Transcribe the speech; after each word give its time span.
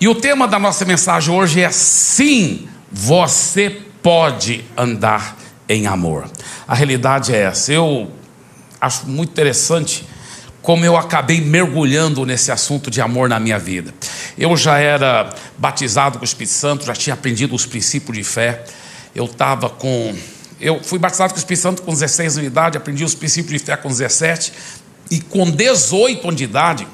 E 0.00 0.08
o 0.08 0.14
tema 0.14 0.48
da 0.48 0.58
nossa 0.58 0.86
mensagem 0.86 1.32
hoje 1.34 1.60
é: 1.60 1.70
sim, 1.70 2.66
você 2.90 3.68
pode 4.02 4.64
andar 4.74 5.36
em 5.68 5.86
amor. 5.86 6.28
A 6.66 6.74
realidade 6.74 7.34
é 7.34 7.42
essa. 7.42 7.70
Eu 7.70 8.10
acho 8.80 9.06
muito 9.06 9.28
interessante 9.28 10.06
como 10.62 10.86
eu 10.86 10.96
acabei 10.96 11.42
mergulhando 11.42 12.24
nesse 12.24 12.50
assunto 12.50 12.90
de 12.90 13.02
amor 13.02 13.28
na 13.28 13.38
minha 13.38 13.58
vida. 13.58 13.92
Eu 14.38 14.56
já 14.56 14.78
era 14.78 15.28
batizado 15.58 16.16
com 16.16 16.22
o 16.22 16.24
Espírito 16.24 16.54
Santo, 16.54 16.86
já 16.86 16.94
tinha 16.94 17.12
aprendido 17.12 17.54
os 17.54 17.66
princípios 17.66 18.16
de 18.16 18.24
fé. 18.24 18.64
Eu 19.14 19.26
estava 19.26 19.68
com. 19.68 20.16
Eu 20.58 20.82
fui 20.82 20.98
batizado 20.98 21.34
com 21.34 21.36
o 21.36 21.40
Espírito 21.40 21.62
Santo 21.62 21.82
com 21.82 21.92
16 21.92 22.38
anos 22.38 22.40
de 22.40 22.46
idade, 22.46 22.78
aprendi 22.78 23.04
os 23.04 23.14
princípios 23.14 23.60
de 23.60 23.66
fé 23.66 23.76
com 23.76 23.88
17, 23.88 24.50
e 25.10 25.20
com 25.20 25.50
18 25.50 26.26
anos 26.26 26.36
de 26.36 26.44
idade, 26.44 26.86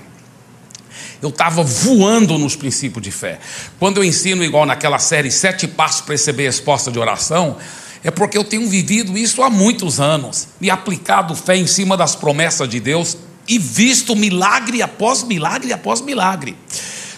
eu 1.22 1.30
estava 1.30 1.62
voando 1.62 2.38
nos 2.38 2.56
princípios 2.56 3.02
de 3.02 3.10
fé. 3.10 3.38
Quando 3.78 3.98
eu 3.98 4.04
ensino, 4.04 4.44
igual 4.44 4.66
naquela 4.66 4.98
série, 4.98 5.30
Sete 5.30 5.66
Passos 5.66 6.02
para 6.02 6.14
receber 6.14 6.44
resposta 6.44 6.90
de 6.90 6.98
oração, 6.98 7.56
é 8.04 8.10
porque 8.10 8.38
eu 8.38 8.44
tenho 8.44 8.68
vivido 8.68 9.16
isso 9.18 9.42
há 9.42 9.50
muitos 9.50 9.98
anos 9.98 10.48
e 10.60 10.70
aplicado 10.70 11.34
fé 11.34 11.56
em 11.56 11.66
cima 11.66 11.96
das 11.96 12.14
promessas 12.14 12.68
de 12.68 12.78
Deus 12.78 13.16
e 13.48 13.58
visto 13.58 14.14
milagre 14.14 14.82
após 14.82 15.22
milagre 15.22 15.72
após 15.72 16.00
milagre. 16.00 16.56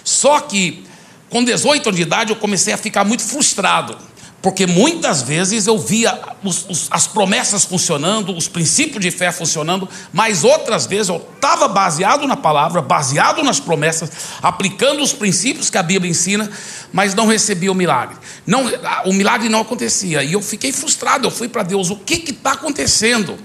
Só 0.04 0.40
que 0.40 0.84
com 1.28 1.44
18 1.44 1.88
anos 1.88 1.96
de 1.96 2.02
idade 2.02 2.30
eu 2.30 2.36
comecei 2.36 2.72
a 2.72 2.78
ficar 2.78 3.04
muito 3.04 3.22
frustrado, 3.22 3.98
porque 4.48 4.66
muitas 4.66 5.20
vezes 5.20 5.66
eu 5.66 5.76
via 5.76 6.18
os, 6.42 6.64
os, 6.70 6.88
as 6.90 7.06
promessas 7.06 7.66
funcionando, 7.66 8.34
os 8.34 8.48
princípios 8.48 8.98
de 8.98 9.10
fé 9.10 9.30
funcionando, 9.30 9.86
mas 10.10 10.42
outras 10.42 10.86
vezes 10.86 11.10
eu 11.10 11.22
estava 11.34 11.68
baseado 11.68 12.26
na 12.26 12.34
palavra, 12.34 12.80
baseado 12.80 13.42
nas 13.42 13.60
promessas, 13.60 14.10
aplicando 14.40 15.02
os 15.02 15.12
princípios 15.12 15.68
que 15.68 15.76
a 15.76 15.82
Bíblia 15.82 16.10
ensina, 16.10 16.50
mas 16.90 17.14
não 17.14 17.26
recebia 17.26 17.70
o 17.70 17.74
milagre. 17.74 18.16
Não, 18.46 18.64
o 19.04 19.12
milagre 19.12 19.50
não 19.50 19.60
acontecia. 19.60 20.22
E 20.22 20.32
eu 20.32 20.40
fiquei 20.40 20.72
frustrado. 20.72 21.26
Eu 21.26 21.30
fui 21.30 21.46
para 21.46 21.62
Deus: 21.62 21.90
o 21.90 21.96
que 21.96 22.30
está 22.30 22.52
acontecendo? 22.52 23.36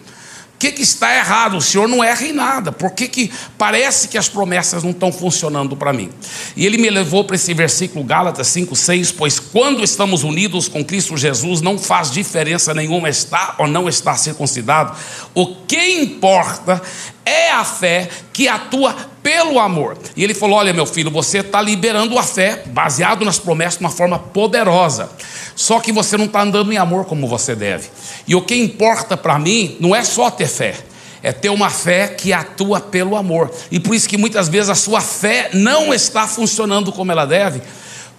Que, 0.64 0.72
que 0.72 0.82
está 0.82 1.14
errado? 1.14 1.58
O 1.58 1.62
Senhor 1.62 1.90
não 1.90 2.02
erra 2.02 2.26
em 2.26 2.32
nada. 2.32 2.72
Por 2.72 2.92
que, 2.92 3.10
que 3.10 3.30
parece 3.58 4.08
que 4.08 4.18
as 4.18 4.30
promessas 4.30 4.82
não 4.82 4.92
estão 4.92 5.12
funcionando 5.12 5.76
para 5.76 5.92
mim? 5.92 6.10
E 6.56 6.66
ele 6.66 6.78
me 6.78 6.90
levou 6.90 7.26
para 7.26 7.36
esse 7.36 7.54
versículo 7.54 8.06
Gálatas 8.06 8.48
5, 8.48 8.74
6, 8.74 9.12
pois 9.12 9.40
quando 9.40 9.84
estamos 9.84 10.24
unidos 10.24 10.70
com 10.70 10.84
Cristo 10.84 11.18
Jesus, 11.18 11.60
não 11.60 11.78
faz 11.78 12.12
diferença 12.12 12.74
nenhuma 12.74 13.10
estar 13.10 13.56
ou 13.58 13.68
não 13.68 13.90
estar 13.90 14.16
circuncidado. 14.16 14.96
O 15.34 15.48
que 15.66 16.02
importa 16.02 16.82
é 17.26 17.52
a 17.52 17.66
fé 17.66 18.10
que 18.32 18.48
atua 18.48 18.96
pelo 19.24 19.58
amor. 19.58 19.98
E 20.16 20.24
ele 20.24 20.34
falou: 20.34 20.58
Olha, 20.58 20.74
meu 20.74 20.86
filho, 20.86 21.10
você 21.10 21.40
está 21.40 21.62
liberando 21.62 22.20
a 22.20 22.24
fé, 22.24 22.64
baseado 22.68 23.24
nas 23.24 23.40
promessas, 23.40 23.80
de 23.80 23.86
uma 23.86 23.90
forma 23.90 24.20
poderosa. 24.20 25.10
Só 25.56 25.80
que 25.80 25.92
você 25.92 26.18
não 26.18 26.26
está 26.26 26.42
andando 26.42 26.72
em 26.74 26.78
amor 26.78 27.06
como 27.06 27.28
você 27.28 27.56
deve. 27.56 27.90
E 28.28 28.36
o 28.36 28.42
que 28.42 28.56
importa 28.56 29.16
para 29.16 29.40
mim 29.40 29.78
não 29.80 29.96
é 29.96 30.04
só 30.04 30.30
ter 30.30 30.48
fé, 30.48 30.76
é 31.22 31.32
ter 31.32 31.50
uma 31.50 31.70
fé 31.70 32.10
que 32.10 32.34
atua 32.34 32.82
pelo 32.82 33.16
amor. 33.16 33.50
E 33.72 33.80
por 33.80 33.96
isso 33.96 34.10
que 34.10 34.18
muitas 34.18 34.50
vezes 34.50 34.70
a 34.70 34.76
sua 34.76 35.00
fé 35.00 35.50
não 35.54 35.94
está 35.94 36.28
funcionando 36.28 36.92
como 36.92 37.12
ela 37.12 37.26
deve, 37.26 37.62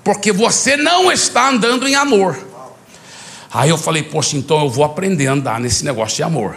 porque 0.02 0.32
você 0.32 0.76
não 0.76 1.12
está 1.12 1.50
andando 1.50 1.86
em 1.86 1.94
amor. 1.94 2.38
Aí 3.52 3.70
eu 3.70 3.78
falei, 3.78 4.02
poxa, 4.02 4.36
então 4.36 4.60
eu 4.62 4.70
vou 4.70 4.84
aprender 4.84 5.28
a 5.28 5.32
andar 5.32 5.60
nesse 5.60 5.84
negócio 5.84 6.16
de 6.16 6.22
amor. 6.22 6.56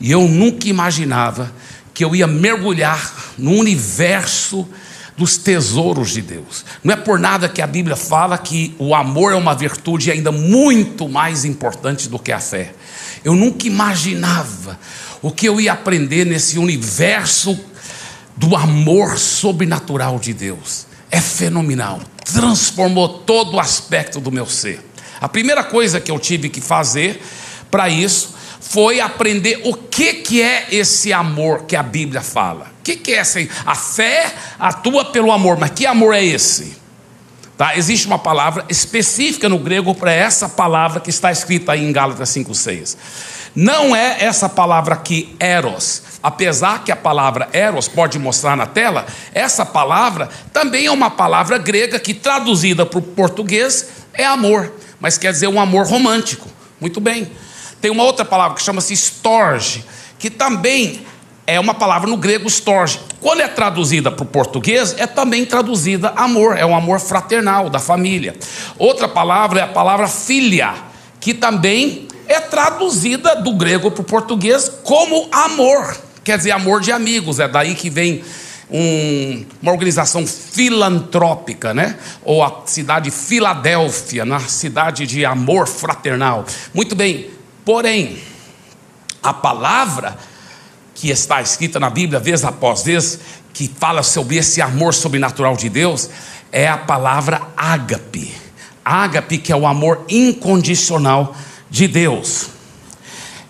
E 0.00 0.10
eu 0.10 0.22
nunca 0.22 0.68
imaginava 0.68 1.52
que 1.94 2.04
eu 2.04 2.14
ia 2.14 2.26
mergulhar 2.26 3.12
no 3.36 3.52
universo 3.52 4.66
dos 5.16 5.36
tesouros 5.36 6.10
de 6.10 6.22
Deus. 6.22 6.64
Não 6.82 6.94
é 6.94 6.96
por 6.96 7.18
nada 7.18 7.48
que 7.48 7.60
a 7.60 7.66
Bíblia 7.66 7.96
fala 7.96 8.38
que 8.38 8.74
o 8.78 8.94
amor 8.94 9.32
é 9.32 9.36
uma 9.36 9.54
virtude 9.54 10.10
ainda 10.10 10.32
muito 10.32 11.08
mais 11.08 11.44
importante 11.44 12.08
do 12.08 12.18
que 12.18 12.32
a 12.32 12.40
fé. 12.40 12.72
Eu 13.24 13.34
nunca 13.34 13.66
imaginava 13.66 14.78
o 15.20 15.30
que 15.30 15.48
eu 15.48 15.60
ia 15.60 15.72
aprender 15.72 16.24
nesse 16.24 16.58
universo 16.58 17.58
do 18.36 18.56
amor 18.56 19.18
sobrenatural 19.18 20.18
de 20.18 20.32
Deus. 20.32 20.86
É 21.10 21.20
fenomenal. 21.20 22.00
Transformou 22.24 23.08
todo 23.08 23.54
o 23.54 23.60
aspecto 23.60 24.18
do 24.18 24.32
meu 24.32 24.46
ser. 24.46 24.80
A 25.20 25.28
primeira 25.28 25.62
coisa 25.62 26.00
que 26.00 26.10
eu 26.10 26.18
tive 26.18 26.48
que 26.48 26.60
fazer 26.60 27.22
para 27.70 27.88
isso 27.88 28.34
foi 28.62 29.00
aprender 29.00 29.60
o 29.64 29.74
que, 29.74 30.14
que 30.14 30.40
é 30.40 30.68
esse 30.70 31.12
amor 31.12 31.64
que 31.64 31.76
a 31.76 31.82
Bíblia 31.82 32.22
fala. 32.22 32.72
O 32.80 32.82
que, 32.82 32.96
que 32.96 33.12
é 33.12 33.16
essa? 33.16 33.38
A 33.66 33.74
fé 33.74 34.32
atua 34.58 35.04
pelo 35.06 35.30
amor, 35.30 35.58
mas 35.58 35.70
que 35.70 35.84
amor 35.84 36.14
é 36.14 36.24
esse? 36.24 36.76
Tá? 37.58 37.76
Existe 37.76 38.06
uma 38.06 38.18
palavra 38.18 38.64
específica 38.68 39.48
no 39.48 39.58
grego 39.58 39.94
para 39.94 40.12
essa 40.12 40.48
palavra 40.48 41.00
que 41.00 41.10
está 41.10 41.30
escrita 41.30 41.72
aí 41.72 41.84
em 41.84 41.92
Gálatas 41.92 42.30
5,6. 42.30 42.96
Não 43.54 43.94
é 43.94 44.24
essa 44.24 44.48
palavra 44.48 44.94
aqui, 44.94 45.36
eros. 45.38 46.02
Apesar 46.22 46.82
que 46.82 46.90
a 46.90 46.96
palavra 46.96 47.48
eros 47.52 47.88
pode 47.88 48.18
mostrar 48.18 48.56
na 48.56 48.66
tela, 48.66 49.06
essa 49.34 49.66
palavra 49.66 50.30
também 50.52 50.86
é 50.86 50.90
uma 50.90 51.10
palavra 51.10 51.58
grega 51.58 52.00
que 52.00 52.14
traduzida 52.14 52.86
para 52.86 52.98
o 52.98 53.02
português 53.02 53.88
é 54.14 54.24
amor, 54.24 54.72
mas 54.98 55.18
quer 55.18 55.32
dizer 55.32 55.48
um 55.48 55.60
amor 55.60 55.86
romântico. 55.86 56.48
Muito 56.80 57.00
bem. 57.00 57.30
Tem 57.82 57.90
uma 57.90 58.04
outra 58.04 58.24
palavra 58.24 58.56
que 58.56 58.62
chama-se 58.62 58.94
storge, 58.94 59.84
que 60.16 60.30
também 60.30 61.04
é 61.44 61.58
uma 61.58 61.74
palavra 61.74 62.08
no 62.08 62.16
grego 62.16 62.48
storge. 62.48 63.00
Quando 63.20 63.40
é 63.40 63.48
traduzida 63.48 64.08
para 64.08 64.22
o 64.22 64.26
português, 64.26 64.94
é 64.98 65.06
também 65.06 65.44
traduzida 65.44 66.10
amor, 66.10 66.56
é 66.56 66.64
um 66.64 66.76
amor 66.76 67.00
fraternal 67.00 67.68
da 67.68 67.80
família. 67.80 68.36
Outra 68.78 69.08
palavra 69.08 69.58
é 69.58 69.62
a 69.64 69.68
palavra 69.68 70.06
filha, 70.06 70.74
que 71.20 71.34
também 71.34 72.06
é 72.28 72.38
traduzida 72.38 73.34
do 73.34 73.52
grego 73.52 73.90
para 73.90 74.02
o 74.02 74.04
português 74.04 74.70
como 74.84 75.28
amor, 75.32 75.96
quer 76.22 76.38
dizer, 76.38 76.52
amor 76.52 76.80
de 76.80 76.92
amigos, 76.92 77.40
é 77.40 77.48
daí 77.48 77.74
que 77.74 77.90
vem 77.90 78.22
um, 78.70 79.44
uma 79.60 79.72
organização 79.72 80.24
filantrópica, 80.24 81.74
né? 81.74 81.96
Ou 82.24 82.44
a 82.44 82.62
cidade 82.64 83.10
de 83.10 83.16
Filadélfia, 83.16 84.24
na 84.24 84.38
cidade 84.38 85.04
de 85.04 85.24
amor 85.24 85.66
fraternal. 85.66 86.46
Muito 86.72 86.94
bem, 86.94 87.28
Porém, 87.64 88.18
a 89.22 89.32
palavra 89.32 90.18
que 90.94 91.10
está 91.10 91.40
escrita 91.40 91.80
na 91.80 91.90
Bíblia, 91.90 92.20
vez 92.20 92.44
após 92.44 92.82
vez, 92.82 93.18
que 93.52 93.68
fala 93.68 94.02
sobre 94.02 94.36
esse 94.36 94.60
amor 94.60 94.94
sobrenatural 94.94 95.56
de 95.56 95.68
Deus, 95.68 96.08
é 96.50 96.68
a 96.68 96.76
palavra 96.76 97.48
ágape. 97.56 98.34
Ágape, 98.84 99.38
que 99.38 99.52
é 99.52 99.56
o 99.56 99.66
amor 99.66 100.04
incondicional 100.08 101.36
de 101.70 101.88
Deus. 101.88 102.48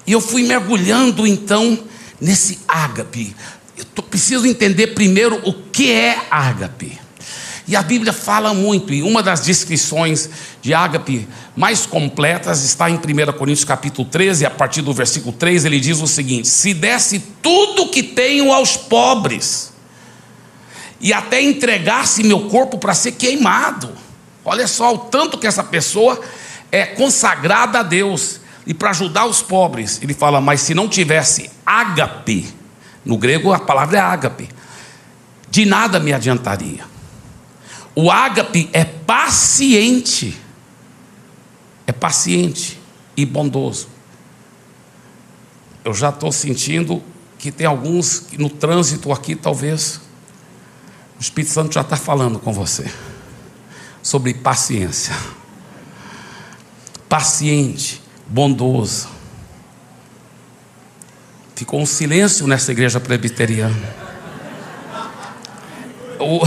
E 0.06 0.12
eu 0.12 0.21
fui 0.21 0.45
mergulhando 0.45 1.27
então 1.27 1.78
nesse 2.21 2.61
ágape. 2.69 3.34
Eu 3.77 4.03
preciso 4.03 4.47
entender 4.47 4.89
primeiro 4.89 5.41
o 5.49 5.53
que 5.53 5.91
é 5.91 6.27
ágape. 6.31 7.02
E 7.67 7.77
a 7.77 7.83
Bíblia 7.83 8.12
fala 8.12 8.53
muito, 8.53 8.93
e 8.93 9.03
uma 9.03 9.23
das 9.23 9.41
descrições 9.43 10.28
de 10.61 10.75
ágape 10.75 11.28
mais 11.56 11.87
completas 11.87 12.65
está 12.65 12.91
em 12.91 12.95
1 12.97 12.99
Coríntios 13.39 13.65
capítulo 13.65 14.09
13, 14.09 14.45
a 14.45 14.50
partir 14.50 14.83
do 14.83 14.93
versículo 14.93 15.33
3, 15.33 15.65
ele 15.65 15.78
diz 15.78 16.01
o 16.01 16.06
seguinte: 16.09 16.49
Se 16.49 16.75
desse 16.75 17.21
tudo 17.41 17.89
que 17.89 18.03
tenho 18.03 18.53
aos 18.53 18.77
pobres, 18.77 19.72
e 21.03 21.12
até 21.12 21.43
entregasse 21.43 22.22
meu 22.22 22.49
corpo 22.49 22.78
para 22.78 22.95
ser 22.95 23.12
queimado. 23.12 23.91
Olha 24.45 24.69
só 24.69 24.95
o 24.95 24.99
tanto 24.99 25.37
que 25.37 25.49
essa 25.49 25.65
pessoa 25.65 26.21
é 26.71 26.87
consagrada 26.87 27.81
a 27.81 27.83
Deus 27.83 28.41
e 28.65 28.72
para 28.72 28.91
ajudar 28.91 29.27
os 29.27 29.43
pobres. 29.43 30.01
Ele 30.01 30.15
fala, 30.15 30.41
mas 30.41 30.61
se 30.61 30.75
não 30.75 30.89
tivesse 30.89 31.51
ágape, 31.67 32.49
no 33.05 33.19
grego 33.19 33.53
a 33.53 33.59
palavra 33.59 33.98
é 33.98 34.01
ágape, 34.01 34.48
de 35.51 35.66
nada 35.66 35.98
me 35.98 36.13
adiantaria. 36.13 36.91
O 37.94 38.10
ágape 38.10 38.71
é 38.72 38.84
paciente, 38.84 40.39
é 41.86 41.92
paciente 41.92 42.80
e 43.16 43.27
bondoso. 43.27 43.89
Eu 45.84 45.92
já 45.92 46.09
estou 46.09 46.33
sentindo 46.33 47.03
que 47.39 47.50
tem 47.50 47.66
alguns 47.66 48.28
no 48.39 48.48
trânsito 48.48 49.12
aqui, 49.12 49.34
talvez, 49.34 50.00
o 51.18 51.21
Espírito 51.21 51.53
Santo 51.53 51.74
já 51.74 51.83
está 51.83 51.97
falando 51.97 52.39
com 52.39 52.53
você 52.53 52.91
sobre 54.03 54.33
paciência. 54.34 55.15
Paciente, 57.09 58.03
bondoso. 58.27 59.09
Ficou 61.54 61.80
um 61.80 61.86
silêncio 61.86 62.47
nessa 62.47 62.72
igreja 62.72 62.98
presbiteriana. 62.98 64.03
O 66.18 66.41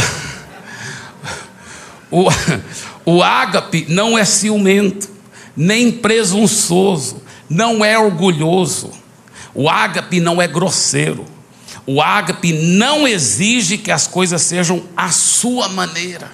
o, 2.15 2.29
o 3.17 3.21
ágape 3.21 3.85
não 3.89 4.17
é 4.17 4.23
ciumento, 4.23 5.09
nem 5.55 5.91
presunçoso, 5.91 7.21
não 7.49 7.83
é 7.83 7.99
orgulhoso. 7.99 8.91
O 9.53 9.69
ágape 9.69 10.21
não 10.21 10.41
é 10.41 10.47
grosseiro. 10.47 11.25
O 11.85 12.01
ágape 12.01 12.53
não 12.53 13.07
exige 13.07 13.77
que 13.77 13.91
as 13.91 14.07
coisas 14.07 14.41
sejam 14.41 14.83
à 14.95 15.09
sua 15.11 15.69
maneira. 15.69 16.31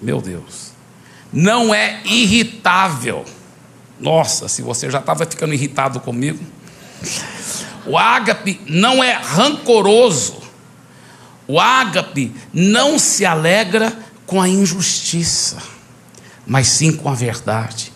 Meu 0.00 0.20
Deus. 0.20 0.72
Não 1.32 1.74
é 1.74 2.00
irritável. 2.04 3.24
Nossa, 4.00 4.48
se 4.48 4.62
você 4.62 4.90
já 4.90 5.00
estava 5.00 5.26
ficando 5.26 5.54
irritado 5.54 6.00
comigo. 6.00 6.42
O 7.86 7.98
ágape 7.98 8.60
não 8.66 9.02
é 9.02 9.12
rancoroso. 9.12 10.42
O 11.46 11.60
ágape 11.60 12.34
não 12.52 12.98
se 12.98 13.26
alegra 13.26 14.03
com 14.26 14.40
a 14.40 14.48
injustiça, 14.48 15.58
mas 16.46 16.68
sim 16.68 16.92
com 16.92 17.08
a 17.08 17.14
verdade. 17.14 17.92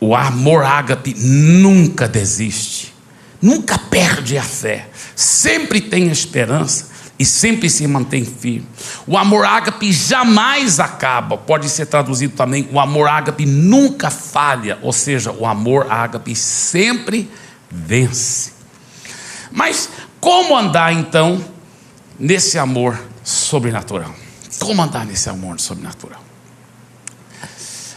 O 0.00 0.14
amor 0.14 0.64
ágape 0.64 1.14
nunca 1.16 2.06
desiste, 2.06 2.92
nunca 3.40 3.78
perde 3.78 4.36
a 4.36 4.42
fé, 4.42 4.88
sempre 5.14 5.80
tem 5.80 6.10
esperança 6.10 6.92
e 7.18 7.24
sempre 7.24 7.70
se 7.70 7.86
mantém 7.86 8.24
firme. 8.24 8.66
O 9.06 9.16
amor 9.16 9.44
ágape 9.44 9.92
jamais 9.92 10.80
acaba, 10.80 11.36
pode 11.36 11.68
ser 11.68 11.86
traduzido 11.86 12.34
também: 12.34 12.68
o 12.72 12.80
amor 12.80 13.08
ágape 13.08 13.46
nunca 13.46 14.10
falha, 14.10 14.78
ou 14.82 14.92
seja, 14.92 15.32
o 15.32 15.46
amor 15.46 15.90
ágape 15.90 16.34
sempre 16.34 17.30
vence. 17.70 18.52
Mas 19.50 19.88
como 20.20 20.56
andar 20.56 20.92
então 20.92 21.42
nesse 22.18 22.58
amor 22.58 23.00
sobrenatural? 23.22 24.23
Como 24.64 24.80
andar 24.80 25.04
nesse 25.04 25.28
amor 25.28 25.60
sobrenatural? 25.60 26.22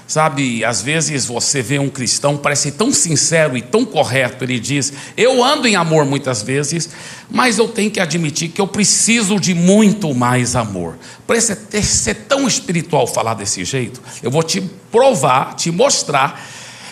Sabe, 0.06 0.66
às 0.66 0.82
vezes 0.82 1.26
você 1.26 1.62
vê 1.62 1.80
um 1.80 1.90
cristão, 1.90 2.38
parece 2.38 2.72
tão 2.72 2.92
sincero 2.92 3.58
e 3.58 3.62
tão 3.62 3.86
correto, 3.86 4.44
ele 4.44 4.60
diz: 4.60 4.92
Eu 5.16 5.42
ando 5.42 5.66
em 5.66 5.78
amor 5.78 6.06
muitas 6.06 6.42
vezes, 6.42 6.90
mas 7.30 7.58
eu 7.58 7.70
tenho 7.70 7.90
que 7.90 8.02
admitir 8.02 8.50
que 8.50 8.60
eu 8.60 8.68
preciso 8.68 9.40
de 9.40 9.54
muito 9.54 10.14
mais 10.14 10.58
amor. 10.58 10.98
Parece 11.26 11.58
ser 11.84 12.16
tão 12.16 12.46
espiritual 12.48 13.08
falar 13.08 13.34
desse 13.34 13.64
jeito. 13.64 14.02
Eu 14.22 14.30
vou 14.30 14.44
te 14.44 14.60
provar, 14.92 15.56
te 15.56 15.72
mostrar 15.72 16.42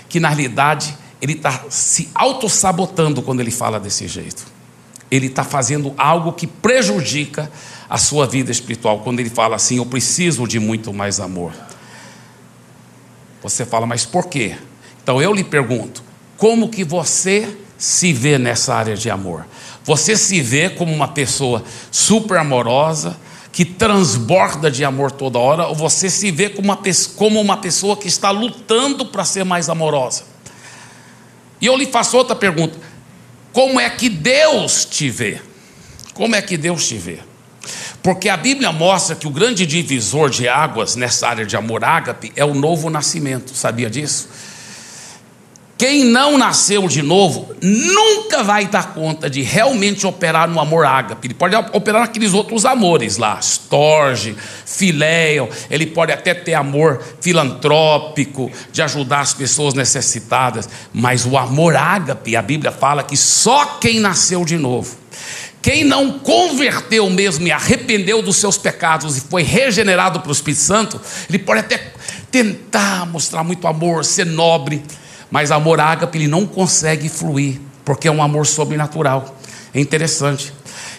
que 0.07 0.19
na 0.19 0.30
realidade 0.30 0.95
ele 1.21 1.33
está 1.33 1.66
se 1.69 2.10
auto-sabotando 2.16 3.21
quando 3.21 3.42
ele 3.42 3.51
fala 3.51 3.78
desse 3.78 4.07
jeito. 4.07 4.45
Ele 5.12 5.28
está 5.28 5.44
fazendo 5.44 5.94
algo 5.98 6.31
que 6.31 6.48
prejudica 6.48 7.51
a 7.90 7.98
sua 7.98 8.26
vida 8.26 8.52
espiritual 8.52 9.00
quando 9.00 9.20
ele 9.20 9.30
fala 9.30 9.56
assim: 9.56 9.78
Eu 9.78 9.86
preciso 9.86 10.48
de 10.48 10.60
muito 10.60 10.94
mais 10.94 11.20
amor. 11.20 11.54
Você 13.42 13.66
fala, 13.66 13.86
mas 13.86 14.06
por 14.06 14.28
quê? 14.28 14.56
Então 15.04 15.22
eu 15.22 15.32
lhe 15.32 15.44
pergunto: 15.44 16.04
como 16.38 16.70
que 16.70 16.84
você 16.84 17.56
se 17.78 18.12
vê 18.12 18.38
nessa 18.38 18.74
área 18.74 18.96
de 18.96 19.10
amor? 19.10 19.46
Você 19.84 20.18
se 20.18 20.42
vê 20.42 20.70
como 20.70 20.92
uma 20.92 21.10
pessoa 21.10 21.64
super 21.92 22.38
amorosa, 22.40 23.16
que 23.52 23.64
transborda 23.64 24.72
de 24.72 24.84
amor 24.84 25.12
toda 25.12 25.38
hora, 25.38 25.68
ou 25.68 25.76
você 25.76 26.10
se 26.10 26.31
vê 26.31 26.50
como 26.50 26.70
uma, 26.70 26.80
como 27.16 27.40
uma 27.40 27.58
pessoa 27.58 27.96
que 27.96 28.08
está 28.08 28.31
lutando 28.31 29.06
para 29.06 29.24
ser 29.24 29.46
mais 29.46 29.70
amorosa? 29.70 30.24
E 31.62 31.68
eu 31.68 31.78
lhe 31.78 31.86
faço 31.86 32.18
outra 32.18 32.36
pergunta: 32.36 32.80
como 33.54 33.80
é 33.80 33.90
que 33.92 34.10
Deus 34.10 34.86
te 34.86 35.08
vê? 35.10 35.40
Como 36.16 36.36
é 36.36 36.42
que 36.42 36.58
Deus 36.58 36.88
te 36.88 36.98
vê? 36.98 37.20
Porque 38.06 38.30
a 38.30 38.38
Bíblia 38.38 38.72
mostra 38.72 39.16
que 39.16 39.25
o 39.25 39.31
grande 39.31 39.66
divisor 39.66 40.30
de 40.30 40.48
águas 40.48 40.96
nessa 40.96 41.28
área 41.28 41.44
de 41.44 41.57
amor 41.57 41.84
ágape 41.84 42.31
é 42.36 42.46
o 42.46 42.54
novo 42.54 42.88
nascimento, 42.88 43.56
sabia 43.56 43.90
disso? 43.90 44.30
Quem 45.75 46.06
não 46.06 46.38
nasceu 46.38 46.88
de 46.88 47.02
novo 47.02 47.56
nunca 47.60 48.44
vai 48.44 48.68
dar 48.68 48.94
conta 48.94 49.28
de 49.28 49.42
realmente 49.42 50.06
operar 50.06 50.48
no 50.48 50.60
amor 50.60 50.86
ágape. 50.86 51.25
Ele 51.25 51.34
pode 51.34 51.56
operar 51.56 52.02
naqueles 52.02 52.31
outros 52.31 52.63
amores 52.63 53.18
lá, 53.18 53.40
storge, 53.40 54.38
filéio, 54.68 55.50
ele 55.68 55.88
pode 55.88 56.12
até 56.12 56.36
ter 56.36 56.54
amor 56.54 57.04
filantrópico, 57.19 58.52
de 58.72 58.84
ajudar 58.84 59.22
as 59.22 59.34
pessoas 59.34 59.74
necessitadas, 59.74 60.69
mas 60.94 61.25
o 61.25 61.36
amor 61.36 61.75
ágape, 61.75 62.36
a 62.36 62.42
Bíblia 62.44 62.72
fala 62.72 63.02
que 63.02 63.18
só 63.18 63.66
quem 63.81 64.00
nasceu 64.00 64.46
de 64.46 64.60
novo 64.60 65.06
quem 65.66 65.84
não 65.84 66.20
converteu 66.20 67.10
mesmo 67.10 67.48
e 67.48 67.52
arrependeu 67.52 68.22
dos 68.22 68.36
seus 68.36 68.56
pecados 68.56 69.18
e 69.18 69.22
foi 69.22 69.42
regenerado 69.42 70.20
pelo 70.20 70.32
Espírito 70.32 70.62
Santo, 70.62 71.02
ele 71.28 71.40
pode 71.40 71.62
até 71.62 71.92
tentar 72.30 73.08
mostrar 73.08 73.44
muito 73.44 73.66
amor, 73.66 74.06
ser 74.06 74.28
nobre, 74.28 74.84
mas 75.32 75.50
amor 75.50 75.80
ágape 75.80 76.20
ele 76.20 76.28
não 76.28 76.46
consegue 76.46 77.10
fluir, 77.10 77.60
porque 77.84 78.08
é 78.08 78.12
um 78.12 78.22
amor 78.22 78.46
sobrenatural. 78.46 79.40
É 79.74 79.80
interessante. 79.80 80.54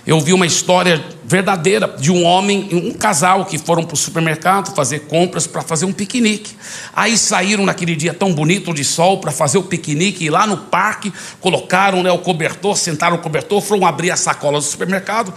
Eu 0.07 0.21
vi 0.21 0.33
uma 0.33 0.47
história 0.47 1.05
verdadeira 1.25 1.89
de 1.99 2.13
um 2.13 2.23
homem 2.23 2.69
e 2.71 2.77
um 2.77 2.93
casal 2.93 3.45
que 3.45 3.59
foram 3.59 3.83
para 3.83 3.95
o 3.95 3.97
supermercado 3.97 4.73
fazer 4.73 5.01
compras 5.01 5.49
para 5.49 5.63
fazer 5.63 5.85
um 5.85 5.93
piquenique. 5.93 6.57
Aí 6.95 7.19
saíram 7.19 7.67
naquele 7.67 7.97
dia 7.97 8.15
tão 8.15 8.33
bonito 8.33 8.73
de 8.73 8.85
sol 8.85 9.19
para 9.19 9.33
fazer 9.33 9.59
o 9.59 9.65
piquenique 9.65 10.25
e 10.25 10.31
lá 10.31 10.47
no 10.47 10.59
parque 10.59 11.13
colocaram 11.41 12.05
né, 12.05 12.13
o 12.13 12.19
cobertor, 12.19 12.77
sentaram 12.77 13.17
o 13.17 13.19
cobertor, 13.19 13.61
foram 13.61 13.85
abrir 13.85 14.13
a 14.13 14.17
sacola 14.17 14.59
do 14.59 14.65
supermercado 14.65 15.35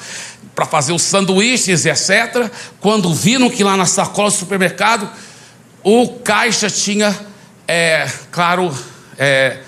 para 0.53 0.67
fazer 0.67 0.93
os 0.93 1.01
sanduíches 1.01 1.87
etc. 1.87 2.51
Quando 2.79 3.11
viram 3.11 3.49
que 3.49 3.63
lá 3.63 3.75
na 3.75 3.87
sacola 3.87 4.29
do 4.29 4.35
supermercado 4.35 5.09
o 5.81 6.09
caixa 6.19 6.69
tinha, 6.69 7.17
é, 7.67 8.07
claro, 8.29 8.71
é, 9.17 9.61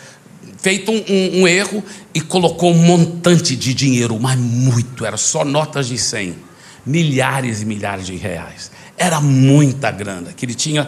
feito 0.62 0.92
um, 0.92 1.04
um, 1.10 1.42
um, 1.42 1.48
erro 1.48 1.84
e 2.14 2.22
colocou 2.22 2.72
um 2.72 2.78
montante 2.78 3.56
de 3.56 3.74
dinheiro, 3.74 4.18
mas 4.20 4.38
muito, 4.38 5.06
era 5.06 5.18
só 5.18 5.44
notas 5.44 5.88
de 5.88 5.98
100, 5.98 6.36
milhares 6.86 7.62
e 7.62 7.66
milhares 7.66 8.06
de 8.06 8.16
reais. 8.16 8.72
Era 8.98 9.20
muita 9.20 9.90
grana 9.92 10.32
que 10.34 10.46
ele 10.46 10.54
tinha 10.54 10.88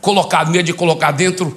colocado, 0.00 0.50
medo 0.50 0.64
de 0.64 0.72
colocar 0.72 1.12
dentro 1.12 1.56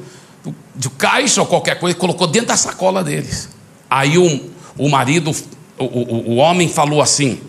do, 0.75 0.89
caixa 0.91 1.41
ou 1.41 1.47
qualquer 1.47 1.79
coisa, 1.79 1.97
colocou 1.97 2.27
dentro 2.27 2.49
da 2.49 2.57
sacola 2.57 3.03
deles. 3.03 3.49
Aí 3.89 4.17
um, 4.17 4.49
o 4.77 4.89
marido, 4.89 5.31
o, 5.79 5.85
o, 5.85 6.31
o 6.31 6.35
homem 6.35 6.67
falou 6.67 7.01
assim: 7.01 7.39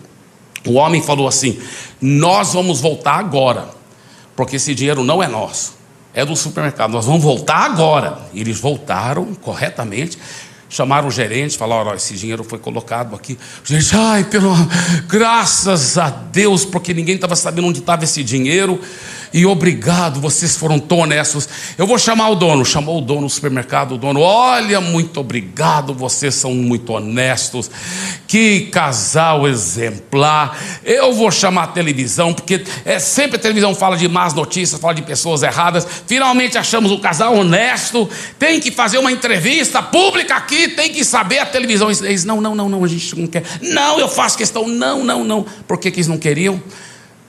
o 0.65 0.73
homem 0.75 1.01
falou 1.01 1.27
assim: 1.27 1.59
Nós 1.99 2.53
vamos 2.53 2.79
voltar 2.79 3.15
agora, 3.19 3.69
porque 4.35 4.55
esse 4.55 4.73
dinheiro 4.73 5.03
não 5.03 5.21
é 5.21 5.27
nosso 5.27 5.76
é 6.17 6.25
do 6.25 6.35
supermercado. 6.35 6.91
Nós 6.91 7.05
vamos 7.05 7.21
voltar 7.21 7.63
agora. 7.65 8.17
E 8.33 8.41
eles 8.41 8.59
voltaram 8.59 9.35
corretamente. 9.35 10.17
Chamaram 10.67 11.07
o 11.07 11.11
gerente, 11.11 11.55
falaram: 11.55 11.93
esse 11.93 12.15
dinheiro 12.15 12.43
foi 12.43 12.57
colocado 12.57 13.15
aqui. 13.15 13.33
O 13.33 13.67
gerente, 13.67 13.95
ai, 13.95 14.23
pelo 14.23 14.51
graças 15.07 15.95
a 15.95 16.09
Deus, 16.09 16.65
porque 16.65 16.91
ninguém 16.91 17.13
estava 17.13 17.35
sabendo 17.35 17.67
onde 17.67 17.79
estava 17.79 18.03
esse 18.03 18.23
dinheiro. 18.23 18.81
E 19.37 19.45
obrigado, 19.45 20.19
vocês 20.19 20.57
foram 20.57 20.79
tão 20.79 20.97
honestos. 20.97 21.47
Eu 21.77 21.85
vou 21.85 21.99
chamar 21.99 22.29
o 22.29 22.35
dono. 22.35 22.65
Chamou 22.65 22.97
o 22.97 23.01
dono 23.01 23.27
do 23.27 23.29
supermercado, 23.29 23.91
o 23.91 23.97
dono, 23.99 24.19
olha, 24.19 24.81
muito 24.81 25.19
obrigado, 25.19 25.93
vocês 25.93 26.33
são 26.33 26.55
muito 26.55 26.93
honestos. 26.93 27.69
Que 28.27 28.61
casal 28.61 29.47
exemplar. 29.47 30.57
Eu 30.83 31.13
vou 31.13 31.29
chamar 31.29 31.65
a 31.65 31.67
televisão, 31.67 32.33
porque 32.33 32.63
é, 32.83 32.97
sempre 32.97 33.37
a 33.37 33.39
televisão 33.39 33.75
fala 33.75 33.95
de 33.95 34.07
más 34.07 34.33
notícias, 34.33 34.81
fala 34.81 34.95
de 34.95 35.03
pessoas 35.03 35.43
erradas. 35.43 35.87
Finalmente 36.07 36.57
achamos 36.57 36.91
um 36.91 36.99
casal 36.99 37.35
honesto. 37.35 38.09
Tem 38.39 38.59
que 38.59 38.71
fazer 38.71 38.97
uma 38.97 39.11
entrevista 39.11 39.83
pública 39.83 40.35
aqui, 40.35 40.69
tem 40.69 40.91
que 40.91 41.05
saber 41.05 41.37
a 41.37 41.45
televisão. 41.45 41.91
Eles, 41.91 42.25
não, 42.25 42.41
não, 42.41 42.55
não, 42.55 42.67
não, 42.67 42.83
a 42.83 42.87
gente 42.87 43.15
não 43.15 43.27
quer. 43.27 43.43
Não, 43.61 43.99
eu 43.99 44.09
faço 44.09 44.35
questão. 44.35 44.67
Não, 44.67 45.03
não, 45.03 45.23
não. 45.23 45.45
Por 45.67 45.77
que, 45.77 45.91
que 45.91 45.97
eles 45.97 46.07
não 46.07 46.17
queriam? 46.17 46.59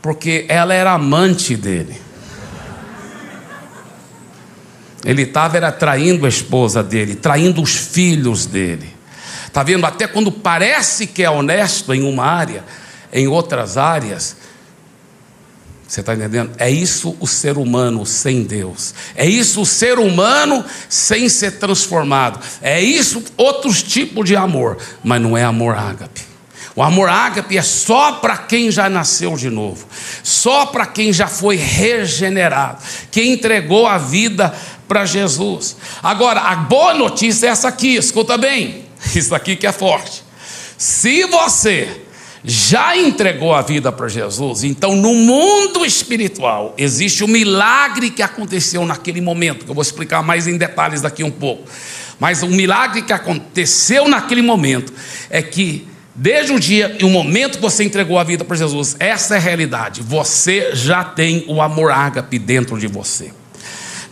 Porque 0.08 0.46
ela 0.48 0.72
era 0.72 0.92
amante 0.92 1.54
dele. 1.54 2.00
Ele 5.04 5.20
estava 5.20 5.58
era 5.58 5.70
traindo 5.70 6.24
a 6.24 6.28
esposa 6.30 6.82
dele, 6.82 7.14
traindo 7.14 7.60
os 7.60 7.76
filhos 7.76 8.46
dele. 8.46 8.88
Está 9.46 9.62
vendo? 9.62 9.84
Até 9.84 10.06
quando 10.06 10.32
parece 10.32 11.06
que 11.06 11.22
é 11.22 11.28
honesto 11.28 11.92
em 11.92 12.02
uma 12.10 12.24
área, 12.24 12.64
em 13.12 13.28
outras 13.28 13.76
áreas, 13.76 14.34
você 15.86 16.00
está 16.00 16.14
entendendo? 16.14 16.52
É 16.56 16.70
isso 16.70 17.14
o 17.20 17.26
ser 17.26 17.58
humano 17.58 18.06
sem 18.06 18.44
Deus. 18.44 18.94
É 19.14 19.26
isso 19.26 19.60
o 19.60 19.66
ser 19.66 19.98
humano 19.98 20.64
sem 20.88 21.28
ser 21.28 21.58
transformado. 21.58 22.40
É 22.62 22.80
isso 22.80 23.22
outros 23.36 23.82
tipos 23.82 24.24
de 24.24 24.34
amor, 24.34 24.78
mas 25.04 25.20
não 25.20 25.36
é 25.36 25.44
amor 25.44 25.76
ágape. 25.76 26.27
O 26.78 26.82
amor 26.84 27.08
ágape 27.08 27.58
é 27.58 27.62
só 27.62 28.12
para 28.12 28.36
quem 28.36 28.70
já 28.70 28.88
nasceu 28.88 29.34
de 29.36 29.50
novo, 29.50 29.84
só 30.22 30.64
para 30.66 30.86
quem 30.86 31.12
já 31.12 31.26
foi 31.26 31.56
regenerado, 31.56 32.80
quem 33.10 33.32
entregou 33.32 33.84
a 33.84 33.98
vida 33.98 34.54
para 34.86 35.04
Jesus. 35.04 35.76
Agora, 36.00 36.40
a 36.40 36.54
boa 36.54 36.94
notícia 36.94 37.48
é 37.48 37.50
essa 37.50 37.66
aqui, 37.66 37.96
escuta 37.96 38.38
bem, 38.38 38.84
isso 39.12 39.34
aqui 39.34 39.56
que 39.56 39.66
é 39.66 39.72
forte. 39.72 40.22
Se 40.76 41.24
você 41.24 42.00
já 42.44 42.96
entregou 42.96 43.52
a 43.52 43.60
vida 43.60 43.90
para 43.90 44.06
Jesus, 44.06 44.62
então 44.62 44.94
no 44.94 45.14
mundo 45.14 45.84
espiritual 45.84 46.74
existe 46.78 47.24
um 47.24 47.28
milagre 47.28 48.08
que 48.08 48.22
aconteceu 48.22 48.86
naquele 48.86 49.20
momento, 49.20 49.64
que 49.64 49.70
eu 49.72 49.74
vou 49.74 49.82
explicar 49.82 50.22
mais 50.22 50.46
em 50.46 50.56
detalhes 50.56 51.00
daqui 51.00 51.24
um 51.24 51.30
pouco. 51.32 51.68
Mas 52.20 52.44
o 52.44 52.46
milagre 52.46 53.02
que 53.02 53.12
aconteceu 53.12 54.06
naquele 54.06 54.42
momento 54.42 54.92
é 55.28 55.42
que 55.42 55.97
Desde 56.20 56.52
o 56.52 56.58
dia 56.58 56.96
e 56.98 57.04
o 57.04 57.08
momento 57.08 57.58
que 57.58 57.62
você 57.62 57.84
entregou 57.84 58.18
a 58.18 58.24
vida 58.24 58.44
para 58.44 58.56
Jesus, 58.56 58.96
essa 58.98 59.34
é 59.34 59.36
a 59.36 59.40
realidade. 59.40 60.02
Você 60.02 60.74
já 60.74 61.04
tem 61.04 61.44
o 61.46 61.62
amor 61.62 61.92
ágape 61.92 62.40
dentro 62.40 62.76
de 62.76 62.88
você. 62.88 63.30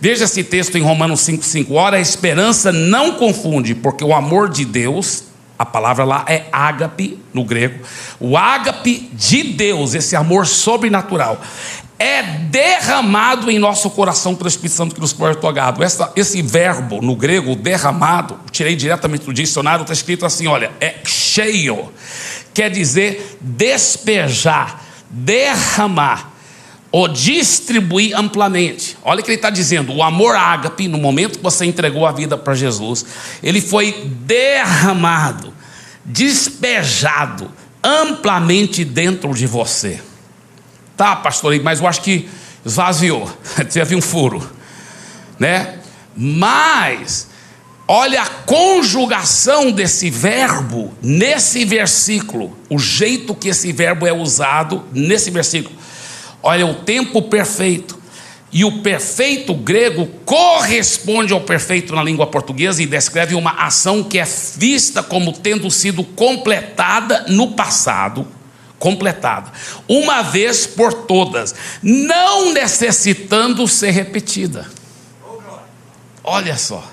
Veja 0.01 0.23
esse 0.23 0.45
texto 0.45 0.79
em 0.79 0.83
Romanos 0.83 1.23
5,5. 1.23 1.67
Ora, 1.73 1.97
a 1.97 2.01
esperança 2.01 2.71
não 2.71 3.15
confunde, 3.15 3.75
porque 3.75 4.05
o 4.05 4.15
amor 4.15 4.49
de 4.49 4.65
Deus, 4.65 5.25
a 5.59 5.67
palavra 5.67 6.05
lá 6.05 6.25
é 6.29 6.45
ágape 6.53 7.19
no 7.35 7.43
grego, 7.43 7.85
o 8.21 8.37
ágape 8.37 9.11
de 9.13 9.43
Deus, 9.43 9.93
esse 9.93 10.15
amor 10.15 10.47
sobrenatural, 10.47 11.43
é 11.99 12.23
derramado 12.23 13.51
em 13.51 13.59
nosso 13.59 13.89
coração 13.91 14.35
pelo 14.35 14.49
Espírito 14.49 14.75
Santo 14.75 14.95
que 14.95 15.01
nos 15.01 15.13
foi 15.13 15.33
otorgado. 15.33 15.81
Esse 16.15 16.43
verbo 16.43 17.01
no 17.01 17.17
grego, 17.17 17.57
derramado, 17.57 18.39
tirei 18.51 18.77
diretamente 18.77 19.25
do 19.25 19.33
dicionário, 19.33 19.83
está 19.83 19.95
escrito 19.95 20.27
assim: 20.27 20.47
olha, 20.47 20.71
é 20.81 20.97
cheio, 21.05 21.91
quer 22.53 22.71
dizer 22.71 23.39
despejar, 23.41 24.83
derramar 25.09 26.33
ou 26.93 27.09
distribuir 27.09 28.17
amplamente. 28.17 28.97
Olha 29.03 29.21
o 29.21 29.23
que 29.23 29.31
ele 29.31 29.37
está 29.37 29.51
dizendo: 29.51 29.95
o 29.95 30.03
amor 30.03 30.37
ágape, 30.37 30.89
no 30.89 30.99
momento 30.99 31.39
que 31.39 31.45
você 31.45 31.65
entregou 31.65 32.07
a 32.07 32.13
vida 32.13 32.37
para 32.37 32.55
Jesus, 32.55 33.07
ele 33.43 33.61
foi 33.61 33.93
derramado, 34.21 35.53
despejado 36.05 37.51
amplamente 37.83 38.85
dentro 38.85 39.33
de 39.33 39.47
você. 39.47 40.01
Tá, 40.97 41.15
pastor, 41.15 41.61
mas 41.63 41.81
eu 41.81 41.87
acho 41.87 42.01
que 42.01 42.29
esvaziou, 42.65 43.31
teve 43.71 43.95
um 43.95 44.01
furo, 44.01 44.51
né? 45.39 45.79
Mas, 46.17 47.29
olha 47.87 48.23
a 48.23 48.27
conjugação 48.27 49.71
desse 49.71 50.09
verbo 50.09 50.95
nesse 51.03 51.67
versículo, 51.67 52.57
o 52.71 52.79
jeito 52.79 53.35
que 53.35 53.49
esse 53.49 53.71
verbo 53.73 54.07
é 54.07 54.13
usado 54.13 54.85
nesse 54.93 55.31
versículo. 55.31 55.77
Olha, 56.43 56.67
o 56.67 56.75
tempo 56.75 57.21
perfeito. 57.23 57.97
E 58.53 58.65
o 58.65 58.81
perfeito 58.81 59.53
grego 59.53 60.07
corresponde 60.25 61.33
ao 61.33 61.41
perfeito 61.41 61.95
na 61.95 62.03
língua 62.03 62.27
portuguesa 62.27 62.83
e 62.83 62.87
descreve 62.87 63.35
uma 63.35 63.51
ação 63.51 64.03
que 64.03 64.19
é 64.19 64.25
vista 64.57 65.03
como 65.03 65.33
tendo 65.33 65.71
sido 65.71 66.03
completada 66.03 67.27
no 67.29 67.53
passado 67.53 68.27
completada, 68.79 69.51
uma 69.89 70.23
vez 70.23 70.67
por 70.67 70.93
todas, 70.93 71.55
não 71.83 72.53
necessitando 72.53 73.67
ser 73.67 73.91
repetida. 73.91 74.67
Olha 76.23 76.57
só, 76.57 76.85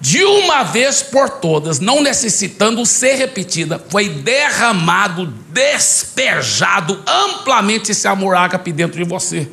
de 0.00 0.24
uma 0.24 0.62
vez 0.62 1.02
por 1.02 1.28
todas, 1.28 1.78
não 1.78 2.02
necessitando 2.02 2.86
ser 2.86 3.16
repetida, 3.16 3.84
foi 3.90 4.08
derramado, 4.08 5.26
despejado 5.48 7.02
amplamente 7.06 7.92
esse 7.92 8.08
amor 8.08 8.34
ágape 8.34 8.72
dentro 8.72 8.96
de 8.96 9.08
você. 9.08 9.46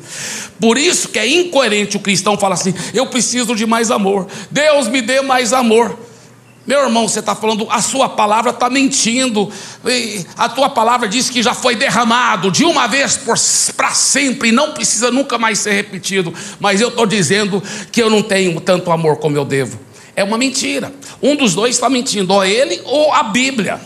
Por 0.58 0.78
isso 0.78 1.08
que 1.08 1.18
é 1.18 1.28
incoerente 1.28 1.98
o 1.98 2.00
cristão 2.00 2.38
falar 2.38 2.54
assim: 2.54 2.74
eu 2.94 3.06
preciso 3.08 3.54
de 3.54 3.66
mais 3.66 3.90
amor, 3.90 4.26
Deus 4.50 4.88
me 4.88 5.02
dê 5.02 5.20
mais 5.20 5.52
amor. 5.52 6.07
Meu 6.68 6.82
irmão, 6.82 7.08
você 7.08 7.20
está 7.20 7.34
falando, 7.34 7.66
a 7.70 7.80
sua 7.80 8.10
palavra 8.10 8.50
está 8.50 8.68
mentindo. 8.68 9.50
A 10.36 10.50
tua 10.50 10.68
palavra 10.68 11.08
diz 11.08 11.30
que 11.30 11.42
já 11.42 11.54
foi 11.54 11.74
derramado 11.74 12.50
de 12.50 12.62
uma 12.62 12.86
vez 12.86 13.18
para 13.74 13.90
sempre, 13.92 14.52
não 14.52 14.74
precisa 14.74 15.10
nunca 15.10 15.38
mais 15.38 15.60
ser 15.60 15.72
repetido. 15.72 16.30
Mas 16.60 16.82
eu 16.82 16.88
estou 16.88 17.06
dizendo 17.06 17.62
que 17.90 18.02
eu 18.02 18.10
não 18.10 18.22
tenho 18.22 18.60
tanto 18.60 18.92
amor 18.92 19.16
como 19.16 19.34
eu 19.34 19.46
devo. 19.46 19.80
É 20.14 20.22
uma 20.22 20.36
mentira. 20.36 20.92
Um 21.22 21.34
dos 21.34 21.54
dois 21.54 21.74
está 21.74 21.88
mentindo, 21.88 22.34
ou 22.34 22.44
ele 22.44 22.82
ou 22.84 23.14
a 23.14 23.22
Bíblia. 23.22 23.80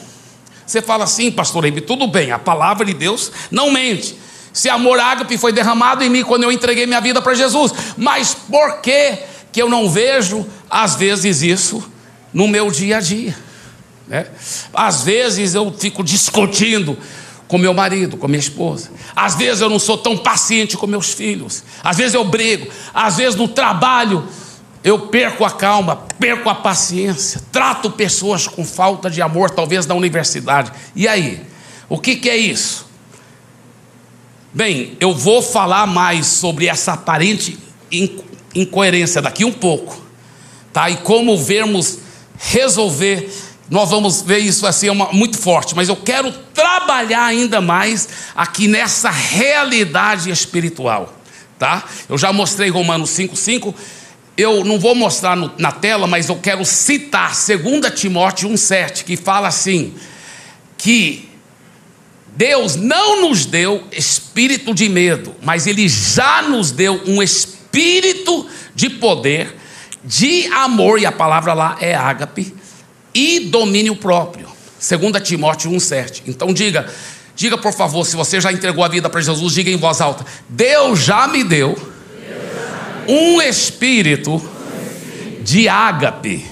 Você 0.67 0.83
fala 0.83 1.05
assim, 1.05 1.31
pastor 1.31 1.65
Eibe, 1.65 1.83
tudo 1.83 2.09
bem, 2.09 2.33
a 2.33 2.39
palavra 2.39 2.85
de 2.85 2.95
Deus 2.95 3.31
não 3.49 3.71
mente. 3.71 4.19
Se 4.53 4.69
amor 4.69 4.99
ágape 4.99 5.39
foi 5.39 5.53
derramado 5.53 6.03
em 6.03 6.11
mim 6.11 6.25
quando 6.25 6.43
eu 6.43 6.51
entreguei 6.51 6.85
minha 6.85 7.01
vida 7.01 7.23
para 7.23 7.33
Jesus, 7.33 7.73
mas 7.97 8.35
por 8.35 8.81
que, 8.81 9.19
que 9.53 9.63
eu 9.63 9.69
não 9.69 9.89
vejo, 9.89 10.45
às 10.69 10.97
vezes, 10.97 11.43
isso 11.43 11.92
no 12.33 12.49
meu 12.49 12.71
dia 12.71 12.99
a 12.99 13.01
dia. 13.01 13.37
Né? 14.07 14.27
Às 14.73 15.03
vezes 15.03 15.55
eu 15.55 15.73
fico 15.73 16.03
discutindo 16.03 16.99
com 17.49 17.59
meu 17.59 17.75
marido, 17.75 18.17
com 18.17 18.27
minha 18.27 18.39
esposa. 18.39 18.91
Às 19.15 19.35
vezes 19.35 19.61
eu 19.61 19.69
não 19.69 19.79
sou 19.79 19.99
tão 19.99 20.17
paciente 20.17 20.77
com 20.77 20.87
meus 20.87 21.13
filhos. 21.13 21.63
Às 21.83 21.99
vezes 21.99 22.15
eu 22.15 22.25
brigo. 22.25 22.67
Às 22.95 23.19
vezes 23.19 23.35
no 23.37 23.47
trabalho 23.47 24.27
eu 24.85 24.99
perco 25.09 25.45
a 25.45 25.51
calma, 25.51 25.97
perco 26.19 26.49
a 26.49 26.55
paciência. 26.55 27.41
Trato 27.53 27.91
pessoas 27.91 28.49
com 28.49 28.65
falta 28.65 29.11
de 29.11 29.21
amor, 29.23 29.51
talvez 29.51 29.87
na 29.87 29.95
universidade. 29.95 30.73
E 30.97 31.07
aí? 31.07 31.43
O 31.89 31.99
que, 31.99 32.17
que 32.17 32.31
é 32.31 32.37
isso? 32.37 32.87
Bem, 34.55 34.97
eu 35.01 35.15
vou 35.15 35.41
falar 35.41 35.87
mais 35.87 36.27
sobre 36.27 36.67
essa 36.67 36.93
aparente 36.93 37.59
incoerência 38.55 39.23
daqui 39.23 39.45
um 39.45 39.53
pouco, 39.53 39.99
tá? 40.73 40.91
E 40.91 40.97
como 40.99 41.39
vermos 41.39 41.99
resolver. 42.51 43.31
Nós 43.71 43.91
vamos 43.91 44.21
ver 44.23 44.39
isso 44.39 44.67
assim 44.67 44.91
uma, 44.91 45.13
muito 45.13 45.39
forte, 45.39 45.75
mas 45.75 45.89
eu 45.89 45.97
quero 45.97 46.33
trabalhar 46.53 47.25
ainda 47.25 47.61
mais 47.61 48.09
aqui 48.35 48.67
nessa 48.69 49.11
realidade 49.11 50.31
espiritual, 50.31 51.15
tá? 51.59 51.85
Eu 52.09 52.19
já 52.19 52.33
mostrei 52.33 52.69
Romanos 52.69 53.11
5:5. 53.11 53.75
Eu 54.37 54.65
não 54.65 54.79
vou 54.79 54.95
mostrar 54.95 55.37
no, 55.37 55.53
na 55.59 55.71
tela, 55.71 56.07
mas 56.07 56.29
eu 56.29 56.37
quero 56.37 56.65
citar 56.65 57.33
2 57.33 57.95
Timóteo 57.95 58.49
1,7, 58.49 59.05
que 59.05 59.17
fala 59.17 59.49
assim: 59.49 59.95
que 60.77 61.29
Deus 62.35 62.77
não 62.77 63.29
nos 63.29 63.47
deu 63.47 63.85
espírito 63.93 64.75
de 64.75 64.89
medo, 64.89 65.35
mas 65.43 65.67
Ele 65.67 65.89
já 65.89 66.43
nos 66.43 66.73
deu 66.73 67.01
um 67.07 67.23
espírito 67.23 68.47
de 68.75 68.91
poder, 68.91 69.55
de 70.05 70.47
amor, 70.49 70.99
e 70.99 71.07
a 71.07 71.13
palavra 71.13 71.53
lá 71.53 71.77
é 71.81 71.95
ágape, 71.95 72.55
e 73.15 73.41
domínio 73.41 73.97
próprio. 73.97 74.49
2 74.81 75.23
Timóteo 75.23 75.71
1,7. 75.71 76.23
Então 76.27 76.53
diga, 76.53 76.87
diga 77.37 77.57
por 77.57 77.73
favor, 77.73 78.05
se 78.05 78.17
você 78.17 78.41
já 78.41 78.53
entregou 78.53 78.85
a 78.85 78.89
vida 78.89 79.09
para 79.09 79.21
Jesus, 79.21 79.55
diga 79.55 79.71
em 79.71 79.77
voz 79.77 80.01
alta: 80.01 80.27
Deus 80.49 81.01
já 81.01 81.29
me 81.29 81.45
deu 81.45 81.77
um 83.07 83.41
espírito 83.41 84.43
de 85.43 85.69
ágape. 85.69 86.47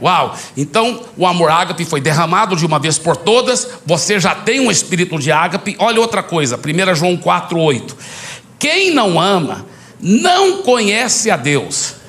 Uau! 0.00 0.34
Então 0.56 1.04
o 1.16 1.26
amor 1.26 1.50
ágape 1.50 1.84
foi 1.84 2.00
derramado 2.00 2.56
de 2.56 2.64
uma 2.64 2.78
vez 2.78 2.98
por 2.98 3.16
todas. 3.16 3.68
Você 3.84 4.18
já 4.18 4.34
tem 4.34 4.60
um 4.60 4.70
espírito 4.70 5.18
de 5.18 5.30
ágape. 5.30 5.76
Olha 5.78 6.00
outra 6.00 6.22
coisa, 6.22 6.56
1 6.56 6.94
João 6.94 7.16
4,8. 7.16 7.94
Quem 8.58 8.92
não 8.92 9.20
ama 9.20 9.66
não 10.00 10.62
conhece 10.62 11.30
a 11.30 11.36
Deus 11.36 11.99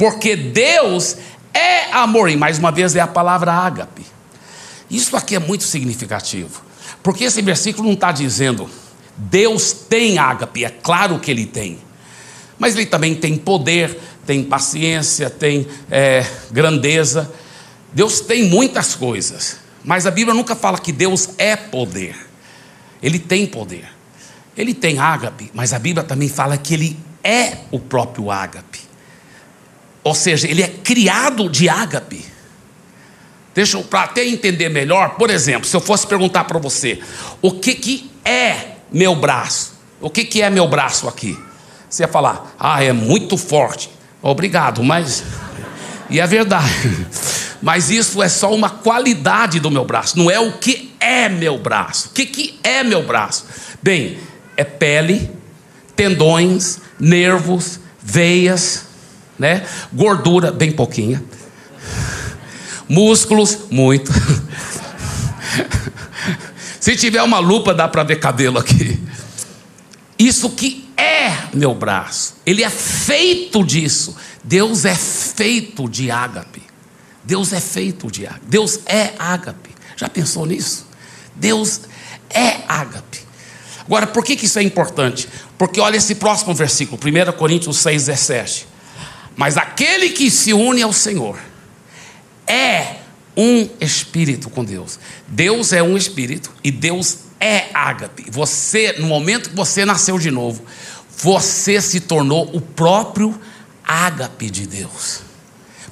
porque 0.00 0.34
Deus 0.34 1.18
é 1.52 1.92
amor, 1.92 2.30
e 2.30 2.36
mais 2.36 2.58
uma 2.58 2.72
vez 2.72 2.96
é 2.96 3.00
a 3.00 3.06
palavra 3.06 3.52
ágape. 3.52 4.02
Isso 4.90 5.14
aqui 5.14 5.36
é 5.36 5.38
muito 5.38 5.62
significativo, 5.62 6.62
porque 7.02 7.24
esse 7.24 7.42
versículo 7.42 7.86
não 7.86 7.92
está 7.92 8.10
dizendo 8.10 8.66
Deus 9.14 9.72
tem 9.72 10.16
ágape, 10.16 10.64
é 10.64 10.70
claro 10.70 11.18
que 11.18 11.30
ele 11.30 11.44
tem, 11.44 11.78
mas 12.58 12.76
ele 12.76 12.86
também 12.86 13.14
tem 13.14 13.36
poder, 13.36 14.00
tem 14.24 14.42
paciência, 14.42 15.28
tem 15.28 15.68
é, 15.90 16.24
grandeza. 16.50 17.30
Deus 17.92 18.20
tem 18.20 18.48
muitas 18.48 18.94
coisas, 18.94 19.58
mas 19.84 20.06
a 20.06 20.10
Bíblia 20.10 20.34
nunca 20.34 20.56
fala 20.56 20.78
que 20.78 20.92
Deus 20.92 21.28
é 21.36 21.56
poder, 21.56 22.16
ele 23.02 23.18
tem 23.18 23.46
poder, 23.46 23.84
ele 24.56 24.72
tem 24.72 24.98
ágape, 24.98 25.50
mas 25.52 25.74
a 25.74 25.78
Bíblia 25.78 26.02
também 26.02 26.30
fala 26.30 26.56
que 26.56 26.72
ele 26.72 26.98
é 27.22 27.58
o 27.70 27.78
próprio 27.78 28.30
ágape. 28.30 28.69
Ou 30.02 30.14
seja, 30.14 30.48
ele 30.48 30.62
é 30.62 30.68
criado 30.68 31.48
de 31.48 31.68
ágape. 31.68 32.24
Deixa 33.54 33.76
eu 33.76 33.82
para 33.82 34.02
até 34.04 34.24
entender 34.24 34.68
melhor, 34.68 35.16
por 35.16 35.28
exemplo, 35.28 35.68
se 35.68 35.76
eu 35.76 35.80
fosse 35.80 36.06
perguntar 36.06 36.44
para 36.44 36.58
você, 36.58 37.00
o 37.42 37.52
que, 37.52 37.74
que 37.74 38.10
é 38.24 38.76
meu 38.92 39.14
braço? 39.16 39.74
O 40.00 40.08
que, 40.08 40.24
que 40.24 40.40
é 40.40 40.48
meu 40.48 40.66
braço 40.68 41.08
aqui? 41.08 41.38
Você 41.88 42.04
ia 42.04 42.08
falar, 42.08 42.54
ah, 42.58 42.82
é 42.82 42.92
muito 42.92 43.36
forte. 43.36 43.90
Obrigado, 44.22 44.82
mas. 44.82 45.24
E 46.08 46.20
é 46.20 46.26
verdade. 46.26 46.70
Mas 47.62 47.90
isso 47.90 48.22
é 48.22 48.28
só 48.30 48.54
uma 48.54 48.70
qualidade 48.70 49.60
do 49.60 49.70
meu 49.70 49.84
braço, 49.84 50.18
não 50.18 50.30
é 50.30 50.40
o 50.40 50.52
que 50.52 50.94
é 50.98 51.28
meu 51.28 51.58
braço. 51.58 52.08
O 52.08 52.12
que, 52.12 52.24
que 52.24 52.58
é 52.64 52.82
meu 52.82 53.02
braço? 53.02 53.44
Bem, 53.82 54.18
é 54.56 54.64
pele, 54.64 55.30
tendões, 55.94 56.78
nervos, 56.98 57.78
veias, 58.02 58.86
né? 59.40 59.66
Gordura, 59.90 60.52
bem 60.52 60.70
pouquinha. 60.70 61.24
Músculos, 62.86 63.60
muito. 63.70 64.12
Se 66.78 66.94
tiver 66.94 67.22
uma 67.22 67.38
lupa, 67.38 67.72
dá 67.72 67.88
para 67.88 68.02
ver 68.02 68.20
cabelo 68.20 68.58
aqui. 68.58 69.00
Isso 70.18 70.50
que 70.50 70.90
é 70.94 71.34
meu 71.54 71.74
braço, 71.74 72.34
ele 72.44 72.62
é 72.62 72.68
feito 72.68 73.64
disso. 73.64 74.14
Deus 74.44 74.84
é 74.84 74.94
feito 74.94 75.88
de 75.88 76.10
ágape. 76.10 76.62
Deus 77.24 77.54
é 77.54 77.60
feito 77.60 78.10
de 78.10 78.26
ágape. 78.26 78.46
Deus 78.46 78.80
é 78.84 79.14
ágape. 79.18 79.70
Já 79.96 80.08
pensou 80.08 80.44
nisso? 80.44 80.86
Deus 81.34 81.80
é 82.28 82.58
ágape. 82.68 83.20
Agora, 83.86 84.06
por 84.06 84.22
que, 84.22 84.36
que 84.36 84.44
isso 84.44 84.58
é 84.58 84.62
importante? 84.62 85.26
Porque 85.56 85.80
olha 85.80 85.96
esse 85.96 86.14
próximo 86.14 86.54
versículo, 86.54 87.00
1 87.02 87.32
Coríntios 87.32 87.78
6, 87.78 88.06
17. 88.06 88.69
Mas 89.36 89.56
aquele 89.56 90.10
que 90.10 90.30
se 90.30 90.52
une 90.52 90.82
ao 90.82 90.92
Senhor 90.92 91.38
é 92.46 92.96
um 93.36 93.68
espírito 93.80 94.50
com 94.50 94.64
Deus. 94.64 94.98
Deus 95.26 95.72
é 95.72 95.82
um 95.82 95.96
espírito 95.96 96.52
e 96.62 96.70
Deus 96.70 97.18
é 97.38 97.66
ágape. 97.72 98.26
Você, 98.30 98.94
no 98.98 99.06
momento 99.06 99.50
que 99.50 99.56
você 99.56 99.84
nasceu 99.84 100.18
de 100.18 100.30
novo, 100.30 100.62
você 101.16 101.80
se 101.80 102.00
tornou 102.00 102.50
o 102.54 102.60
próprio 102.60 103.38
ágape 103.84 104.50
de 104.50 104.66
Deus. 104.66 105.22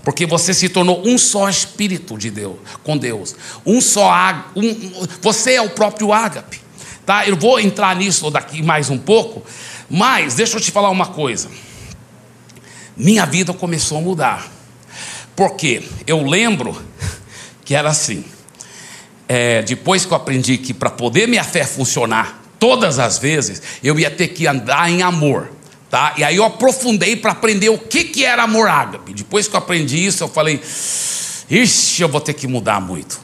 Porque 0.05 0.27
você 0.27 0.55
se 0.55 0.69
tornou 0.69 1.07
um 1.07 1.19
só 1.19 1.49
espírito 1.49 2.17
de 2.17 2.31
Deus, 2.31 2.57
com 2.83 2.97
Deus. 2.97 3.35
Um 3.65 3.81
só 3.81 4.11
um, 4.57 5.07
você 5.21 5.55
é 5.55 5.63
o 5.63 5.71
próprio 5.71 6.13
ágape. 6.13 6.61
Tá? 7.05 7.27
Eu 7.27 7.37
vou 7.37 7.59
entrar 7.59 7.97
nisso 7.97 8.31
daqui 8.31 8.63
mais 8.63 8.91
um 8.91 8.99
pouco, 8.99 9.43
mas 9.89 10.35
deixa 10.35 10.57
eu 10.57 10.61
te 10.61 10.71
falar 10.71 10.91
uma 10.91 11.07
coisa. 11.07 11.49
Minha 12.99 13.25
vida 13.25 13.55
começou 13.55 13.99
a 13.99 14.01
mudar. 14.01 14.51
Porque 15.37 15.85
eu 16.05 16.25
lembro 16.25 16.77
que 17.65 17.75
era 17.75 17.89
assim. 17.89 18.25
É, 19.29 19.63
depois 19.63 20.05
que 20.05 20.13
eu 20.13 20.17
aprendi 20.17 20.59
que 20.59 20.75
para 20.75 20.91
poder 20.91 21.29
minha 21.29 21.45
fé 21.45 21.65
funcionar 21.65 22.43
todas 22.59 22.99
as 22.99 23.19
vezes, 23.19 23.63
eu 23.85 23.99
ia 24.01 24.11
ter 24.11 24.29
que 24.29 24.49
andar 24.49 24.91
em 24.91 25.03
amor. 25.03 25.53
Tá? 25.89 26.15
E 26.19 26.25
aí 26.25 26.37
eu 26.37 26.45
aprofundei 26.45 27.15
para 27.15 27.33
aprender 27.33 27.69
o 27.69 27.79
que, 27.79 28.05
que 28.05 28.25
era 28.25 28.43
amor 28.43 28.69
ágape. 28.69 29.15
Depois 29.15 29.47
que 29.47 29.55
eu 29.55 29.59
aprendi 29.59 30.05
isso, 30.05 30.25
eu 30.25 30.29
falei: 30.29 30.61
ixi, 31.49 32.03
eu 32.03 32.09
vou 32.09 32.21
ter 32.21 32.35
que 32.35 32.49
mudar 32.49 32.81
muito. 32.81 33.21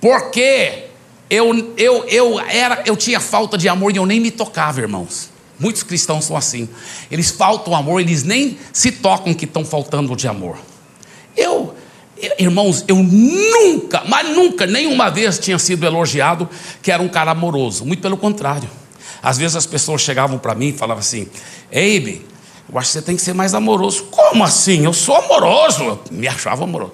Porque 0.00 0.84
eu, 1.28 1.74
eu, 1.76 2.04
eu, 2.04 2.40
era, 2.40 2.82
eu 2.86 2.96
tinha 2.96 3.18
falta 3.18 3.58
de 3.58 3.68
amor 3.68 3.92
e 3.92 3.96
eu 3.96 4.06
nem 4.06 4.20
me 4.20 4.30
tocava, 4.30 4.80
irmãos. 4.80 5.28
Muitos 5.58 5.82
cristãos 5.82 6.24
são 6.24 6.36
assim. 6.36 6.68
Eles 7.10 7.30
faltam 7.30 7.74
amor, 7.74 8.00
eles 8.00 8.22
nem 8.22 8.58
se 8.72 8.92
tocam 8.92 9.34
que 9.34 9.44
estão 9.44 9.64
faltando 9.64 10.14
de 10.14 10.28
amor. 10.28 10.58
Eu, 11.36 11.74
Irmãos, 12.36 12.84
eu 12.88 12.96
nunca, 12.96 14.02
mas 14.08 14.28
nunca, 14.34 14.66
nenhuma 14.66 15.08
vez 15.08 15.38
tinha 15.38 15.58
sido 15.58 15.86
elogiado 15.86 16.48
que 16.82 16.90
era 16.90 17.00
um 17.00 17.08
cara 17.08 17.30
amoroso. 17.30 17.84
Muito 17.84 18.02
pelo 18.02 18.16
contrário. 18.16 18.68
Às 19.22 19.38
vezes 19.38 19.56
as 19.56 19.66
pessoas 19.66 20.02
chegavam 20.02 20.38
para 20.38 20.54
mim 20.54 20.68
e 20.68 20.72
falavam 20.72 21.00
assim: 21.00 21.28
Eibe, 21.70 22.26
eu 22.70 22.78
acho 22.78 22.88
que 22.88 22.92
você 22.94 23.02
tem 23.02 23.14
que 23.14 23.22
ser 23.22 23.34
mais 23.34 23.54
amoroso. 23.54 24.04
Como 24.10 24.42
assim? 24.42 24.84
Eu 24.84 24.92
sou 24.92 25.14
amoroso. 25.14 25.84
Eu 25.84 26.00
me 26.10 26.26
achava 26.26 26.64
amoroso. 26.64 26.92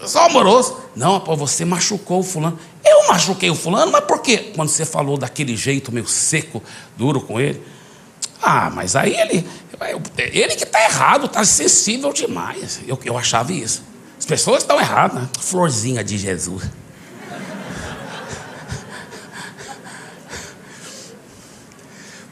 Eu 0.00 0.08
sou 0.08 0.20
amoroso. 0.22 0.76
Não, 0.94 1.20
pô, 1.20 1.36
você 1.36 1.64
machucou 1.64 2.20
o 2.20 2.22
fulano. 2.22 2.58
Eu 2.86 3.08
machuquei 3.08 3.50
o 3.50 3.54
fulano, 3.54 3.90
mas 3.90 4.04
por 4.04 4.20
quê? 4.22 4.52
Quando 4.54 4.68
você 4.68 4.84
falou 4.84 5.18
daquele 5.18 5.56
jeito 5.56 5.90
meio 5.90 6.06
seco, 6.06 6.62
duro 6.96 7.20
com 7.20 7.40
ele. 7.40 7.60
Ah, 8.40 8.70
mas 8.70 8.94
aí 8.94 9.14
ele, 9.18 9.46
ele 10.18 10.54
que 10.54 10.64
está 10.64 10.82
errado, 10.84 11.26
está 11.26 11.44
sensível 11.44 12.12
demais. 12.12 12.80
Eu, 12.86 12.98
eu 13.04 13.18
achava 13.18 13.52
isso. 13.52 13.82
As 14.18 14.24
pessoas 14.24 14.62
estão 14.62 14.78
erradas, 14.78 15.22
né? 15.22 15.28
Florzinha 15.40 16.04
de 16.04 16.16
Jesus. 16.16 16.62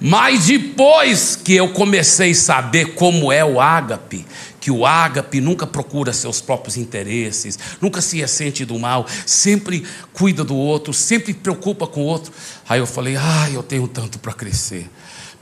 Mas 0.00 0.46
depois 0.46 1.34
que 1.34 1.54
eu 1.54 1.72
comecei 1.72 2.32
a 2.32 2.34
saber 2.34 2.94
como 2.94 3.32
é 3.32 3.42
o 3.42 3.58
ágape, 3.58 4.26
que 4.64 4.70
o 4.70 4.86
ágape 4.86 5.42
nunca 5.42 5.66
procura 5.66 6.10
seus 6.10 6.40
próprios 6.40 6.78
interesses, 6.78 7.58
nunca 7.82 8.00
se 8.00 8.16
ressente 8.16 8.64
do 8.64 8.78
mal, 8.78 9.06
sempre 9.26 9.86
cuida 10.14 10.42
do 10.42 10.56
outro, 10.56 10.94
sempre 10.94 11.34
preocupa 11.34 11.86
com 11.86 12.00
o 12.00 12.06
outro. 12.06 12.32
Aí 12.66 12.80
eu 12.80 12.86
falei: 12.86 13.14
"Ah, 13.14 13.50
eu 13.52 13.62
tenho 13.62 13.86
tanto 13.86 14.18
para 14.18 14.32
crescer". 14.32 14.90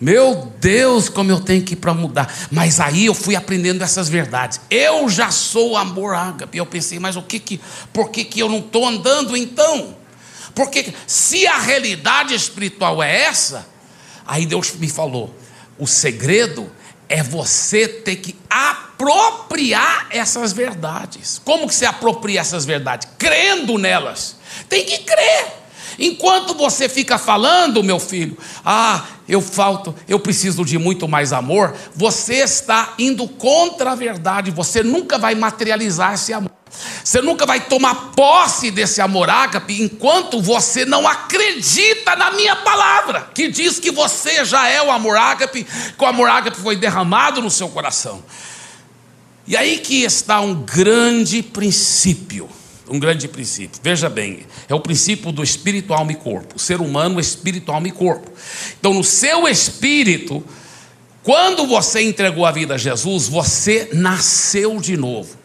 Meu 0.00 0.52
Deus, 0.58 1.08
como 1.08 1.30
eu 1.30 1.38
tenho 1.38 1.62
que 1.62 1.74
ir 1.74 1.76
para 1.76 1.94
mudar. 1.94 2.34
Mas 2.50 2.80
aí 2.80 3.06
eu 3.06 3.14
fui 3.14 3.36
aprendendo 3.36 3.84
essas 3.84 4.08
verdades. 4.08 4.60
Eu 4.68 5.08
já 5.08 5.30
sou 5.30 5.76
amor 5.76 6.16
ágape. 6.16 6.58
Eu 6.58 6.66
pensei, 6.66 6.98
mas 6.98 7.14
o 7.14 7.22
que 7.22 7.38
que, 7.38 7.60
por 7.92 8.10
que, 8.10 8.24
que 8.24 8.40
eu 8.40 8.48
não 8.48 8.58
estou 8.58 8.84
andando 8.84 9.36
então? 9.36 9.96
Porque 10.52 10.92
se 11.06 11.46
a 11.46 11.60
realidade 11.60 12.34
espiritual 12.34 13.00
é 13.00 13.22
essa, 13.22 13.68
aí 14.26 14.46
Deus 14.46 14.72
me 14.72 14.88
falou: 14.88 15.32
o 15.78 15.86
segredo 15.86 16.68
é 17.08 17.22
você 17.22 17.86
ter 17.86 18.16
que 18.16 18.34
apropriar 19.02 20.06
essas 20.10 20.52
verdades. 20.52 21.40
Como 21.44 21.66
que 21.66 21.74
você 21.74 21.86
apropria 21.86 22.40
essas 22.40 22.64
verdades? 22.64 23.08
Crendo 23.18 23.76
nelas. 23.78 24.36
Tem 24.68 24.84
que 24.84 24.98
crer. 24.98 25.62
Enquanto 25.98 26.54
você 26.54 26.88
fica 26.88 27.18
falando, 27.18 27.82
meu 27.82 27.98
filho, 27.98 28.36
ah, 28.64 29.04
eu 29.28 29.40
falto, 29.40 29.94
eu 30.08 30.18
preciso 30.18 30.64
de 30.64 30.78
muito 30.78 31.06
mais 31.06 31.32
amor, 31.32 31.74
você 31.94 32.36
está 32.36 32.94
indo 32.98 33.28
contra 33.28 33.92
a 33.92 33.94
verdade, 33.94 34.50
você 34.50 34.82
nunca 34.82 35.18
vai 35.18 35.34
materializar 35.34 36.14
esse 36.14 36.32
amor. 36.32 36.50
Você 37.04 37.20
nunca 37.20 37.44
vai 37.44 37.60
tomar 37.60 38.12
posse 38.16 38.70
desse 38.70 39.02
amor 39.02 39.28
ágape 39.28 39.82
enquanto 39.82 40.40
você 40.40 40.86
não 40.86 41.06
acredita 41.06 42.16
na 42.16 42.30
minha 42.30 42.56
palavra, 42.56 43.28
que 43.34 43.48
diz 43.48 43.78
que 43.78 43.90
você 43.90 44.44
já 44.44 44.66
é 44.68 44.80
o 44.80 44.90
amor 44.90 45.18
ágape, 45.18 45.64
que 45.64 46.02
o 46.02 46.06
amor 46.06 46.30
ágape 46.30 46.56
foi 46.56 46.74
derramado 46.74 47.42
no 47.42 47.50
seu 47.50 47.68
coração. 47.68 48.24
E 49.46 49.56
aí 49.56 49.78
que 49.78 50.02
está 50.02 50.40
um 50.40 50.54
grande 50.54 51.42
princípio 51.42 52.48
um 52.92 52.98
grande 52.98 53.26
princípio. 53.26 53.80
Veja 53.82 54.10
bem, 54.10 54.40
é 54.68 54.74
o 54.74 54.80
princípio 54.80 55.32
do 55.32 55.42
espírito, 55.42 55.94
alma 55.94 56.12
e 56.12 56.14
corpo. 56.14 56.56
O 56.56 56.58
ser 56.58 56.80
humano, 56.80 57.18
espírito, 57.18 57.72
alma 57.72 57.88
e 57.88 57.92
corpo. 57.92 58.30
Então, 58.78 58.92
no 58.92 59.02
seu 59.02 59.48
espírito, 59.48 60.44
quando 61.22 61.66
você 61.66 62.02
entregou 62.02 62.44
a 62.44 62.52
vida 62.52 62.74
a 62.74 62.78
Jesus, 62.78 63.28
você 63.28 63.88
nasceu 63.94 64.78
de 64.78 64.96
novo. 64.96 65.38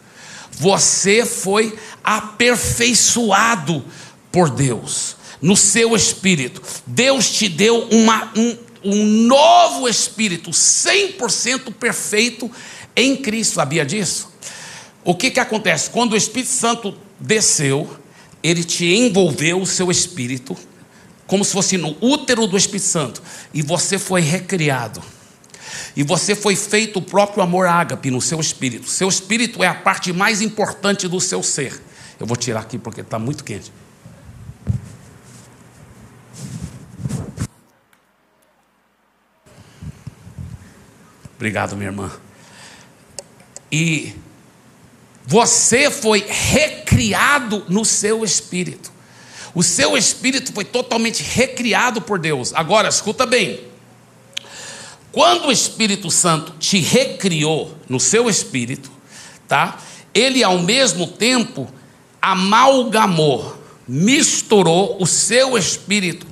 Você 0.52 1.24
foi 1.24 1.74
aperfeiçoado 2.04 3.82
por 4.30 4.50
Deus. 4.50 5.16
No 5.40 5.56
seu 5.56 5.96
espírito. 5.96 6.60
Deus 6.86 7.30
te 7.30 7.48
deu 7.48 7.88
uma, 7.90 8.30
um, 8.36 8.58
um 8.84 9.04
novo 9.04 9.88
espírito, 9.88 10.50
100% 10.50 11.72
perfeito 11.72 12.50
em 13.00 13.16
Cristo. 13.16 13.54
Sabia 13.54 13.84
disso? 13.84 14.32
O 15.04 15.14
que, 15.14 15.30
que 15.30 15.40
acontece? 15.40 15.90
Quando 15.90 16.12
o 16.12 16.16
Espírito 16.16 16.50
Santo 16.50 16.94
desceu, 17.18 17.88
ele 18.42 18.62
te 18.64 18.86
envolveu 18.86 19.60
o 19.60 19.66
seu 19.66 19.90
espírito, 19.90 20.56
como 21.26 21.44
se 21.44 21.52
fosse 21.52 21.76
no 21.76 21.96
útero 22.00 22.46
do 22.46 22.56
Espírito 22.56 22.86
Santo, 22.86 23.22
e 23.52 23.62
você 23.62 23.98
foi 23.98 24.20
recriado. 24.20 25.02
E 25.96 26.02
você 26.02 26.34
foi 26.34 26.54
feito 26.54 26.98
o 26.98 27.02
próprio 27.02 27.42
amor 27.42 27.66
ágape 27.66 28.10
no 28.10 28.20
seu 28.20 28.40
espírito. 28.40 28.88
Seu 28.88 29.08
espírito 29.08 29.62
é 29.62 29.66
a 29.66 29.74
parte 29.74 30.12
mais 30.12 30.40
importante 30.40 31.08
do 31.08 31.20
seu 31.20 31.42
ser. 31.42 31.80
Eu 32.20 32.26
vou 32.26 32.36
tirar 32.36 32.60
aqui 32.60 32.78
porque 32.78 33.00
está 33.00 33.18
muito 33.18 33.44
quente. 33.44 33.72
Obrigado, 41.36 41.76
minha 41.76 41.88
irmã. 41.88 42.10
E 43.70 44.14
você 45.26 45.90
foi 45.90 46.24
recriado 46.26 47.64
no 47.68 47.84
seu 47.84 48.24
espírito. 48.24 48.90
O 49.54 49.62
seu 49.62 49.96
espírito 49.96 50.52
foi 50.52 50.64
totalmente 50.64 51.22
recriado 51.22 52.00
por 52.00 52.18
Deus. 52.18 52.52
Agora, 52.54 52.88
escuta 52.88 53.26
bem. 53.26 53.60
Quando 55.10 55.48
o 55.48 55.52
Espírito 55.52 56.10
Santo 56.10 56.52
te 56.58 56.78
recriou 56.78 57.76
no 57.88 57.98
seu 57.98 58.28
espírito, 58.28 58.90
tá? 59.48 59.78
Ele 60.14 60.44
ao 60.44 60.58
mesmo 60.58 61.06
tempo 61.06 61.68
amalgamou, 62.20 63.60
misturou 63.86 64.96
o 65.00 65.06
seu 65.06 65.56
espírito 65.56 66.26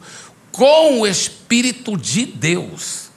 com 0.52 1.00
o 1.00 1.06
espírito 1.06 1.96
de 1.96 2.26
Deus. 2.26 3.10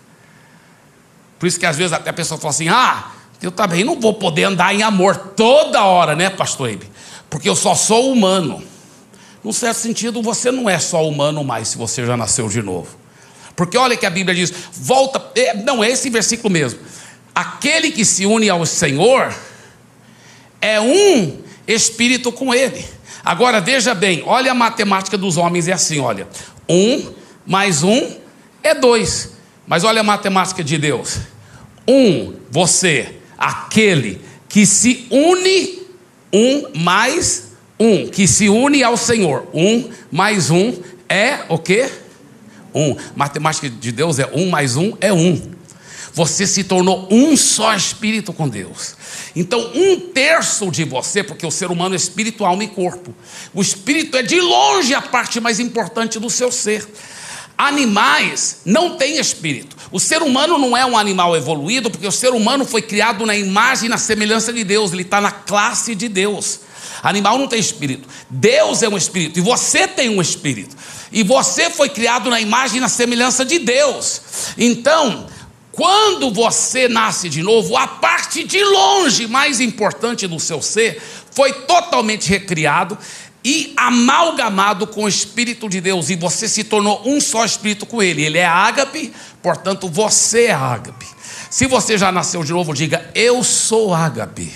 Por 1.38 1.47
isso 1.47 1.60
que 1.60 1.65
às 1.65 1.77
vezes 1.77 1.93
até 1.93 2.10
a 2.10 2.13
pessoa 2.13 2.39
fala 2.39 2.53
assim: 2.53 2.69
"Ah, 2.69 3.12
eu 3.41 3.52
também 3.52 3.84
não 3.84 3.99
vou 3.99 4.13
poder 4.13 4.43
andar 4.43 4.73
em 4.73 4.84
amor 4.84 5.15
toda 5.36 5.84
hora, 5.84 6.15
né, 6.15 6.30
pastor 6.30 6.69
Ibe? 6.69 6.89
Porque 7.30 7.47
eu 7.47 7.56
só 7.56 7.75
sou 7.75 8.12
humano. 8.12 8.62
Num 9.43 9.54
certo 9.54 9.78
sentido, 9.78 10.21
você 10.21 10.52
não 10.52 10.69
é 10.69 10.78
só 10.80 11.08
humano 11.08 11.43
mais 11.43 11.69
se 11.69 11.78
você 11.78 12.06
já 12.06 12.17
nasceu 12.17 12.49
de 12.49 12.62
novo. 12.62 12.97
Porque 13.56 13.78
olha 13.78 13.95
que 13.95 14.06
a 14.06 14.10
Bíblia 14.10 14.36
diz: 14.36 14.54
volta, 14.73 15.23
é, 15.36 15.54
não 15.54 15.84
é 15.84 15.89
esse 15.89 16.10
versículo 16.10 16.52
mesmo. 16.52 16.80
Aquele 17.34 17.91
que 17.91 18.04
se 18.04 18.25
une 18.25 18.49
ao 18.49 18.65
Senhor 18.65 19.34
é 20.62 20.82
um 20.82 21.38
espírito 21.67 22.32
com 22.32 22.54
ele. 22.54 22.86
Agora 23.23 23.62
veja 23.62 23.93
bem, 23.93 24.23
olha 24.25 24.52
a 24.52 24.56
matemática 24.56 25.17
dos 25.17 25.38
homens, 25.38 25.67
é 25.67 25.73
assim: 25.73 25.99
olha, 25.99 26.28
um 26.67 27.13
mais 27.45 27.84
um 27.84 28.17
é 28.62 28.73
dois. 28.73 29.34
Mas 29.65 29.84
olha 29.84 30.02
a 30.02 30.04
matemática 30.04 30.63
de 30.63 30.78
Deus: 30.78 31.19
um, 31.88 32.34
você 32.49 33.18
aquele 33.39 34.21
que 34.47 34.65
se 34.65 35.08
une 35.10 35.80
um 36.32 36.80
mais 36.80 37.49
Um 37.80 38.10
que 38.10 38.28
se 38.28 38.49
une 38.49 38.84
ao 38.84 38.97
Senhor. 38.97 39.47
Um 39.54 39.89
mais 40.12 40.49
um 40.49 40.75
é 41.08 41.45
o 41.47 41.58
quê? 41.58 41.89
Um. 42.75 42.95
Matemática 43.15 43.69
de 43.69 43.91
Deus 43.93 44.19
é 44.19 44.30
um 44.34 44.49
mais 44.49 44.75
um 44.75 44.97
é 44.99 45.13
um. 45.13 45.41
Você 46.13 46.45
se 46.45 46.65
tornou 46.65 47.08
um 47.10 47.38
só 47.38 47.73
espírito 47.73 48.34
com 48.34 48.49
Deus. 48.49 48.95
Então, 49.34 49.71
um 49.73 49.97
terço 50.12 50.69
de 50.69 50.84
você, 50.84 51.23
porque 51.23 51.45
o 51.45 51.52
ser 51.52 51.71
humano 51.71 51.95
é 51.95 51.97
espírito, 51.97 52.43
alma 52.43 52.63
e 52.63 52.67
corpo. 52.67 53.15
O 53.54 53.62
espírito 53.62 54.17
é 54.17 54.23
de 54.23 54.41
longe 54.41 54.93
a 54.93 55.02
parte 55.02 55.39
mais 55.39 55.60
importante 55.60 56.19
do 56.19 56.30
seu 56.30 56.52
ser. 56.52 56.86
Animais 57.59 58.61
não 58.63 58.95
têm 58.95 59.17
espírito. 59.17 59.75
O 59.91 59.99
ser 59.99 60.21
humano 60.21 60.57
não 60.57 60.77
é 60.77 60.85
um 60.85 60.97
animal 60.97 61.35
evoluído, 61.35 61.91
porque 61.91 62.07
o 62.07 62.11
ser 62.11 62.29
humano 62.29 62.63
foi 62.63 62.81
criado 62.81 63.25
na 63.25 63.35
imagem 63.35 63.87
e 63.87 63.89
na 63.89 63.97
semelhança 63.97 64.53
de 64.53 64.63
Deus, 64.63 64.93
ele 64.93 65.01
está 65.01 65.19
na 65.19 65.29
classe 65.29 65.93
de 65.93 66.07
Deus. 66.07 66.61
Animal 67.03 67.37
não 67.37 67.49
tem 67.49 67.59
espírito. 67.59 68.07
Deus 68.29 68.81
é 68.81 68.87
um 68.87 68.95
espírito 68.95 69.39
e 69.39 69.41
você 69.41 69.89
tem 69.89 70.07
um 70.07 70.21
espírito. 70.21 70.73
E 71.11 71.21
você 71.21 71.69
foi 71.69 71.89
criado 71.89 72.29
na 72.29 72.39
imagem 72.39 72.77
e 72.77 72.79
na 72.79 72.87
semelhança 72.87 73.43
de 73.43 73.59
Deus. 73.59 74.21
Então, 74.57 75.27
quando 75.73 76.31
você 76.31 76.87
nasce 76.87 77.27
de 77.27 77.43
novo, 77.43 77.75
a 77.75 77.87
parte 77.87 78.41
de 78.41 78.63
longe 78.63 79.27
mais 79.27 79.59
importante 79.59 80.27
do 80.27 80.39
seu 80.39 80.61
ser 80.61 81.01
foi 81.31 81.51
totalmente 81.51 82.29
recriado 82.29 82.97
e 83.43 83.73
amalgamado 83.78 84.86
com 84.86 85.04
o 85.04 85.08
Espírito 85.08 85.69
de 85.69 85.80
Deus, 85.80 86.10
e 86.10 86.15
você 86.15 86.47
se 86.47 86.63
tornou 86.63 87.02
um 87.06 87.21
só 87.21 87.45
Espírito 87.45 87.86
com 87.86 88.02
Ele. 88.02 88.23
Ele 88.23 88.38
é 88.38 88.45
ágape, 88.45 89.13
portanto 89.41 89.88
você 89.88 90.45
é 90.45 90.54
ágape. 90.54 91.08
Se 91.49 91.65
você 91.65 91.97
já 91.97 92.12
nasceu 92.12 92.43
de 92.43 92.52
novo, 92.52 92.73
diga: 92.73 93.10
Eu 93.15 93.43
sou 93.43 93.93
ágape. 93.93 94.54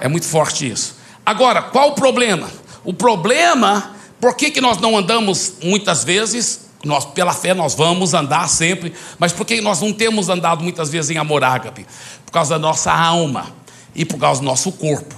É 0.00 0.08
muito 0.08 0.26
forte 0.26 0.70
isso. 0.70 0.96
Agora, 1.24 1.62
qual 1.62 1.90
o 1.90 1.94
problema? 1.94 2.48
O 2.84 2.92
problema, 2.92 3.94
por 4.20 4.36
que, 4.36 4.50
que 4.50 4.60
nós 4.60 4.78
não 4.78 4.96
andamos 4.96 5.54
muitas 5.62 6.04
vezes? 6.04 6.60
Nós, 6.84 7.06
pela 7.06 7.32
fé, 7.32 7.54
nós 7.54 7.74
vamos 7.74 8.12
andar 8.12 8.46
sempre, 8.46 8.92
mas 9.18 9.32
por 9.32 9.46
que 9.46 9.58
nós 9.62 9.80
não 9.80 9.90
temos 9.90 10.28
andado 10.28 10.62
muitas 10.62 10.90
vezes 10.90 11.10
em 11.10 11.16
amor 11.16 11.42
ágape? 11.42 11.86
Por 12.26 12.32
causa 12.32 12.54
da 12.54 12.58
nossa 12.58 12.92
alma 12.92 13.46
e 13.94 14.04
por 14.04 14.18
causa 14.18 14.40
do 14.40 14.44
nosso 14.44 14.70
corpo, 14.70 15.14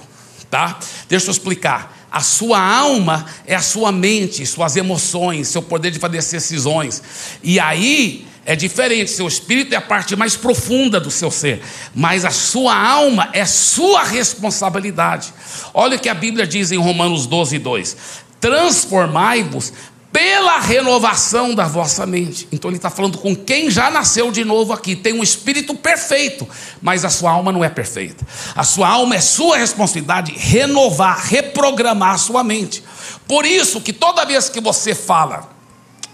tá? 0.48 0.78
Deixa 1.08 1.26
eu 1.26 1.32
explicar. 1.32 1.95
A 2.10 2.20
sua 2.20 2.60
alma 2.60 3.26
é 3.46 3.54
a 3.54 3.60
sua 3.60 3.92
mente, 3.92 4.46
suas 4.46 4.76
emoções, 4.76 5.48
seu 5.48 5.62
poder 5.62 5.90
de 5.90 5.98
fazer 5.98 6.18
decisões. 6.18 7.02
E 7.42 7.58
aí 7.60 8.26
é 8.44 8.54
diferente, 8.54 9.10
seu 9.10 9.26
espírito 9.26 9.74
é 9.74 9.76
a 9.76 9.80
parte 9.80 10.14
mais 10.14 10.36
profunda 10.36 11.00
do 11.00 11.10
seu 11.10 11.32
ser, 11.32 11.60
mas 11.92 12.24
a 12.24 12.30
sua 12.30 12.76
alma 12.76 13.28
é 13.32 13.44
sua 13.44 14.04
responsabilidade. 14.04 15.34
Olha 15.74 15.96
o 15.96 16.00
que 16.00 16.08
a 16.08 16.14
Bíblia 16.14 16.46
diz 16.46 16.70
em 16.70 16.78
Romanos 16.78 17.26
12, 17.26 17.58
2: 17.58 17.96
Transformai-vos 18.40 19.72
pela 20.16 20.58
renovação 20.58 21.54
da 21.54 21.66
vossa 21.66 22.06
mente. 22.06 22.48
Então 22.50 22.70
ele 22.70 22.78
está 22.78 22.88
falando 22.88 23.18
com 23.18 23.36
quem 23.36 23.70
já 23.70 23.90
nasceu 23.90 24.32
de 24.32 24.46
novo 24.46 24.72
aqui, 24.72 24.96
tem 24.96 25.12
um 25.12 25.22
espírito 25.22 25.74
perfeito, 25.74 26.48
mas 26.80 27.04
a 27.04 27.10
sua 27.10 27.32
alma 27.32 27.52
não 27.52 27.62
é 27.62 27.68
perfeita. 27.68 28.26
A 28.54 28.64
sua 28.64 28.88
alma 28.88 29.16
é 29.16 29.20
sua 29.20 29.58
responsabilidade 29.58 30.32
renovar, 30.34 31.18
reprogramar 31.26 32.14
a 32.14 32.18
sua 32.18 32.42
mente. 32.42 32.82
Por 33.28 33.44
isso 33.44 33.78
que 33.78 33.92
toda 33.92 34.24
vez 34.24 34.48
que 34.48 34.58
você 34.58 34.94
fala, 34.94 35.50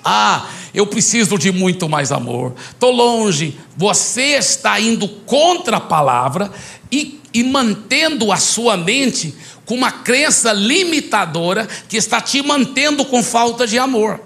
ah, 0.04 0.46
eu 0.74 0.86
preciso 0.86 1.38
de 1.38 1.52
muito 1.52 1.88
mais 1.88 2.10
amor, 2.10 2.54
estou 2.70 2.90
longe, 2.90 3.58
você 3.76 4.36
está 4.36 4.80
indo 4.80 5.08
contra 5.08 5.76
a 5.76 5.80
palavra 5.80 6.50
e, 6.90 7.20
e 7.32 7.44
mantendo 7.44 8.32
a 8.32 8.36
sua 8.36 8.76
mente 8.76 9.34
com 9.64 9.74
uma 9.74 9.92
crença 9.92 10.52
limitadora 10.52 11.68
que 11.88 11.96
está 11.96 12.20
te 12.20 12.42
mantendo 12.42 13.04
com 13.04 13.22
falta 13.22 13.66
de 13.66 13.78
amor. 13.78 14.20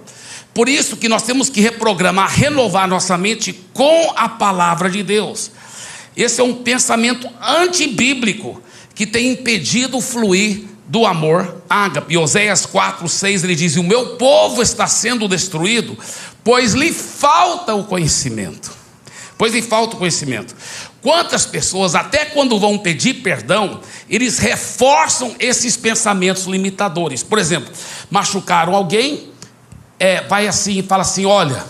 Por 0.54 0.68
isso 0.68 0.96
que 0.96 1.08
nós 1.08 1.22
temos 1.22 1.50
que 1.50 1.60
reprogramar, 1.60 2.30
renovar 2.30 2.88
nossa 2.88 3.18
mente 3.18 3.52
com 3.74 4.12
a 4.16 4.28
palavra 4.28 4.88
de 4.88 5.02
Deus. 5.02 5.50
Esse 6.16 6.40
é 6.40 6.44
um 6.44 6.54
pensamento 6.54 7.28
antibíblico 7.42 8.62
que 8.94 9.06
tem 9.06 9.32
impedido 9.32 10.00
fluir 10.00 10.64
do 10.87 11.05
amor 11.05 11.62
ágape. 11.68 12.16
Oséias 12.16 12.64
4, 12.64 13.09
6 13.09 13.44
ele 13.44 13.55
diz: 13.55 13.77
O 13.77 13.83
meu 13.83 14.16
povo 14.16 14.62
está 14.62 14.87
sendo 14.87 15.29
destruído, 15.29 15.99
pois 16.44 16.75
lhe 16.75 16.92
falta 16.92 17.75
o 17.75 17.85
conhecimento. 17.85 18.70
Pois 19.38 19.53
lhe 19.53 19.61
falta 19.61 19.96
o 19.96 19.99
conhecimento. 19.99 20.55
Quantas 21.03 21.44
pessoas, 21.44 21.94
até 21.94 22.25
quando 22.25 22.59
vão 22.59 22.79
pedir 22.79 23.14
perdão, 23.14 23.81
eles 24.09 24.38
reforçam 24.38 25.37
esses 25.38 25.77
pensamentos 25.77 26.46
limitadores. 26.46 27.22
Por 27.22 27.38
exemplo, 27.38 27.70
machucaram 28.11 28.75
alguém, 28.75 29.31
é, 30.01 30.22
vai 30.22 30.49
assim 30.49 30.79
e 30.79 30.83
fala 30.83 31.03
assim: 31.03 31.27
Olha, 31.27 31.62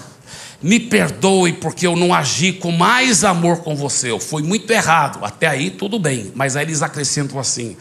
me 0.63 0.79
perdoe 0.79 1.55
porque 1.55 1.87
eu 1.87 1.97
não 1.97 2.15
agi 2.15 2.53
com 2.53 2.71
mais 2.71 3.25
amor 3.25 3.59
com 3.59 3.75
você, 3.75 4.11
eu 4.11 4.21
fui 4.21 4.43
muito 4.43 4.71
errado. 4.71 5.25
Até 5.25 5.47
aí 5.49 5.71
tudo 5.71 5.99
bem, 5.99 6.33
mas 6.35 6.57
aí 6.57 6.65
eles 6.65 6.83
acrescentam 6.83 7.39
assim: 7.39 7.77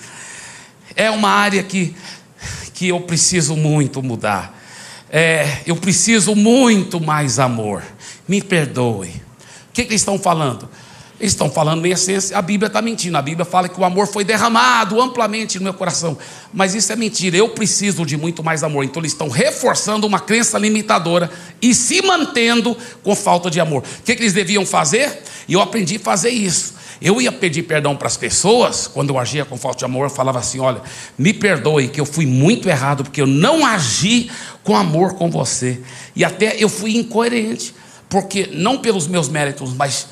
É 0.95 1.09
uma 1.09 1.29
área 1.29 1.63
que, 1.63 1.95
que 2.73 2.89
eu 2.89 2.99
preciso 2.99 3.55
muito 3.55 4.03
mudar. 4.03 4.53
É, 5.09 5.61
eu 5.65 5.75
preciso 5.75 6.35
muito 6.35 6.99
mais 6.99 7.39
amor. 7.39 7.81
Me 8.27 8.41
perdoe. 8.41 9.09
O 9.09 9.73
que, 9.73 9.83
que 9.83 9.91
eles 9.91 10.01
estão 10.01 10.19
falando? 10.19 10.69
Eles 11.17 11.31
estão 11.31 11.49
falando, 11.49 11.85
em 11.85 11.91
essência, 11.91 12.37
a 12.37 12.41
Bíblia 12.41 12.67
está 12.67 12.81
mentindo. 12.81 13.17
A 13.17 13.21
Bíblia 13.21 13.45
fala 13.45 13.69
que 13.69 13.79
o 13.79 13.85
amor 13.85 14.05
foi 14.05 14.25
derramado 14.25 15.01
amplamente 15.01 15.57
no 15.57 15.63
meu 15.63 15.73
coração. 15.73 16.17
Mas 16.53 16.75
isso 16.75 16.91
é 16.91 16.95
mentira. 16.95 17.37
Eu 17.37 17.49
preciso 17.49 18.05
de 18.05 18.17
muito 18.17 18.43
mais 18.43 18.63
amor. 18.63 18.83
Então 18.83 19.01
eles 19.01 19.13
estão 19.13 19.29
reforçando 19.29 20.05
uma 20.05 20.19
crença 20.19 20.57
limitadora 20.59 21.31
e 21.61 21.73
se 21.73 22.01
mantendo 22.01 22.77
com 23.01 23.15
falta 23.15 23.49
de 23.49 23.61
amor. 23.61 23.81
O 23.81 24.03
que, 24.03 24.13
que 24.13 24.21
eles 24.21 24.33
deviam 24.33 24.65
fazer? 24.65 25.23
E 25.47 25.53
eu 25.53 25.61
aprendi 25.61 25.95
a 25.95 25.99
fazer 25.99 26.31
isso. 26.31 26.74
Eu 27.01 27.21
ia 27.21 27.31
pedir 27.31 27.63
perdão 27.63 27.95
para 27.95 28.07
as 28.07 28.17
pessoas, 28.17 28.87
quando 28.87 29.09
eu 29.09 29.19
agia 29.19 29.45
com 29.45 29.57
falta 29.57 29.79
de 29.79 29.85
amor, 29.85 30.05
eu 30.05 30.09
falava 30.09 30.39
assim: 30.39 30.59
olha, 30.59 30.81
me 31.17 31.33
perdoe 31.33 31.87
que 31.87 31.99
eu 31.99 32.05
fui 32.05 32.25
muito 32.25 32.69
errado, 32.69 33.03
porque 33.03 33.21
eu 33.21 33.27
não 33.27 33.65
agi 33.65 34.29
com 34.63 34.75
amor 34.75 35.15
com 35.15 35.29
você. 35.29 35.81
E 36.15 36.23
até 36.23 36.55
eu 36.57 36.69
fui 36.69 36.95
incoerente, 36.95 37.75
porque 38.09 38.49
não 38.51 38.77
pelos 38.77 39.07
meus 39.07 39.27
méritos, 39.27 39.73
mas 39.73 40.07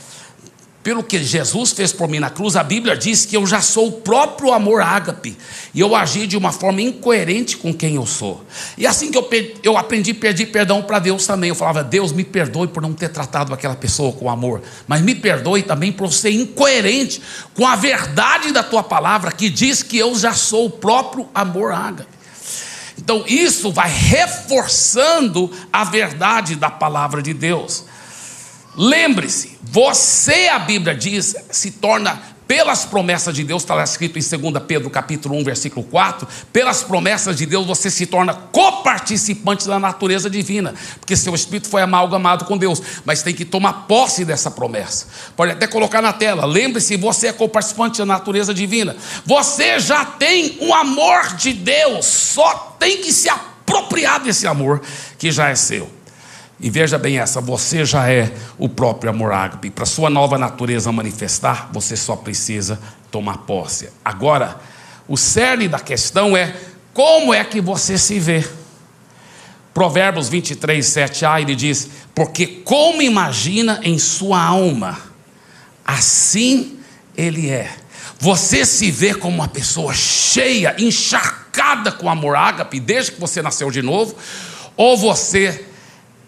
pelo 0.84 1.02
que 1.02 1.24
Jesus 1.24 1.72
fez 1.72 1.93
por 1.93 2.10
mim 2.10 2.19
na 2.19 2.30
cruz, 2.30 2.58
a 2.58 2.63
Bíblia 2.63 2.98
diz 2.98 3.26
que 3.26 3.38
eu 3.38 3.48
já 3.48 3.62
sou 3.62 3.88
o 3.88 3.91
próprio 3.93 4.52
amor 4.52 4.82
ágape, 4.82 5.38
e 5.74 5.80
eu 5.80 5.96
agi 5.96 6.28
de 6.28 6.36
uma 6.36 6.52
forma 6.52 6.82
incoerente 6.82 7.56
com 7.56 7.74
quem 7.74 7.96
eu 7.96 8.06
sou. 8.06 8.46
E 8.78 8.86
assim 8.86 9.10
que 9.10 9.17
eu, 9.17 9.30
eu 9.63 9.78
aprendi 9.78 10.12
a 10.12 10.15
pedir 10.15 10.48
perdão 10.48 10.82
para 10.82 11.00
Deus 11.00 11.26
também, 11.26 11.48
eu 11.48 11.56
falava: 11.56 11.82
Deus, 11.84 12.12
me 12.12 12.26
perdoe 12.26 12.67
por 12.67 12.84
não 12.84 12.93
ter 12.93 13.08
tratado 13.08 13.54
aquela 13.54 13.76
pessoa 13.76 14.12
com 14.12 14.30
amor, 14.30 14.62
mas 14.86 15.02
me 15.02 15.15
perdoe 15.15 15.63
também 15.63 15.91
por 15.91 16.12
ser 16.12 16.32
incoerente 16.32 17.22
com 17.54 17.65
a 17.65 17.78
verdade 17.78 18.52
da 18.52 18.62
tua 18.62 18.84
palavra, 18.84 19.32
que 19.32 19.50
diz 19.50 19.82
que 19.82 19.98
eu 19.98 20.13
já 20.13 20.34
sou 20.34 20.65
o 20.65 20.69
próprio 20.69 21.30
amor 21.34 21.72
ágape. 21.72 22.12
Então, 22.98 23.24
isso 23.26 23.72
vai 23.72 23.89
reforçando 23.89 25.52
a 25.72 25.84
verdade 25.84 26.56
da 26.56 26.69
palavra 26.69 27.22
de 27.22 27.34
Deus. 27.34 27.86
Lembre-se, 28.76 29.53
você, 29.74 30.50
a 30.50 30.60
Bíblia 30.60 30.94
diz, 30.94 31.36
se 31.50 31.72
torna 31.72 32.22
pelas 32.48 32.86
promessas 32.86 33.34
de 33.34 33.44
Deus, 33.44 33.64
está 33.64 33.84
escrito 33.84 34.20
em 34.20 34.52
2 34.52 34.64
Pedro 34.68 34.88
capítulo 34.88 35.36
1, 35.38 35.44
versículo 35.44 35.84
4, 35.84 36.28
pelas 36.54 36.84
promessas 36.84 37.36
de 37.36 37.48
Deus 37.48 37.66
você 37.66 37.90
se 37.90 38.06
torna 38.06 38.36
coparticipante 38.36 39.68
da 39.68 39.80
natureza 39.80 40.30
divina, 40.30 40.76
porque 41.00 41.18
seu 41.18 41.34
espírito 41.34 41.70
foi 41.70 41.82
amalgamado 41.82 42.46
com 42.46 42.56
Deus, 42.56 42.84
mas 43.04 43.24
tem 43.24 43.34
que 43.34 43.44
tomar 43.44 43.88
posse 43.88 44.24
dessa 44.24 44.52
promessa. 44.52 45.08
Pode 45.36 45.54
até 45.54 45.66
colocar 45.66 46.04
na 46.04 46.14
tela, 46.14 46.46
lembre-se, 46.46 46.96
você 46.96 47.30
é 47.30 47.34
coparticipante 47.34 47.98
da 47.98 48.06
natureza 48.06 48.54
divina. 48.54 48.96
Você 49.26 49.80
já 49.80 50.06
tem 50.06 50.60
um 50.62 50.72
amor 50.72 51.34
de 51.36 51.52
Deus, 51.52 52.06
só 52.06 52.78
tem 52.78 53.02
que 53.02 53.12
se 53.12 53.28
apropriar 53.28 54.20
desse 54.20 54.46
amor 54.46 54.84
que 55.18 55.32
já 55.32 55.50
é 55.50 55.56
seu. 55.56 56.03
E 56.63 56.69
veja 56.69 56.97
bem 56.97 57.19
essa, 57.19 57.41
você 57.41 57.84
já 57.84 58.10
é 58.10 58.34
o 58.58 58.69
próprio 58.69 59.10
amor 59.10 59.34
ágape. 59.34 59.69
Para 59.69 59.86
sua 59.86 60.10
nova 60.10 60.38
natureza 60.38 60.93
manifestar, 60.93 61.69
você 61.73 61.97
só 61.97 62.15
precisa 62.15 62.80
tomar 63.12 63.39
posse. 63.39 63.89
Agora, 64.04 64.62
o 65.06 65.17
cerne 65.17 65.67
da 65.67 65.78
questão 65.78 66.38
é 66.38 66.56
como 66.93 67.34
é 67.34 67.43
que 67.43 67.60
você 67.60 67.97
se 67.97 68.17
vê. 68.17 68.47
Provérbios 69.73 70.30
23, 70.30 70.86
7a, 70.86 71.41
ele 71.41 71.54
diz: 71.54 71.89
Porque 72.15 72.47
como 72.47 73.02
imagina 73.02 73.82
em 73.84 73.99
sua 73.99 74.41
alma, 74.41 74.97
assim 75.84 76.80
ele 77.17 77.49
é. 77.49 77.76
Você 78.17 78.65
se 78.65 78.89
vê 78.89 79.13
como 79.13 79.36
uma 79.36 79.49
pessoa 79.49 79.93
cheia, 79.93 80.73
encharcada 80.80 81.91
com 81.91 82.10
amor 82.10 82.38
ágape, 82.38 82.80
desde 82.80 83.12
que 83.12 83.19
você 83.19 83.41
nasceu 83.41 83.69
de 83.69 83.82
novo, 83.82 84.15
ou 84.78 84.95
você 84.97 85.65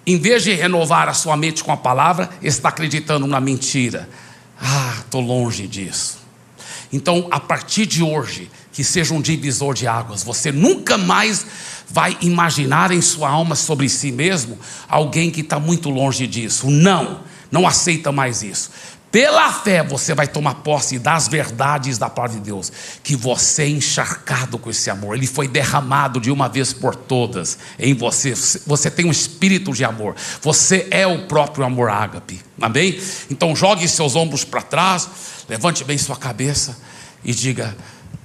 em 0.06 0.18
vez 0.18 0.44
de 0.44 0.54
renovar 0.54 1.10
a 1.10 1.14
sua 1.14 1.36
mente 1.36 1.64
com 1.64 1.72
a 1.72 1.78
palavra, 1.78 2.30
está 2.42 2.70
acreditando 2.70 3.26
na 3.26 3.40
mentira. 3.40 4.08
Ah, 4.62 4.98
estou 5.00 5.22
longe 5.22 5.68
disso. 5.68 6.20
Então, 6.94 7.28
a 7.32 7.40
partir 7.40 7.86
de 7.86 8.04
hoje, 8.04 8.50
que 8.76 8.84
seja 8.84 9.14
um 9.14 9.22
divisor 9.22 9.74
de 9.74 9.88
águas. 9.88 10.22
Você 10.22 10.52
nunca 10.52 10.98
mais 10.98 11.46
vai 11.90 12.18
imaginar 12.22 12.92
em 12.92 13.02
sua 13.02 13.30
alma 13.30 13.56
sobre 13.56 13.88
si 13.88 14.12
mesmo 14.12 14.60
alguém 14.90 15.32
que 15.32 15.40
está 15.40 15.58
muito 15.58 15.90
longe 15.90 16.28
disso. 16.28 16.70
Não, 16.70 17.22
não 17.50 17.66
aceita 17.66 18.12
mais 18.12 18.44
isso. 18.44 18.70
Pela 19.16 19.50
fé 19.50 19.82
você 19.82 20.14
vai 20.14 20.28
tomar 20.28 20.56
posse 20.56 21.00
das 21.00 21.30
verdades 21.30 21.98
da 21.98 22.10
palavra 22.10 22.36
de 22.36 22.44
Deus, 22.44 22.70
que 23.02 23.16
você 23.16 23.64
é 23.64 23.70
encharcado 23.70 24.58
com 24.60 24.70
esse 24.70 24.90
amor, 24.90 25.16
ele 25.16 25.26
foi 25.26 25.48
derramado 25.48 26.20
de 26.20 26.30
uma 26.30 26.50
vez 26.50 26.74
por 26.74 26.98
todas 26.98 27.58
em 27.80 27.94
você. 27.94 28.34
Você 28.68 28.92
tem 28.92 29.06
um 29.06 29.12
espírito 29.12 29.72
de 29.72 29.86
amor, 29.86 30.18
você 30.42 30.90
é 30.92 31.08
o 31.08 31.28
próprio 31.28 31.64
amor 31.64 31.90
ágape, 31.90 32.42
amém? 32.60 33.02
Então 33.32 33.56
jogue 33.56 33.88
seus 33.88 34.18
ombros 34.18 34.44
para 34.44 34.62
trás, 34.62 35.08
levante 35.48 35.86
bem 35.86 35.98
sua 35.98 36.18
cabeça 36.18 36.78
e 37.24 37.34
diga: 37.34 37.74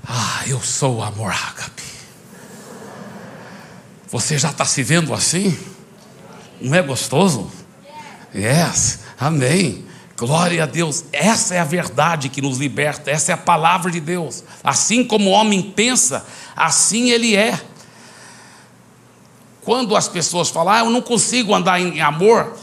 Ah, 0.04 0.42
eu 0.48 0.60
sou 0.60 0.96
o 0.96 1.02
amor 1.04 1.30
ágape. 1.30 1.84
Você 4.08 4.36
já 4.36 4.50
está 4.50 4.64
se 4.64 4.82
vendo 4.82 5.14
assim? 5.14 5.56
Não 6.60 6.74
é 6.74 6.82
gostoso? 6.82 7.48
Yes, 8.34 8.98
amém. 9.20 9.88
Glória 10.20 10.64
a 10.64 10.66
Deus, 10.66 11.06
essa 11.12 11.54
é 11.54 11.60
a 11.60 11.64
verdade 11.64 12.28
que 12.28 12.42
nos 12.42 12.58
liberta, 12.58 13.10
essa 13.10 13.32
é 13.32 13.34
a 13.34 13.38
palavra 13.38 13.90
de 13.90 14.00
Deus. 14.00 14.44
Assim 14.62 15.02
como 15.02 15.30
o 15.30 15.32
homem 15.32 15.62
pensa, 15.62 16.26
assim 16.54 17.08
ele 17.08 17.34
é. 17.34 17.58
Quando 19.62 19.96
as 19.96 20.08
pessoas 20.08 20.50
falam, 20.50 20.74
ah, 20.74 20.78
eu 20.80 20.90
não 20.90 21.00
consigo 21.00 21.54
andar 21.54 21.80
em 21.80 22.02
amor, 22.02 22.54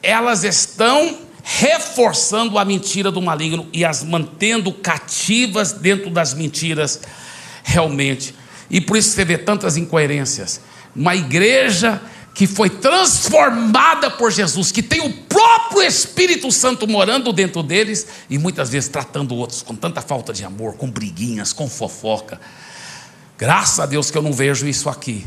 elas 0.00 0.44
estão 0.44 1.18
reforçando 1.42 2.56
a 2.56 2.64
mentira 2.64 3.10
do 3.10 3.20
maligno 3.20 3.66
e 3.72 3.84
as 3.84 4.04
mantendo 4.04 4.72
cativas 4.72 5.72
dentro 5.72 6.10
das 6.10 6.32
mentiras, 6.32 7.00
realmente. 7.64 8.36
E 8.70 8.80
por 8.80 8.96
isso 8.96 9.10
você 9.10 9.24
vê 9.24 9.36
tantas 9.36 9.76
incoerências. 9.76 10.60
Uma 10.94 11.16
igreja 11.16 12.00
que 12.40 12.46
foi 12.46 12.70
transformada 12.70 14.10
por 14.10 14.32
Jesus, 14.32 14.72
que 14.72 14.82
tem 14.82 15.02
o 15.02 15.12
próprio 15.12 15.82
Espírito 15.82 16.50
Santo 16.50 16.88
morando 16.88 17.34
dentro 17.34 17.62
deles 17.62 18.06
e 18.30 18.38
muitas 18.38 18.70
vezes 18.70 18.88
tratando 18.88 19.36
outros 19.36 19.60
com 19.60 19.74
tanta 19.74 20.00
falta 20.00 20.32
de 20.32 20.42
amor, 20.42 20.72
com 20.76 20.90
briguinhas, 20.90 21.52
com 21.52 21.68
fofoca. 21.68 22.40
Graças 23.36 23.78
a 23.78 23.84
Deus 23.84 24.10
que 24.10 24.16
eu 24.16 24.22
não 24.22 24.32
vejo 24.32 24.66
isso 24.66 24.88
aqui. 24.88 25.26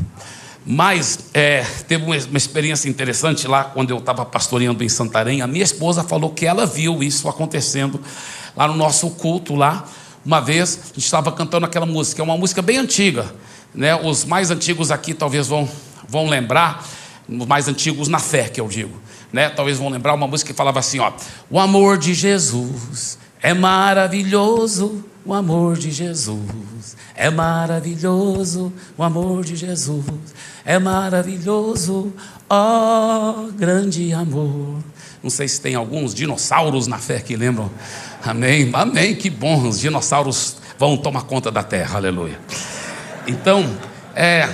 Mas 0.66 1.30
é, 1.32 1.64
teve 1.86 2.02
uma, 2.04 2.16
experiência 2.16 2.88
interessante 2.88 3.46
lá 3.46 3.62
quando 3.62 3.90
eu 3.90 3.98
estava 3.98 4.26
pastoreando 4.26 4.82
em 4.82 4.88
Santarém. 4.88 5.40
A 5.40 5.46
minha 5.46 5.62
esposa 5.62 6.02
falou 6.02 6.30
que 6.30 6.44
ela 6.44 6.66
viu 6.66 7.00
isso 7.00 7.28
acontecendo 7.28 8.00
lá 8.56 8.66
no 8.66 8.74
nosso 8.74 9.08
culto 9.10 9.54
lá. 9.54 9.86
Uma 10.26 10.40
vez 10.40 10.80
a 10.82 10.86
gente 10.88 10.98
estava 11.04 11.30
cantando 11.30 11.64
aquela 11.64 11.86
música, 11.86 12.20
é 12.20 12.24
uma 12.24 12.36
música 12.36 12.60
bem 12.60 12.78
antiga, 12.78 13.32
né? 13.72 13.94
Os 13.94 14.24
mais 14.24 14.50
antigos 14.50 14.90
aqui 14.90 15.14
talvez 15.14 15.46
vão 15.46 15.70
vão 16.08 16.28
lembrar, 16.28 16.86
os 17.28 17.46
mais 17.46 17.68
antigos 17.68 18.08
na 18.08 18.18
fé 18.18 18.48
que 18.48 18.60
eu 18.60 18.68
digo, 18.68 19.00
né? 19.32 19.48
Talvez 19.48 19.78
vão 19.78 19.88
lembrar 19.88 20.14
uma 20.14 20.26
música 20.26 20.52
que 20.52 20.56
falava 20.56 20.78
assim, 20.78 20.98
ó: 20.98 21.12
O 21.50 21.58
amor 21.58 21.98
de 21.98 22.14
Jesus 22.14 23.18
é 23.42 23.54
maravilhoso, 23.54 25.04
o 25.24 25.32
amor 25.32 25.76
de 25.76 25.90
Jesus 25.90 26.96
é 27.14 27.30
maravilhoso, 27.30 28.72
o 28.96 29.02
amor 29.02 29.44
de 29.44 29.56
Jesus 29.56 30.04
é 30.64 30.78
maravilhoso, 30.78 32.12
ó 32.48 33.46
grande 33.56 34.12
amor. 34.12 34.82
Não 35.22 35.30
sei 35.30 35.48
se 35.48 35.60
tem 35.60 35.74
alguns 35.74 36.14
dinossauros 36.14 36.86
na 36.86 36.98
fé 36.98 37.20
que 37.20 37.36
lembram. 37.36 37.70
Amém, 38.22 38.70
amém, 38.74 39.14
que 39.14 39.30
bom, 39.30 39.66
os 39.66 39.80
dinossauros 39.80 40.56
vão 40.78 40.96
tomar 40.96 41.22
conta 41.22 41.50
da 41.50 41.62
terra, 41.62 41.96
aleluia. 41.96 42.38
Então, 43.26 43.74
é, 44.14 44.48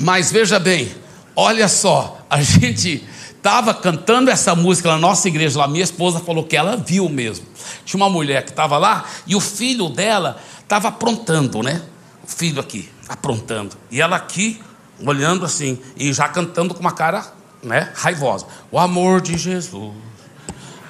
mas 0.00 0.32
veja 0.32 0.58
bem, 0.58 0.90
olha 1.38 1.68
só, 1.68 2.18
a 2.28 2.42
gente 2.42 3.06
estava 3.36 3.72
cantando 3.72 4.28
essa 4.28 4.56
música 4.56 4.90
na 4.90 4.98
nossa 4.98 5.28
igreja 5.28 5.56
lá, 5.60 5.68
minha 5.68 5.84
esposa 5.84 6.18
falou 6.18 6.42
que 6.42 6.56
ela 6.56 6.76
viu 6.76 7.08
mesmo. 7.08 7.46
Tinha 7.84 8.02
uma 8.02 8.10
mulher 8.10 8.42
que 8.42 8.50
estava 8.50 8.76
lá 8.76 9.04
e 9.24 9.36
o 9.36 9.40
filho 9.40 9.88
dela 9.88 10.40
estava 10.60 10.88
aprontando, 10.88 11.62
né? 11.62 11.80
O 12.24 12.26
filho 12.26 12.60
aqui, 12.60 12.90
aprontando. 13.08 13.76
E 13.90 14.00
ela 14.00 14.16
aqui, 14.16 14.60
olhando 15.06 15.44
assim, 15.44 15.78
e 15.96 16.12
já 16.12 16.28
cantando 16.28 16.74
com 16.74 16.80
uma 16.80 16.92
cara 16.92 17.24
né, 17.62 17.90
raivosa. 17.94 18.46
O 18.72 18.78
amor 18.78 19.20
de 19.20 19.38
Jesus. 19.38 19.94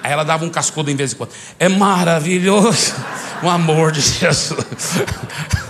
Aí 0.01 0.11
ela 0.11 0.23
dava 0.23 0.43
um 0.43 0.49
cascudo 0.49 0.89
em 0.89 0.95
vez 0.95 1.11
de 1.11 1.15
quando. 1.15 1.31
É 1.59 1.69
maravilhoso 1.69 2.95
o 3.43 3.49
amor 3.49 3.91
de 3.91 4.01
Jesus. 4.01 5.03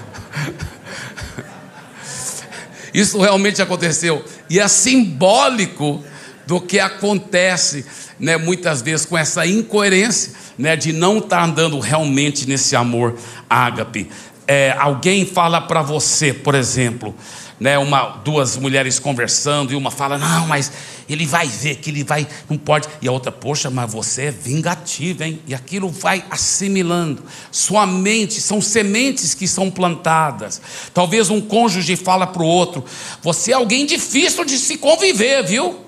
Isso 2.99 3.19
realmente 3.19 3.62
aconteceu. 3.62 4.23
E 4.49 4.59
é 4.59 4.67
simbólico 4.67 6.03
do 6.45 6.59
que 6.59 6.79
acontece, 6.79 7.85
né, 8.19 8.35
muitas 8.35 8.81
vezes 8.81 9.05
com 9.05 9.17
essa 9.17 9.45
incoerência, 9.45 10.33
né, 10.57 10.75
de 10.75 10.91
não 10.91 11.19
estar 11.19 11.38
tá 11.38 11.43
andando 11.43 11.79
realmente 11.79 12.45
nesse 12.47 12.75
amor 12.75 13.15
ágape. 13.49 14.09
É, 14.45 14.75
alguém 14.77 15.25
fala 15.25 15.62
para 15.62 15.81
você, 15.81 16.33
por 16.33 16.55
exemplo, 16.55 17.15
né, 17.59 17.77
uma, 17.77 18.21
duas 18.23 18.55
mulheres 18.55 18.99
conversando 18.99 19.73
e 19.73 19.75
uma 19.75 19.91
fala, 19.91 20.17
não, 20.17 20.47
mas 20.47 20.71
ele 21.09 21.25
vai 21.25 21.47
ver 21.47 21.75
que 21.75 21.89
ele 21.89 22.03
vai, 22.03 22.27
não 22.49 22.57
pode. 22.57 22.87
E 23.01 23.07
a 23.07 23.11
outra, 23.11 23.31
poxa, 23.31 23.69
mas 23.69 23.91
você 23.91 24.25
é 24.25 24.31
vingativa, 24.31 25.25
hein? 25.25 25.41
E 25.47 25.53
aquilo 25.53 25.89
vai 25.89 26.23
assimilando. 26.29 27.23
Sua 27.51 27.85
mente, 27.85 28.39
são 28.39 28.61
sementes 28.61 29.33
que 29.33 29.47
são 29.47 29.69
plantadas. 29.69 30.61
Talvez 30.93 31.29
um 31.29 31.41
cônjuge 31.41 31.95
fala 31.95 32.27
para 32.27 32.43
o 32.43 32.45
outro, 32.45 32.85
você 33.21 33.51
é 33.51 33.55
alguém 33.55 33.85
difícil 33.85 34.45
de 34.45 34.57
se 34.57 34.77
conviver, 34.77 35.43
viu? 35.43 35.79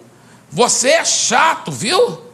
Você 0.51 0.89
é 0.89 1.05
chato, 1.05 1.71
viu? 1.71 2.30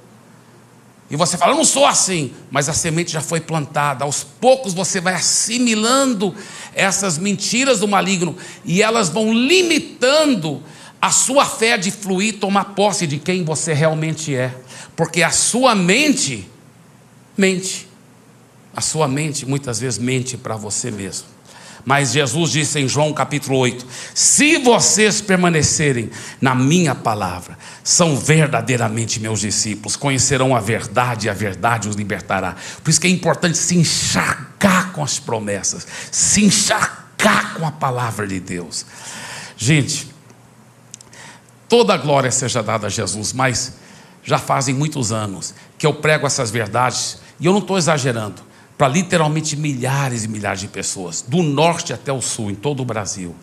E 1.10 1.16
você 1.16 1.38
fala, 1.38 1.54
eu 1.54 1.58
não 1.58 1.66
sou 1.66 1.86
assim, 1.86 2.34
mas 2.52 2.68
a 2.68 2.74
semente 2.74 3.14
já 3.14 3.22
foi 3.22 3.40
plantada. 3.40 4.04
Aos 4.04 4.24
poucos 4.24 4.74
você 4.74 5.00
vai 5.00 5.14
assimilando 5.14 6.36
essas 6.76 7.18
mentiras 7.18 7.80
do 7.80 7.88
maligno 7.88 8.36
e 8.66 8.82
elas 8.82 9.10
vão 9.10 9.34
limitando 9.34 10.62
a 11.02 11.12
sua 11.12 11.46
fé 11.46 11.78
de 11.78 11.92
fluir, 11.92 12.40
tomar 12.40 12.76
posse 12.76 13.08
de 13.08 13.18
quem 13.18 13.44
você 13.44 13.74
realmente 13.74 14.36
é. 14.36 14.54
Porque 14.96 15.24
a 15.24 15.32
sua 15.32 15.74
mente 15.74 16.50
mente. 17.38 17.88
A 18.76 18.82
sua 18.82 19.08
mente 19.08 19.46
muitas 19.46 19.80
vezes 19.80 20.00
mente 20.00 20.36
para 20.36 20.56
você 20.56 20.92
mesmo. 20.92 21.37
Mas 21.88 22.12
Jesus 22.12 22.52
disse 22.52 22.78
em 22.82 22.86
João 22.90 23.14
capítulo 23.14 23.58
8: 23.60 23.88
Se 24.14 24.58
vocês 24.58 25.22
permanecerem 25.22 26.12
na 26.42 26.54
minha 26.54 26.94
palavra, 26.94 27.58
são 27.82 28.18
verdadeiramente 28.18 29.22
meus 29.22 29.40
discípulos, 29.40 29.96
conhecerão 29.96 30.54
a 30.54 30.60
verdade 30.60 31.28
e 31.28 31.30
a 31.30 31.34
verdade 31.34 31.88
os 31.88 31.96
libertará. 31.96 32.58
Por 32.84 32.90
isso 32.90 33.00
que 33.00 33.08
é 33.08 33.10
importante 33.10 33.58
se 33.58 33.78
encharcar 33.78 34.92
com 34.92 35.02
as 35.02 35.18
promessas, 35.18 35.88
se 36.12 36.44
encharcar 36.44 37.54
com 37.54 37.66
a 37.66 37.72
palavra 37.72 38.28
de 38.28 38.42
Deus. 38.42 38.86
Gente, 39.56 40.10
toda 41.70 41.94
a 41.94 41.98
glória 41.98 42.32
seja 42.32 42.62
dada 42.62 42.88
a 42.88 42.90
Jesus, 42.90 43.32
mas 43.32 43.76
já 44.26 44.38
fazem 44.38 44.76
muitos 44.76 45.14
anos 45.14 45.56
que 45.78 45.88
eu 45.88 45.94
prego 45.94 46.28
essas 46.28 46.52
verdades, 46.52 47.20
e 47.40 47.46
eu 47.46 47.54
não 47.54 47.60
estou 47.60 47.78
exagerando 47.78 48.47
para 48.78 48.88
literalmente 48.88 49.56
milhares 49.56 50.24
e 50.24 50.28
milhares 50.28 50.62
de 50.62 50.68
pessoas, 50.68 51.24
do 51.28 51.42
norte 51.42 51.94
até 51.94 52.14
o 52.14 52.22
sul, 52.22 52.52
em 52.52 52.56
todo 52.56 52.82
o 52.82 52.86
Brasil. 52.86 53.36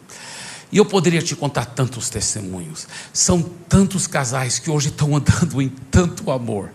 E 0.70 0.76
eu 0.76 0.84
poderia 0.84 1.22
te 1.22 1.34
contar 1.34 1.66
tantos 1.66 2.08
testemunhos. 2.08 2.86
São 3.12 3.42
tantos 3.42 4.06
casais 4.06 4.58
que 4.58 4.70
hoje 4.70 4.88
estão 4.88 5.16
andando 5.16 5.60
em 5.60 5.68
tanto 5.90 6.30
amor, 6.30 6.70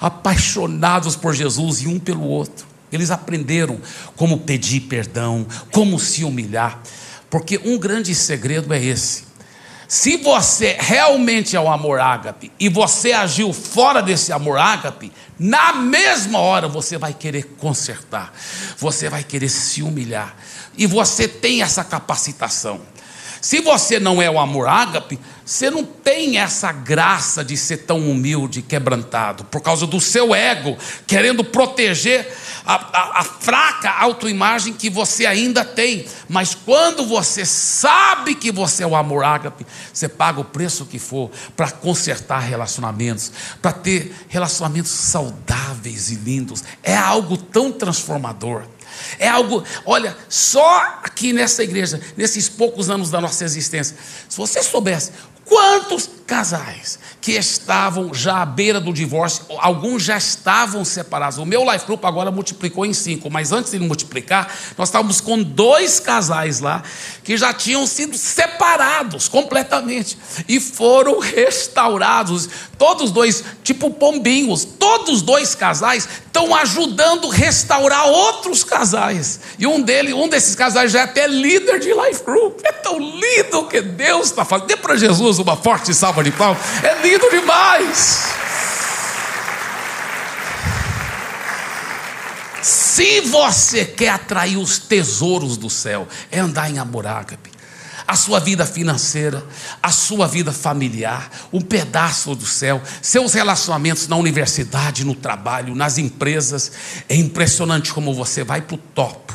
apaixonados 0.00 1.16
por 1.16 1.34
Jesus 1.34 1.82
e 1.82 1.88
um 1.88 1.98
pelo 1.98 2.24
outro. 2.24 2.66
Eles 2.90 3.10
aprenderam 3.10 3.78
como 4.16 4.38
pedir 4.38 4.80
perdão, 4.80 5.46
como 5.70 5.98
se 5.98 6.24
humilhar, 6.24 6.82
porque 7.28 7.60
um 7.62 7.78
grande 7.78 8.14
segredo 8.14 8.72
é 8.72 8.82
esse. 8.82 9.27
Se 9.88 10.18
você 10.18 10.76
realmente 10.78 11.56
é 11.56 11.60
o 11.60 11.66
amor 11.66 11.98
ágape 11.98 12.52
e 12.60 12.68
você 12.68 13.12
agiu 13.12 13.54
fora 13.54 14.02
desse 14.02 14.30
amor 14.30 14.58
ágape, 14.58 15.10
na 15.38 15.72
mesma 15.72 16.40
hora 16.40 16.68
você 16.68 16.98
vai 16.98 17.14
querer 17.14 17.54
consertar, 17.56 18.30
você 18.76 19.08
vai 19.08 19.24
querer 19.24 19.48
se 19.48 19.82
humilhar, 19.82 20.36
e 20.76 20.86
você 20.86 21.26
tem 21.26 21.62
essa 21.62 21.82
capacitação. 21.82 22.82
Se 23.40 23.60
você 23.60 23.98
não 23.98 24.20
é 24.20 24.30
o 24.30 24.38
amor 24.38 24.68
ágape, 24.68 25.18
você 25.42 25.70
não 25.70 25.84
tem 25.84 26.38
essa 26.38 26.70
graça 26.70 27.42
de 27.42 27.56
ser 27.56 27.78
tão 27.78 28.10
humilde, 28.10 28.60
quebrantado, 28.60 29.44
por 29.44 29.62
causa 29.62 29.86
do 29.86 30.00
seu 30.00 30.34
ego, 30.34 30.76
querendo 31.06 31.42
proteger 31.42 32.30
a, 32.68 32.74
a, 32.74 33.20
a 33.20 33.24
fraca 33.24 33.90
autoimagem 33.90 34.74
que 34.74 34.90
você 34.90 35.24
ainda 35.24 35.64
tem. 35.64 36.04
Mas 36.28 36.54
quando 36.54 37.06
você 37.06 37.46
sabe 37.46 38.34
que 38.34 38.52
você 38.52 38.82
é 38.82 38.86
o 38.86 38.94
amor 38.94 39.24
ágape, 39.24 39.66
você 39.90 40.06
paga 40.06 40.40
o 40.40 40.44
preço 40.44 40.84
que 40.84 40.98
for 40.98 41.30
para 41.56 41.70
consertar 41.70 42.40
relacionamentos, 42.40 43.32
para 43.62 43.72
ter 43.72 44.14
relacionamentos 44.28 44.90
saudáveis 44.90 46.10
e 46.10 46.16
lindos. 46.16 46.62
É 46.82 46.94
algo 46.94 47.38
tão 47.38 47.72
transformador. 47.72 48.64
É 49.18 49.28
algo, 49.28 49.64
olha, 49.86 50.14
só 50.28 51.00
aqui 51.02 51.32
nessa 51.32 51.62
igreja, 51.62 52.00
nesses 52.16 52.48
poucos 52.48 52.90
anos 52.90 53.10
da 53.10 53.20
nossa 53.20 53.44
existência, 53.44 53.96
se 54.28 54.36
você 54.36 54.62
soubesse 54.62 55.12
quantos 55.48 56.08
casais 56.26 56.98
que 57.20 57.32
estavam 57.32 58.12
já 58.12 58.42
à 58.42 58.46
beira 58.46 58.80
do 58.80 58.92
divórcio, 58.92 59.44
alguns 59.58 60.02
já 60.02 60.16
estavam 60.16 60.84
separados. 60.84 61.38
O 61.38 61.46
meu 61.46 61.64
life 61.70 61.86
group 61.86 62.04
agora 62.04 62.30
multiplicou 62.30 62.84
em 62.84 62.92
cinco, 62.92 63.30
mas 63.30 63.50
antes 63.50 63.72
de 63.72 63.78
multiplicar, 63.78 64.52
nós 64.76 64.88
estávamos 64.88 65.20
com 65.20 65.42
dois 65.42 65.98
casais 65.98 66.60
lá 66.60 66.82
que 67.28 67.36
já 67.36 67.52
tinham 67.52 67.86
sido 67.86 68.16
separados 68.16 69.28
completamente 69.28 70.16
e 70.48 70.58
foram 70.58 71.18
restaurados. 71.18 72.48
Todos 72.78 73.10
dois, 73.10 73.44
tipo 73.62 73.90
pombinhos, 73.90 74.64
todos 74.64 75.20
dois 75.20 75.54
casais 75.54 76.08
estão 76.24 76.54
ajudando 76.54 77.28
restaurar 77.28 78.06
outros 78.06 78.64
casais. 78.64 79.40
E 79.58 79.66
um 79.66 79.78
deles, 79.82 80.14
um 80.14 80.26
desses 80.26 80.54
casais 80.54 80.90
já 80.90 81.00
é 81.00 81.02
até 81.02 81.26
líder 81.26 81.80
de 81.80 81.92
life 81.92 82.24
group. 82.24 82.60
É 82.64 82.72
tão 82.72 82.98
lindo 82.98 83.66
que 83.68 83.82
Deus 83.82 84.28
está 84.28 84.42
fazendo. 84.42 84.68
Dê 84.68 84.76
para 84.78 84.96
Jesus 84.96 85.38
uma 85.38 85.54
forte 85.54 85.92
salva 85.92 86.24
de 86.24 86.30
palmas. 86.30 86.62
É 86.82 87.06
lindo 87.06 87.28
demais. 87.28 88.22
Se 92.98 93.20
você 93.20 93.84
quer 93.84 94.08
atrair 94.08 94.56
os 94.56 94.76
tesouros 94.76 95.56
do 95.56 95.70
céu, 95.70 96.08
é 96.32 96.40
andar 96.40 96.68
em 96.68 96.80
amor 96.80 97.06
ágape. 97.06 97.48
A 98.04 98.16
sua 98.16 98.40
vida 98.40 98.66
financeira, 98.66 99.46
a 99.80 99.92
sua 99.92 100.26
vida 100.26 100.50
familiar, 100.50 101.30
um 101.52 101.60
pedaço 101.60 102.34
do 102.34 102.44
céu, 102.44 102.82
seus 103.00 103.34
relacionamentos 103.34 104.08
na 104.08 104.16
universidade, 104.16 105.04
no 105.04 105.14
trabalho, 105.14 105.76
nas 105.76 105.96
empresas. 105.96 106.72
É 107.08 107.14
impressionante 107.14 107.94
como 107.94 108.12
você 108.12 108.42
vai 108.42 108.62
para 108.62 108.74
o 108.74 108.78
topo, 108.78 109.32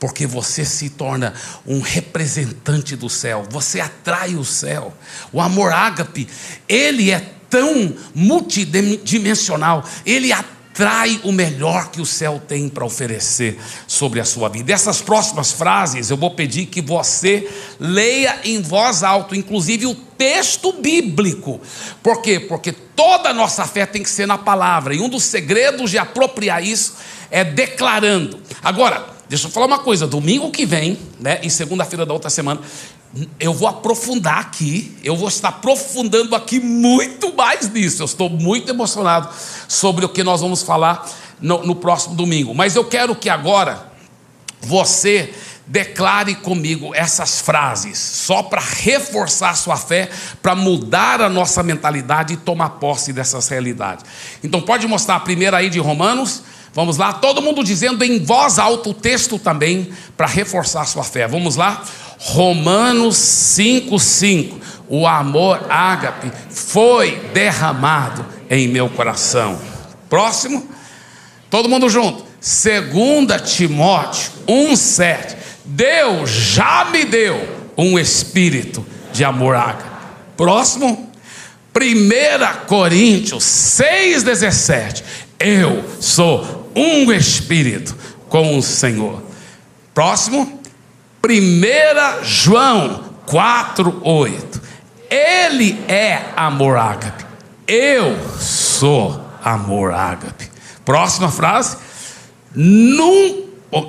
porque 0.00 0.26
você 0.26 0.64
se 0.64 0.90
torna 0.90 1.34
um 1.64 1.80
representante 1.80 2.96
do 2.96 3.08
céu, 3.08 3.46
você 3.48 3.78
atrai 3.78 4.34
o 4.34 4.44
céu. 4.44 4.92
O 5.32 5.40
amor 5.40 5.72
ágape, 5.72 6.26
ele 6.68 7.12
é 7.12 7.20
tão 7.48 7.94
multidimensional, 8.12 9.84
ele 10.04 10.32
atrai 10.32 10.53
o 11.22 11.30
melhor 11.30 11.90
que 11.90 12.00
o 12.00 12.06
céu 12.06 12.42
tem 12.46 12.68
para 12.68 12.84
oferecer 12.84 13.60
sobre 13.86 14.20
a 14.20 14.24
sua 14.24 14.48
vida. 14.48 14.72
Essas 14.72 15.00
próximas 15.00 15.52
frases 15.52 16.10
eu 16.10 16.16
vou 16.16 16.32
pedir 16.32 16.66
que 16.66 16.80
você 16.80 17.48
leia 17.78 18.40
em 18.44 18.60
voz 18.60 19.02
alta, 19.02 19.36
inclusive 19.36 19.86
o 19.86 19.94
texto 19.94 20.72
bíblico. 20.72 21.60
Por 22.02 22.20
quê? 22.20 22.40
Porque 22.40 22.72
toda 22.72 23.30
a 23.30 23.34
nossa 23.34 23.64
fé 23.66 23.86
tem 23.86 24.02
que 24.02 24.10
ser 24.10 24.26
na 24.26 24.38
palavra, 24.38 24.94
e 24.94 25.00
um 25.00 25.08
dos 25.08 25.24
segredos 25.24 25.90
de 25.90 25.98
apropriar 25.98 26.64
isso 26.64 26.94
é 27.30 27.44
declarando. 27.44 28.40
Agora, 28.62 29.06
deixa 29.28 29.46
eu 29.46 29.50
falar 29.50 29.66
uma 29.66 29.78
coisa: 29.78 30.06
domingo 30.06 30.50
que 30.50 30.66
vem, 30.66 30.98
né, 31.20 31.38
em 31.42 31.48
segunda-feira 31.48 32.04
da 32.04 32.12
outra 32.12 32.30
semana, 32.30 32.60
eu 33.38 33.54
vou 33.54 33.68
aprofundar 33.68 34.38
aqui, 34.38 34.96
eu 35.04 35.16
vou 35.16 35.28
estar 35.28 35.48
aprofundando 35.48 36.34
aqui 36.34 36.58
muito 36.58 37.34
mais 37.34 37.70
nisso. 37.70 38.02
Eu 38.02 38.06
estou 38.06 38.28
muito 38.28 38.70
emocionado 38.70 39.28
sobre 39.68 40.04
o 40.04 40.08
que 40.08 40.24
nós 40.24 40.40
vamos 40.40 40.62
falar 40.62 41.08
no, 41.40 41.64
no 41.64 41.76
próximo 41.76 42.14
domingo. 42.14 42.54
Mas 42.54 42.74
eu 42.74 42.84
quero 42.84 43.14
que 43.14 43.28
agora 43.28 43.92
você 44.60 45.32
declare 45.66 46.34
comigo 46.34 46.94
essas 46.94 47.40
frases, 47.40 47.98
só 47.98 48.42
para 48.42 48.60
reforçar 48.60 49.56
sua 49.56 49.76
fé, 49.76 50.10
para 50.42 50.54
mudar 50.54 51.22
a 51.22 51.28
nossa 51.28 51.62
mentalidade 51.62 52.34
e 52.34 52.36
tomar 52.36 52.70
posse 52.70 53.12
dessas 53.12 53.48
realidades. 53.48 54.04
Então, 54.42 54.60
pode 54.60 54.86
mostrar 54.86 55.16
a 55.16 55.20
primeira 55.20 55.56
aí 55.56 55.70
de 55.70 55.78
Romanos. 55.78 56.42
Vamos 56.74 56.96
lá, 56.96 57.12
todo 57.12 57.40
mundo 57.40 57.62
dizendo 57.62 58.02
em 58.02 58.22
voz 58.22 58.58
alta 58.58 58.88
o 58.88 58.94
texto 58.94 59.38
também, 59.38 59.90
para 60.16 60.26
reforçar 60.26 60.84
sua 60.86 61.04
fé. 61.04 61.26
Vamos 61.26 61.56
lá? 61.56 61.82
Romanos 62.24 63.16
5,5. 63.16 64.54
O 64.88 65.06
amor 65.06 65.66
ágape 65.70 66.32
foi 66.50 67.16
derramado 67.32 68.24
em 68.48 68.66
meu 68.66 68.88
coração. 68.88 69.58
Próximo, 70.08 70.66
todo 71.50 71.68
mundo 71.68 71.88
junto. 71.88 72.24
Segunda 72.40 73.38
Timóteo 73.38 74.30
1,7. 74.48 75.36
Deus 75.66 76.30
já 76.30 76.86
me 76.86 77.04
deu 77.04 77.72
um 77.76 77.98
espírito 77.98 78.84
de 79.12 79.22
amor 79.22 79.56
ágape. 79.56 79.90
Próximo, 80.36 81.10
1 81.74 82.66
Coríntios 82.66 83.44
6,17. 83.44 85.02
Eu 85.38 85.84
sou 86.00 86.70
um 86.74 87.12
espírito 87.12 87.94
com 88.28 88.56
o 88.56 88.62
Senhor. 88.62 89.22
Próximo, 89.92 90.60
1 91.30 92.24
João 92.24 93.04
4,8. 93.26 94.60
Ele 95.10 95.78
é 95.88 96.20
amor 96.36 96.76
ágape. 96.76 97.24
Eu 97.66 98.16
sou 98.38 99.20
amor 99.42 99.92
ágape. 99.92 100.50
Próxima 100.84 101.30
frase. 101.30 101.76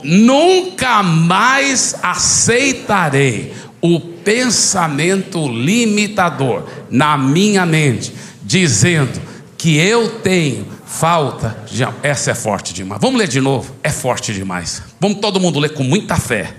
Nunca 0.03 1.03
mais 1.03 1.95
aceitarei 2.01 3.53
o 3.81 3.99
pensamento 3.99 5.47
limitador 5.47 6.63
na 6.89 7.17
minha 7.17 7.65
mente, 7.65 8.13
dizendo 8.41 9.21
que 9.57 9.77
eu 9.77 10.19
tenho 10.21 10.65
falta 10.85 11.57
de. 11.69 11.83
Essa 12.01 12.31
é 12.31 12.35
forte 12.35 12.73
demais. 12.73 13.01
Vamos 13.01 13.19
ler 13.19 13.27
de 13.27 13.41
novo? 13.41 13.75
É 13.83 13.89
forte 13.89 14.33
demais. 14.33 14.81
Vamos 14.99 15.19
todo 15.19 15.39
mundo 15.39 15.59
ler 15.59 15.73
com 15.73 15.83
muita 15.83 16.15
fé. 16.15 16.53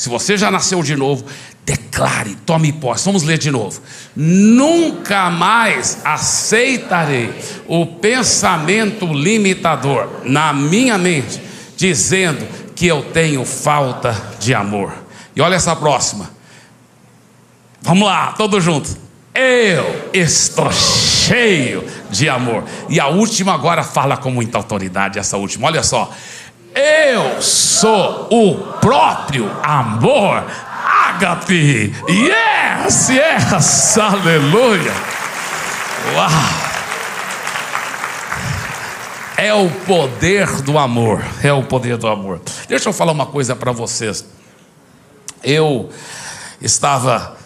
Se 0.00 0.08
você 0.08 0.34
já 0.34 0.50
nasceu 0.50 0.82
de 0.82 0.96
novo, 0.96 1.26
declare, 1.62 2.34
tome 2.46 2.72
posse. 2.72 3.04
Vamos 3.04 3.22
ler 3.22 3.36
de 3.36 3.50
novo. 3.50 3.82
Nunca 4.16 5.28
mais 5.28 6.00
aceitarei 6.02 7.30
o 7.68 7.84
pensamento 7.84 9.04
limitador 9.12 10.22
na 10.24 10.54
minha 10.54 10.96
mente, 10.96 11.38
dizendo 11.76 12.48
que 12.74 12.86
eu 12.86 13.02
tenho 13.12 13.44
falta 13.44 14.16
de 14.38 14.54
amor. 14.54 14.90
E 15.36 15.42
olha 15.42 15.56
essa 15.56 15.76
próxima. 15.76 16.30
Vamos 17.82 18.08
lá, 18.08 18.32
todos 18.32 18.64
juntos. 18.64 18.96
Eu 19.34 20.08
estou 20.14 20.72
cheio 20.72 21.84
de 22.08 22.26
amor. 22.26 22.64
E 22.88 22.98
a 22.98 23.08
última 23.08 23.52
agora 23.52 23.82
fala 23.82 24.16
com 24.16 24.30
muita 24.30 24.56
autoridade, 24.56 25.18
essa 25.18 25.36
última. 25.36 25.66
Olha 25.66 25.82
só. 25.82 26.10
Eu 26.74 27.42
sou 27.42 28.28
o 28.30 28.56
próprio 28.80 29.50
amor. 29.62 30.44
Ágape. 30.84 31.92
Yes, 32.08 33.08
yes, 33.08 33.98
aleluia. 33.98 34.92
Uau. 36.14 36.30
É 39.36 39.52
o 39.54 39.70
poder 39.86 40.46
do 40.62 40.78
amor. 40.78 41.24
É 41.42 41.52
o 41.52 41.62
poder 41.62 41.96
do 41.96 42.06
amor. 42.06 42.40
Deixa 42.68 42.88
eu 42.88 42.92
falar 42.92 43.12
uma 43.12 43.26
coisa 43.26 43.56
para 43.56 43.72
vocês. 43.72 44.24
Eu 45.42 45.90
estava 46.60 47.36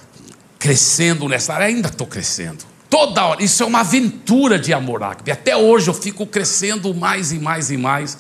crescendo 0.59 1.29
nessa 1.29 1.55
área, 1.55 1.67
ainda 1.67 1.89
estou 1.89 2.07
crescendo. 2.07 2.65
Toda 2.91 3.25
hora, 3.25 3.43
isso 3.43 3.63
é 3.63 3.67
uma 3.67 3.81
aventura 3.81 4.59
de 4.59 4.73
amor 4.73 5.03
ágape. 5.03 5.31
Até 5.31 5.57
hoje 5.57 5.89
eu 5.89 5.95
fico 5.95 6.27
crescendo 6.27 6.95
mais 6.95 7.33
e 7.33 7.39
mais 7.39 7.71
e 7.71 7.77
mais 7.77 8.19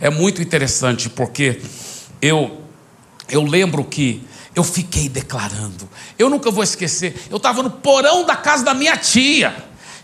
é 0.00 0.10
muito 0.10 0.42
interessante 0.42 1.08
porque 1.08 1.60
eu 2.20 2.62
eu 3.28 3.42
lembro 3.42 3.84
que 3.84 4.22
eu 4.54 4.64
fiquei 4.64 5.08
declarando. 5.08 5.88
Eu 6.18 6.30
nunca 6.30 6.50
vou 6.50 6.62
esquecer. 6.62 7.14
Eu 7.28 7.36
estava 7.36 7.62
no 7.62 7.70
porão 7.70 8.24
da 8.24 8.36
casa 8.36 8.64
da 8.64 8.72
minha 8.72 8.96
tia. 8.96 9.54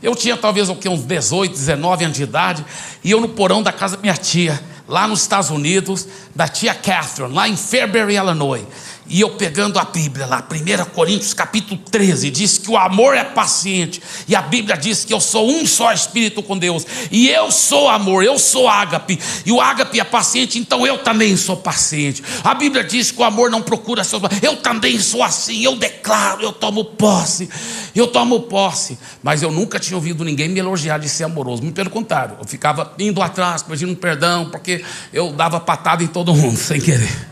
Eu 0.02 0.14
tinha 0.14 0.36
talvez 0.36 0.68
o 0.68 0.74
que, 0.74 0.88
uns 0.88 1.04
18, 1.04 1.52
19 1.52 2.04
anos 2.04 2.16
de 2.16 2.24
idade, 2.24 2.64
e 3.04 3.10
eu 3.12 3.20
no 3.20 3.28
porão 3.28 3.62
da 3.62 3.72
casa 3.72 3.96
da 3.96 4.02
minha 4.02 4.16
tia, 4.16 4.60
lá 4.88 5.06
nos 5.06 5.20
Estados 5.20 5.48
Unidos, 5.50 6.08
da 6.34 6.48
tia 6.48 6.74
Catherine, 6.74 7.32
lá 7.32 7.48
em 7.48 7.56
Fairbury, 7.56 8.16
Illinois. 8.16 8.64
E 9.12 9.20
eu 9.20 9.28
pegando 9.28 9.78
a 9.78 9.84
Bíblia 9.84 10.24
lá, 10.24 10.42
1 10.50 10.84
Coríntios 10.86 11.34
capítulo 11.34 11.78
13, 11.90 12.30
diz 12.30 12.56
que 12.56 12.70
o 12.70 12.78
amor 12.78 13.14
é 13.14 13.22
paciente. 13.22 14.00
E 14.26 14.34
a 14.34 14.40
Bíblia 14.40 14.74
diz 14.74 15.04
que 15.04 15.12
eu 15.12 15.20
sou 15.20 15.50
um 15.50 15.66
só 15.66 15.92
espírito 15.92 16.42
com 16.42 16.56
Deus. 16.56 16.86
E 17.10 17.28
eu 17.28 17.50
sou 17.52 17.90
amor, 17.90 18.24
eu 18.24 18.38
sou 18.38 18.66
ágape. 18.66 19.20
E 19.44 19.52
o 19.52 19.60
ágape 19.60 20.00
é 20.00 20.04
paciente, 20.04 20.58
então 20.58 20.86
eu 20.86 20.96
também 20.96 21.36
sou 21.36 21.58
paciente. 21.58 22.24
A 22.42 22.54
Bíblia 22.54 22.82
diz 22.82 23.10
que 23.10 23.20
o 23.20 23.24
amor 23.24 23.50
não 23.50 23.60
procura 23.60 24.02
seus. 24.02 24.22
Eu 24.40 24.56
também 24.56 24.98
sou 24.98 25.22
assim, 25.22 25.62
eu 25.62 25.76
declaro, 25.76 26.40
eu 26.40 26.52
tomo 26.52 26.82
posse. 26.82 27.50
Eu 27.94 28.06
tomo 28.06 28.40
posse. 28.40 28.98
Mas 29.22 29.42
eu 29.42 29.52
nunca 29.52 29.78
tinha 29.78 29.94
ouvido 29.94 30.24
ninguém 30.24 30.48
me 30.48 30.58
elogiar 30.58 30.96
de 30.96 31.10
ser 31.10 31.24
amoroso. 31.24 31.62
Muito 31.62 31.74
pelo 31.74 31.90
contrário, 31.90 32.38
eu 32.40 32.46
ficava 32.46 32.94
indo 32.98 33.20
atrás, 33.20 33.62
pedindo 33.62 33.94
perdão, 33.94 34.48
porque 34.48 34.82
eu 35.12 35.34
dava 35.34 35.60
patada 35.60 36.02
em 36.02 36.06
todo 36.06 36.32
mundo, 36.32 36.56
sem 36.56 36.80
querer 36.80 37.31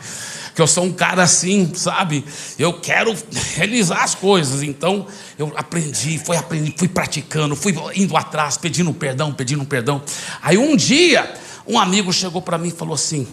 que 0.61 0.63
eu 0.63 0.67
sou 0.67 0.85
um 0.85 0.93
cara 0.93 1.23
assim, 1.23 1.73
sabe? 1.75 2.23
Eu 2.59 2.75
quero 2.75 3.17
realizar 3.55 4.05
as 4.05 4.15
coisas. 4.15 4.63
Então 4.63 5.07
eu 5.39 5.51
aprendi, 5.57 6.19
fui 6.19 6.37
aprendi, 6.37 6.75
fui 6.77 6.87
praticando, 6.87 7.57
fui 7.57 7.75
indo 7.95 8.15
atrás, 8.15 8.59
pedindo 8.59 8.93
perdão, 8.93 9.33
pedindo 9.33 9.65
perdão. 9.65 10.03
Aí 10.43 10.59
um 10.59 10.77
dia, 10.77 11.33
um 11.67 11.79
amigo 11.79 12.13
chegou 12.13 12.43
para 12.43 12.59
mim 12.59 12.69
e 12.69 12.73
falou 12.73 12.95
assim: 12.95 13.27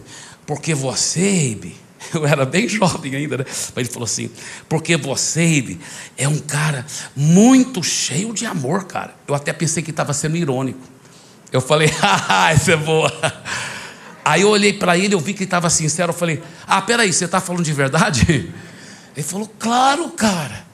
porque 0.45 0.73
você, 0.73 1.53
Abe, 1.53 1.75
eu 2.15 2.25
era 2.25 2.45
bem 2.45 2.69
jovem 2.69 3.13
ainda, 3.13 3.39
né? 3.39 3.45
Mas 3.45 3.75
ele 3.75 3.89
falou 3.89 4.05
assim: 4.05 4.29
porque 4.69 4.95
você, 4.95 5.61
Abe, 5.61 5.81
é 6.17 6.29
um 6.29 6.39
cara 6.39 6.85
muito 7.13 7.83
cheio 7.83 8.33
de 8.33 8.45
amor, 8.45 8.85
cara. 8.85 9.13
Eu 9.27 9.35
até 9.35 9.51
pensei 9.51 9.83
que 9.83 9.91
estava 9.91 10.13
sendo 10.13 10.37
irônico. 10.37 10.79
Eu 11.51 11.59
falei, 11.59 11.89
haha, 11.89 12.51
essa 12.55 12.71
é 12.71 12.77
boa. 12.77 13.11
Aí 14.27 14.41
eu 14.41 14.49
olhei 14.49 14.73
para 14.73 14.97
ele, 14.97 15.15
eu 15.15 15.21
vi 15.21 15.33
que 15.33 15.39
ele 15.39 15.45
estava 15.45 15.69
sincero. 15.69 16.09
Eu 16.09 16.13
falei, 16.13 16.43
ah, 16.67 16.81
peraí, 16.81 17.13
você 17.13 17.23
está 17.23 17.39
falando 17.39 17.63
de 17.63 17.71
verdade? 17.71 18.51
Ele 19.15 19.25
falou, 19.25 19.49
claro, 19.57 20.09
cara. 20.09 20.67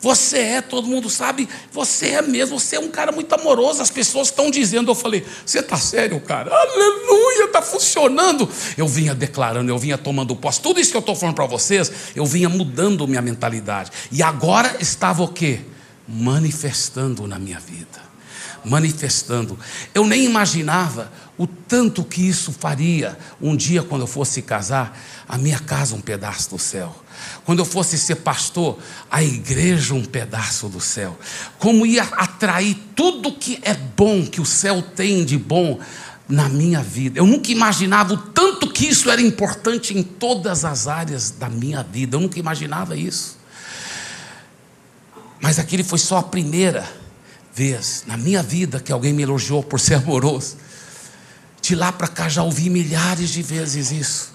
Você 0.00 0.38
é, 0.38 0.60
todo 0.62 0.88
mundo 0.88 1.08
sabe, 1.08 1.48
você 1.70 2.08
é 2.08 2.22
mesmo, 2.22 2.58
você 2.58 2.76
é 2.76 2.80
um 2.80 2.88
cara 2.88 3.12
muito 3.12 3.32
amoroso. 3.34 3.82
As 3.82 3.90
pessoas 3.90 4.28
estão 4.28 4.50
dizendo, 4.50 4.90
eu 4.90 4.94
falei, 4.94 5.24
você 5.44 5.58
está 5.58 5.76
sério, 5.76 6.18
cara? 6.20 6.50
Aleluia, 6.50 7.44
está 7.44 7.60
funcionando. 7.60 8.48
Eu 8.76 8.88
vinha 8.88 9.14
declarando, 9.14 9.70
eu 9.70 9.78
vinha 9.78 9.98
tomando 9.98 10.34
posse. 10.34 10.62
Tudo 10.62 10.80
isso 10.80 10.90
que 10.90 10.96
eu 10.96 11.00
estou 11.00 11.14
falando 11.14 11.34
para 11.34 11.46
vocês, 11.46 11.92
eu 12.16 12.24
vinha 12.24 12.48
mudando 12.48 13.06
minha 13.06 13.22
mentalidade. 13.22 13.90
E 14.10 14.22
agora 14.22 14.76
estava 14.80 15.22
o 15.22 15.28
quê? 15.28 15.60
Manifestando 16.08 17.26
na 17.26 17.38
minha 17.38 17.60
vida. 17.60 18.03
Manifestando. 18.64 19.58
Eu 19.94 20.06
nem 20.06 20.24
imaginava 20.24 21.12
o 21.36 21.46
tanto 21.46 22.04
que 22.04 22.22
isso 22.22 22.52
faria 22.52 23.18
um 23.40 23.56
dia 23.56 23.82
quando 23.82 24.02
eu 24.02 24.06
fosse 24.06 24.40
casar, 24.40 24.98
a 25.28 25.36
minha 25.36 25.58
casa 25.58 25.94
um 25.94 26.00
pedaço 26.00 26.50
do 26.50 26.58
céu. 26.58 26.94
Quando 27.44 27.58
eu 27.58 27.64
fosse 27.64 27.98
ser 27.98 28.16
pastor, 28.16 28.78
a 29.10 29.22
igreja 29.22 29.94
um 29.94 30.04
pedaço 30.04 30.68
do 30.68 30.80
céu. 30.80 31.18
Como 31.58 31.84
ia 31.84 32.04
atrair 32.04 32.76
tudo 32.94 33.32
que 33.32 33.58
é 33.62 33.74
bom, 33.74 34.24
que 34.24 34.40
o 34.40 34.46
céu 34.46 34.80
tem 34.80 35.24
de 35.24 35.36
bom 35.36 35.80
na 36.28 36.48
minha 36.48 36.82
vida. 36.82 37.18
Eu 37.18 37.26
nunca 37.26 37.50
imaginava 37.50 38.14
o 38.14 38.16
tanto 38.16 38.70
que 38.70 38.86
isso 38.86 39.10
era 39.10 39.20
importante 39.20 39.96
em 39.96 40.02
todas 40.02 40.64
as 40.64 40.86
áreas 40.86 41.30
da 41.30 41.48
minha 41.48 41.82
vida. 41.82 42.16
Eu 42.16 42.20
nunca 42.20 42.38
imaginava 42.38 42.96
isso. 42.96 43.36
Mas 45.40 45.58
aquele 45.58 45.84
foi 45.84 45.98
só 45.98 46.18
a 46.18 46.22
primeira 46.22 46.88
vez 47.54 48.04
na 48.06 48.16
minha 48.16 48.42
vida 48.42 48.80
que 48.80 48.92
alguém 48.92 49.12
me 49.12 49.22
elogiou 49.22 49.62
por 49.62 49.78
ser 49.78 49.94
amoroso. 49.94 50.56
De 51.62 51.74
lá 51.74 51.92
para 51.92 52.08
cá 52.08 52.28
já 52.28 52.42
ouvi 52.42 52.68
milhares 52.68 53.30
de 53.30 53.42
vezes 53.42 53.90
isso. 53.90 54.34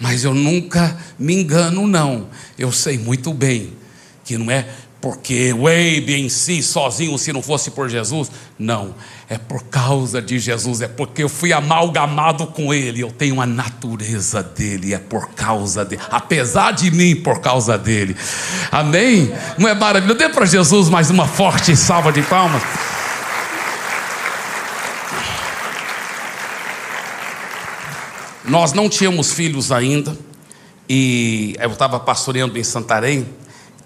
Mas 0.00 0.24
eu 0.24 0.34
nunca 0.34 0.98
me 1.18 1.34
engano, 1.34 1.86
não. 1.86 2.28
Eu 2.58 2.72
sei 2.72 2.98
muito 2.98 3.32
bem 3.32 3.76
que 4.24 4.36
não 4.36 4.50
é 4.50 4.66
porque 5.02 5.52
o 5.52 5.66
Abe 5.66 6.14
em 6.14 6.28
si, 6.28 6.62
sozinho, 6.62 7.18
se 7.18 7.32
não 7.32 7.42
fosse 7.42 7.72
por 7.72 7.88
Jesus. 7.88 8.30
Não, 8.56 8.94
é 9.28 9.36
por 9.36 9.64
causa 9.64 10.22
de 10.22 10.38
Jesus, 10.38 10.80
é 10.80 10.86
porque 10.86 11.24
eu 11.24 11.28
fui 11.28 11.52
amalgamado 11.52 12.46
com 12.46 12.72
Ele, 12.72 13.00
eu 13.00 13.10
tenho 13.10 13.40
a 13.40 13.46
natureza 13.46 14.44
dele, 14.44 14.94
é 14.94 14.98
por 14.98 15.30
causa 15.30 15.84
dele, 15.84 16.00
apesar 16.08 16.70
de 16.70 16.92
mim, 16.92 17.16
por 17.16 17.40
causa 17.40 17.76
dele. 17.76 18.16
Amém? 18.70 19.32
Não 19.58 19.68
é 19.68 19.74
maravilhoso? 19.74 20.16
Dê 20.16 20.28
para 20.28 20.46
Jesus 20.46 20.88
mais 20.88 21.10
uma 21.10 21.26
forte 21.26 21.74
salva 21.74 22.12
de 22.12 22.22
palmas. 22.22 22.62
Nós 28.44 28.72
não 28.72 28.88
tínhamos 28.88 29.32
filhos 29.32 29.72
ainda, 29.72 30.16
e 30.88 31.56
eu 31.58 31.72
estava 31.72 31.98
pastoreando 31.98 32.56
em 32.56 32.62
Santarém. 32.62 33.41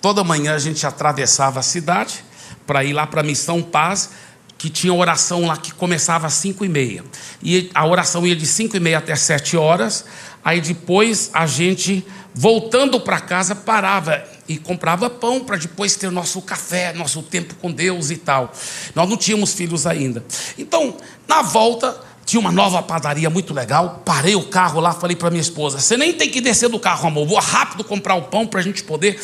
Toda 0.06 0.22
manhã 0.22 0.54
a 0.54 0.58
gente 0.60 0.86
atravessava 0.86 1.58
a 1.58 1.62
cidade 1.64 2.24
para 2.64 2.84
ir 2.84 2.92
lá 2.92 3.08
para 3.08 3.22
a 3.22 3.24
Missão 3.24 3.60
Paz, 3.60 4.10
que 4.56 4.70
tinha 4.70 4.94
oração 4.94 5.46
lá 5.46 5.56
que 5.56 5.74
começava 5.74 6.28
às 6.28 6.34
5 6.34 6.64
e 6.64 6.68
meia. 6.68 7.04
E 7.42 7.72
a 7.74 7.84
oração 7.84 8.24
ia 8.24 8.36
de 8.36 8.46
5 8.46 8.76
e 8.76 8.78
meia 8.78 8.98
até 8.98 9.16
7 9.16 9.56
horas. 9.56 10.04
Aí 10.44 10.60
depois 10.60 11.30
a 11.32 11.44
gente, 11.44 12.06
voltando 12.32 13.00
para 13.00 13.18
casa, 13.18 13.56
parava 13.56 14.22
e 14.48 14.56
comprava 14.56 15.10
pão 15.10 15.40
para 15.40 15.56
depois 15.56 15.96
ter 15.96 16.08
nosso 16.12 16.40
café, 16.40 16.92
nosso 16.92 17.20
tempo 17.20 17.56
com 17.56 17.72
Deus 17.72 18.12
e 18.12 18.16
tal. 18.16 18.52
Nós 18.94 19.08
não 19.08 19.16
tínhamos 19.16 19.54
filhos 19.54 19.88
ainda. 19.88 20.24
Então, 20.56 20.98
na 21.26 21.42
volta, 21.42 22.00
tinha 22.24 22.38
uma 22.38 22.52
nova 22.52 22.80
padaria 22.80 23.28
muito 23.28 23.52
legal. 23.52 24.02
Parei 24.04 24.36
o 24.36 24.44
carro 24.44 24.78
lá, 24.78 24.92
falei 24.92 25.16
para 25.16 25.30
minha 25.30 25.42
esposa: 25.42 25.80
Você 25.80 25.96
nem 25.96 26.12
tem 26.12 26.30
que 26.30 26.40
descer 26.40 26.68
do 26.68 26.78
carro, 26.78 27.08
amor. 27.08 27.26
Vou 27.26 27.40
rápido 27.40 27.82
comprar 27.82 28.14
o 28.14 28.22
pão 28.22 28.46
para 28.46 28.60
a 28.60 28.62
gente 28.62 28.84
poder 28.84 29.18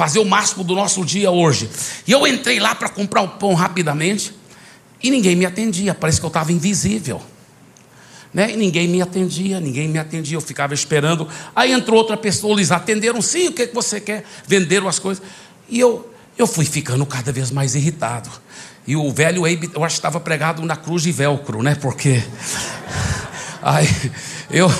fazer 0.00 0.18
o 0.18 0.24
máximo 0.24 0.64
do 0.64 0.74
nosso 0.74 1.04
dia 1.04 1.30
hoje. 1.30 1.68
E 2.06 2.12
eu 2.12 2.26
entrei 2.26 2.58
lá 2.58 2.74
para 2.74 2.88
comprar 2.88 3.20
o 3.20 3.28
pão 3.28 3.52
rapidamente 3.52 4.34
e 5.02 5.10
ninguém 5.10 5.36
me 5.36 5.44
atendia. 5.44 5.94
Parece 5.94 6.18
que 6.18 6.24
eu 6.24 6.28
estava 6.28 6.50
invisível. 6.50 7.20
Né? 8.32 8.52
E 8.52 8.56
ninguém 8.56 8.88
me 8.88 9.02
atendia, 9.02 9.60
ninguém 9.60 9.88
me 9.88 9.98
atendia. 9.98 10.38
Eu 10.38 10.40
ficava 10.40 10.72
esperando. 10.72 11.28
Aí 11.54 11.70
entrou 11.70 11.98
outra 11.98 12.16
pessoa, 12.16 12.54
eles 12.54 12.72
atenderam. 12.72 13.20
Sim, 13.20 13.48
o 13.48 13.52
que, 13.52 13.60
é 13.60 13.66
que 13.66 13.74
você 13.74 14.00
quer? 14.00 14.24
Venderam 14.46 14.88
as 14.88 14.98
coisas. 14.98 15.22
E 15.68 15.78
eu, 15.78 16.10
eu 16.38 16.46
fui 16.46 16.64
ficando 16.64 17.04
cada 17.04 17.30
vez 17.30 17.50
mais 17.50 17.74
irritado. 17.74 18.30
E 18.86 18.96
o 18.96 19.12
velho 19.12 19.44
Abe, 19.44 19.70
eu 19.74 19.84
acho 19.84 19.96
que 19.96 19.98
estava 19.98 20.18
pregado 20.18 20.62
na 20.64 20.76
cruz 20.76 21.02
de 21.02 21.12
velcro, 21.12 21.62
né? 21.62 21.74
Porque. 21.74 22.24
Aí 23.60 23.86
eu 24.50 24.72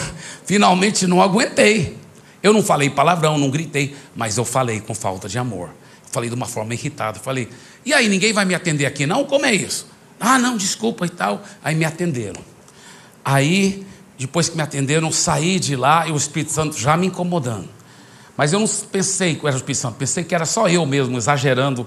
finalmente 0.47 1.07
não 1.07 1.21
aguentei. 1.21 2.00
Eu 2.43 2.53
não 2.53 2.63
falei 2.63 2.89
palavrão, 2.89 3.37
não 3.37 3.51
gritei, 3.51 3.95
mas 4.17 4.37
eu 4.39 4.45
falei 4.45 4.81
com 4.81 4.95
falta 4.95 5.29
de 5.29 5.39
amor. 5.39 5.71
falei 6.11 6.29
de 6.29 6.35
uma 6.35 6.47
forma 6.47 6.75
irritada. 6.75 7.19
falei, 7.19 7.49
e 7.85 7.93
aí, 7.93 8.09
ninguém 8.09 8.33
vai 8.33 8.45
me 8.45 8.55
atender 8.55 8.87
aqui 8.87 9.07
não? 9.07 9.25
Como 9.25 9.47
é 9.47 9.55
isso? 9.55 9.87
Ah, 10.19 10.39
não, 10.39 10.57
desculpa 10.57 11.07
e 11.07 11.09
tal. 11.09 11.43
Aí 11.63 11.75
me 11.75 11.85
atenderam. 11.85 12.43
Aí, 13.25 13.87
depois 14.19 14.49
que 14.49 14.57
me 14.57 14.63
atenderam, 14.63 15.11
saí 15.13 15.59
de 15.59 15.77
lá 15.77 16.07
e 16.07 16.13
o 16.13 16.17
Espírito 16.17 16.53
Santo 16.53 16.79
já 16.79 16.97
me 16.97 17.07
incomodando. 17.07 17.69
Mas 18.37 18.53
eu 18.53 18.61
não 18.61 18.67
pensei 18.67 19.35
que 19.35 19.47
era 19.47 19.55
o 19.55 19.59
Espírito 19.59 19.81
Santo, 19.81 19.97
pensei 19.97 20.25
que 20.25 20.35
era 20.35 20.47
só 20.47 20.69
eu 20.69 20.85
mesmo, 20.87 21.17
exagerando, 21.17 21.87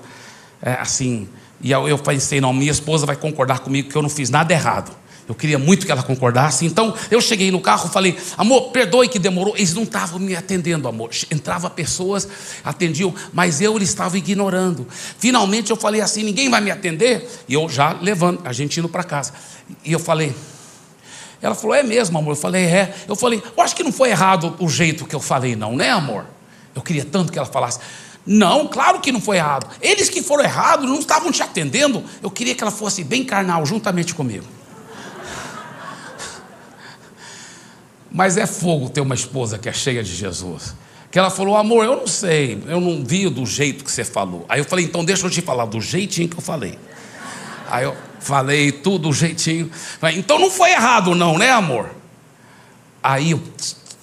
é, 0.62 0.74
assim, 0.74 1.28
e 1.62 1.72
eu 1.72 1.98
pensei, 1.98 2.42
não, 2.42 2.54
minha 2.54 2.72
esposa 2.72 3.06
vai 3.06 3.16
concordar 3.16 3.60
comigo 3.60 3.90
que 3.90 3.96
eu 3.96 4.02
não 4.02 4.10
fiz 4.10 4.30
nada 4.30 4.54
errado. 4.54 4.96
Eu 5.28 5.34
queria 5.34 5.58
muito 5.58 5.86
que 5.86 5.92
ela 5.92 6.04
concordasse. 6.04 6.66
Então 6.66 6.94
eu 7.10 7.22
cheguei 7.22 7.50
no 7.50 7.62
carro 7.62 7.90
falei, 7.90 8.18
amor, 8.38 8.72
perdoe 8.72 9.08
que 9.08 9.18
demorou. 9.18 9.56
Eles 9.56 9.74
não 9.74 9.84
estavam 9.84 10.20
me 10.20 10.36
atendendo, 10.36 10.88
amor. 10.88 11.12
Entrava 11.32 11.70
pessoas, 11.70 12.28
atendiam, 12.64 13.14
mas 13.32 13.62
eu 13.62 13.76
eles 13.76 13.90
estavam 13.90 14.18
ignorando. 14.18 14.86
Finalmente 15.18 15.72
eu 15.72 15.78
falei 15.78 16.02
assim: 16.02 16.24
ninguém 16.24 16.50
vai 16.50 16.60
me 16.60 16.72
atender. 16.72 17.30
E 17.48 17.54
eu 17.54 17.70
já 17.70 17.94
levando, 18.02 18.42
a 18.44 18.52
gente 18.52 18.80
indo 18.80 18.90
para 18.90 19.04
casa. 19.04 19.34
E 19.86 19.94
eu 19.94 20.00
falei, 20.00 20.36
ela 21.42 21.56
falou, 21.56 21.76
é 21.76 21.84
mesmo, 21.84 22.18
amor? 22.18 22.32
Eu 22.32 22.36
falei, 22.36 22.66
é. 22.66 22.96
Eu 23.08 23.16
falei, 23.16 23.42
eu 23.56 23.64
acho 23.64 23.76
que 23.76 23.84
não 23.84 23.92
foi 23.92 24.10
errado 24.10 24.56
o 24.60 24.70
jeito 24.70 25.06
que 25.06 25.16
eu 25.16 25.20
falei, 25.20 25.56
não, 25.56 25.76
né, 25.76 25.90
amor? 25.90 26.26
Eu 26.76 26.82
queria 26.82 27.06
tanto 27.06 27.32
que 27.32 27.38
ela 27.38 27.48
falasse. 27.48 27.80
Não, 28.26 28.68
claro 28.68 29.00
que 29.00 29.12
não 29.12 29.20
foi 29.20 29.38
errado. 29.38 29.68
Eles 29.82 30.10
que 30.10 30.22
foram 30.22 30.44
errados 30.44 30.88
não 30.88 31.00
estavam 31.00 31.32
te 31.32 31.44
atendendo. 31.44 32.04
Eu 32.22 32.32
queria 32.32 32.56
que 32.56 32.64
ela 32.64 32.72
fosse 32.72 33.04
bem 33.04 33.24
carnal, 33.24 33.66
juntamente 33.66 34.16
comigo. 34.16 34.46
Mas 38.14 38.38
é 38.38 38.46
fogo 38.46 38.90
ter 38.90 39.02
uma 39.02 39.16
esposa 39.16 39.58
que 39.58 39.68
é 39.68 39.74
cheia 39.74 40.04
de 40.04 40.16
Jesus. 40.16 40.76
Que 41.12 41.18
ela 41.18 41.32
falou, 41.32 41.58
amor, 41.58 41.84
eu 41.84 41.96
não 41.96 42.08
sei, 42.08 42.62
eu 42.68 42.80
não 42.80 43.04
vi 43.04 43.28
do 43.28 43.46
jeito 43.46 43.84
que 43.84 43.92
você 43.92 44.04
falou. 44.04 44.46
Aí 44.48 44.60
eu 44.60 44.66
falei, 44.66 44.86
então 44.86 45.04
deixa 45.04 45.26
eu 45.26 45.30
te 45.30 45.42
falar 45.42 45.66
do 45.66 45.82
jeitinho 45.82 46.30
que 46.30 46.38
eu 46.38 46.42
falei. 46.42 46.78
Aí 47.70 47.86
eu 47.86 47.98
falei 48.20 48.72
tudo 48.72 49.10
do 49.10 49.14
jeitinho. 49.14 49.70
Então 50.16 50.38
não 50.40 50.52
foi 50.52 50.72
errado, 50.72 51.16
não, 51.16 51.38
né, 51.38 51.50
amor? 51.50 51.90
Aí 53.02 53.32
eu, 53.32 53.42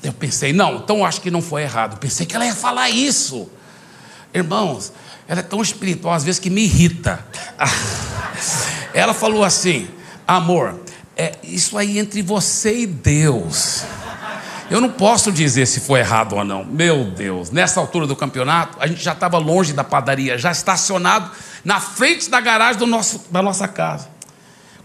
eu 0.03 0.13
pensei, 0.13 0.53
não, 0.53 0.77
então 0.77 1.05
acho 1.05 1.21
que 1.21 1.31
não 1.31 1.41
foi 1.41 1.63
errado. 1.63 1.99
Pensei 1.99 2.27
que 2.27 2.35
ela 2.35 2.45
ia 2.45 2.55
falar 2.55 2.91
isso. 2.91 3.49
Irmãos, 4.35 4.93
ela 5.27 5.41
é 5.41 5.45
tão 5.45 5.63
espiritual 5.63 6.15
às 6.15 6.25
vezes 6.25 6.41
que 6.41 6.51
me 6.51 6.63
irrita. 6.63 7.25
Ela 8.93 9.15
falou 9.15 9.45
assim: 9.45 9.89
amor, 10.27 10.81
é 11.21 11.39
isso 11.43 11.77
aí 11.77 11.99
entre 11.99 12.23
você 12.23 12.79
e 12.79 12.87
Deus. 12.87 13.85
Eu 14.71 14.81
não 14.81 14.89
posso 14.89 15.31
dizer 15.31 15.67
se 15.67 15.81
foi 15.81 16.01
errado 16.01 16.35
ou 16.35 16.45
não. 16.45 16.65
Meu 16.65 17.05
Deus, 17.05 17.51
nessa 17.51 17.79
altura 17.79 18.07
do 18.07 18.17
campeonato, 18.17 18.79
a 18.81 18.87
gente 18.87 19.03
já 19.03 19.13
estava 19.13 19.37
longe 19.37 19.75
da 19.75 19.85
padaria, 19.85 20.39
já 20.39 20.51
estacionado 20.51 21.31
na 21.63 21.79
frente 21.79 22.31
da 22.31 22.41
garagem 22.41 22.79
do 22.79 22.87
nosso, 22.87 23.27
da 23.31 23.43
nossa 23.43 23.69
casa. 23.69 24.09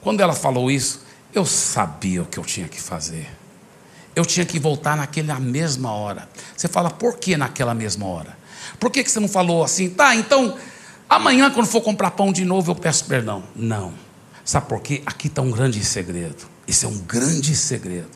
Quando 0.01 0.19
ela 0.19 0.33
falou 0.33 0.69
isso, 0.69 1.05
eu 1.33 1.45
sabia 1.45 2.23
o 2.23 2.25
que 2.25 2.37
eu 2.37 2.43
tinha 2.43 2.67
que 2.67 2.81
fazer. 2.81 3.29
Eu 4.13 4.25
tinha 4.25 4.45
que 4.45 4.59
voltar 4.59 4.97
naquela 4.97 5.39
mesma 5.39 5.93
hora. 5.93 6.27
Você 6.57 6.67
fala, 6.67 6.89
por 6.89 7.17
que 7.17 7.37
naquela 7.37 7.73
mesma 7.73 8.07
hora? 8.07 8.37
Por 8.77 8.91
que, 8.91 9.05
que 9.05 9.11
você 9.11 9.21
não 9.21 9.29
falou 9.29 9.63
assim? 9.63 9.89
Tá, 9.89 10.13
então, 10.15 10.57
amanhã, 11.09 11.49
quando 11.49 11.67
for 11.67 11.79
comprar 11.79 12.11
pão 12.11 12.33
de 12.33 12.43
novo, 12.43 12.71
eu 12.71 12.75
peço 12.75 13.05
perdão. 13.05 13.43
Não. 13.55 14.04
Sabe 14.45 14.67
por 14.69 14.79
quê? 14.79 15.01
Aqui 15.07 15.27
está 15.27 15.41
um 15.41 15.49
grande 15.49 15.83
segredo. 15.83 16.45
Esse 16.67 16.85
é 16.85 16.87
um 16.87 16.99
grande 16.99 17.55
segredo. 17.55 18.11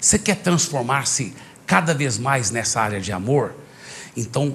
Você 0.00 0.16
quer 0.16 0.36
transformar-se 0.36 1.34
cada 1.66 1.92
vez 1.92 2.18
mais 2.18 2.52
nessa 2.52 2.80
área 2.80 3.00
de 3.00 3.10
amor? 3.12 3.52
Então, 4.16 4.54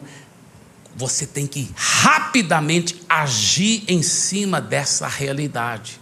você 0.96 1.28
tem 1.28 1.46
que 1.46 1.70
rapidamente 1.76 3.04
agir 3.10 3.84
em 3.90 4.02
cima 4.02 4.62
dessa 4.62 5.08
realidade. 5.08 6.00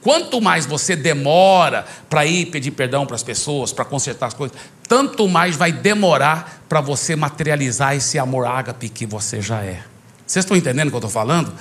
Quanto 0.00 0.40
mais 0.40 0.64
você 0.64 0.96
demora 0.96 1.86
para 2.08 2.24
ir 2.24 2.46
pedir 2.46 2.70
perdão 2.70 3.04
para 3.04 3.16
as 3.16 3.22
pessoas, 3.22 3.72
para 3.72 3.84
consertar 3.84 4.28
as 4.28 4.34
coisas, 4.34 4.56
tanto 4.88 5.28
mais 5.28 5.56
vai 5.56 5.70
demorar 5.70 6.64
para 6.68 6.80
você 6.80 7.14
materializar 7.14 7.94
esse 7.94 8.18
amor 8.18 8.46
ágape 8.46 8.88
que 8.88 9.04
você 9.04 9.42
já 9.42 9.62
é. 9.62 9.84
Vocês 10.30 10.44
estão 10.44 10.56
entendendo 10.56 10.86
o 10.86 10.90
que 10.90 10.94
eu 10.94 10.98
estou 10.98 11.10
falando? 11.10 11.52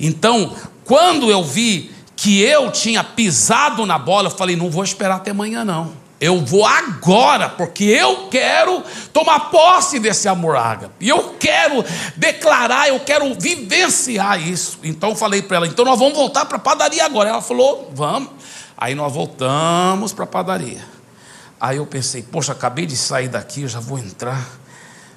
Então, 0.00 0.56
quando 0.82 1.30
eu 1.30 1.44
vi 1.44 1.92
que 2.16 2.40
eu 2.40 2.72
tinha 2.72 3.04
pisado 3.04 3.84
na 3.84 3.98
bola, 3.98 4.28
eu 4.28 4.34
falei: 4.34 4.56
não 4.56 4.70
vou 4.70 4.82
esperar 4.82 5.16
até 5.16 5.32
amanhã, 5.32 5.62
não. 5.62 5.92
Eu 6.18 6.42
vou 6.42 6.64
agora, 6.64 7.50
porque 7.50 7.84
eu 7.84 8.28
quero 8.30 8.82
tomar 9.12 9.50
posse 9.50 9.98
desse 9.98 10.26
amor 10.26 10.56
ágape. 10.56 10.94
E 11.04 11.08
eu 11.10 11.34
quero 11.38 11.84
declarar, 12.16 12.88
eu 12.88 12.98
quero 13.00 13.34
vivenciar 13.34 14.40
isso. 14.40 14.78
Então 14.82 15.10
eu 15.10 15.16
falei 15.16 15.42
para 15.42 15.58
ela: 15.58 15.66
então 15.66 15.84
nós 15.84 15.98
vamos 15.98 16.14
voltar 16.14 16.46
para 16.46 16.56
a 16.56 16.60
padaria 16.60 17.04
agora. 17.04 17.28
Ela 17.28 17.42
falou: 17.42 17.92
vamos. 17.92 18.30
Aí 18.74 18.94
nós 18.94 19.12
voltamos 19.12 20.14
para 20.14 20.24
a 20.24 20.26
padaria. 20.26 20.82
Aí 21.60 21.76
eu 21.76 21.84
pensei: 21.84 22.22
poxa, 22.22 22.52
acabei 22.52 22.86
de 22.86 22.96
sair 22.96 23.28
daqui, 23.28 23.60
eu 23.60 23.68
já 23.68 23.80
vou 23.80 23.98
entrar. 23.98 24.42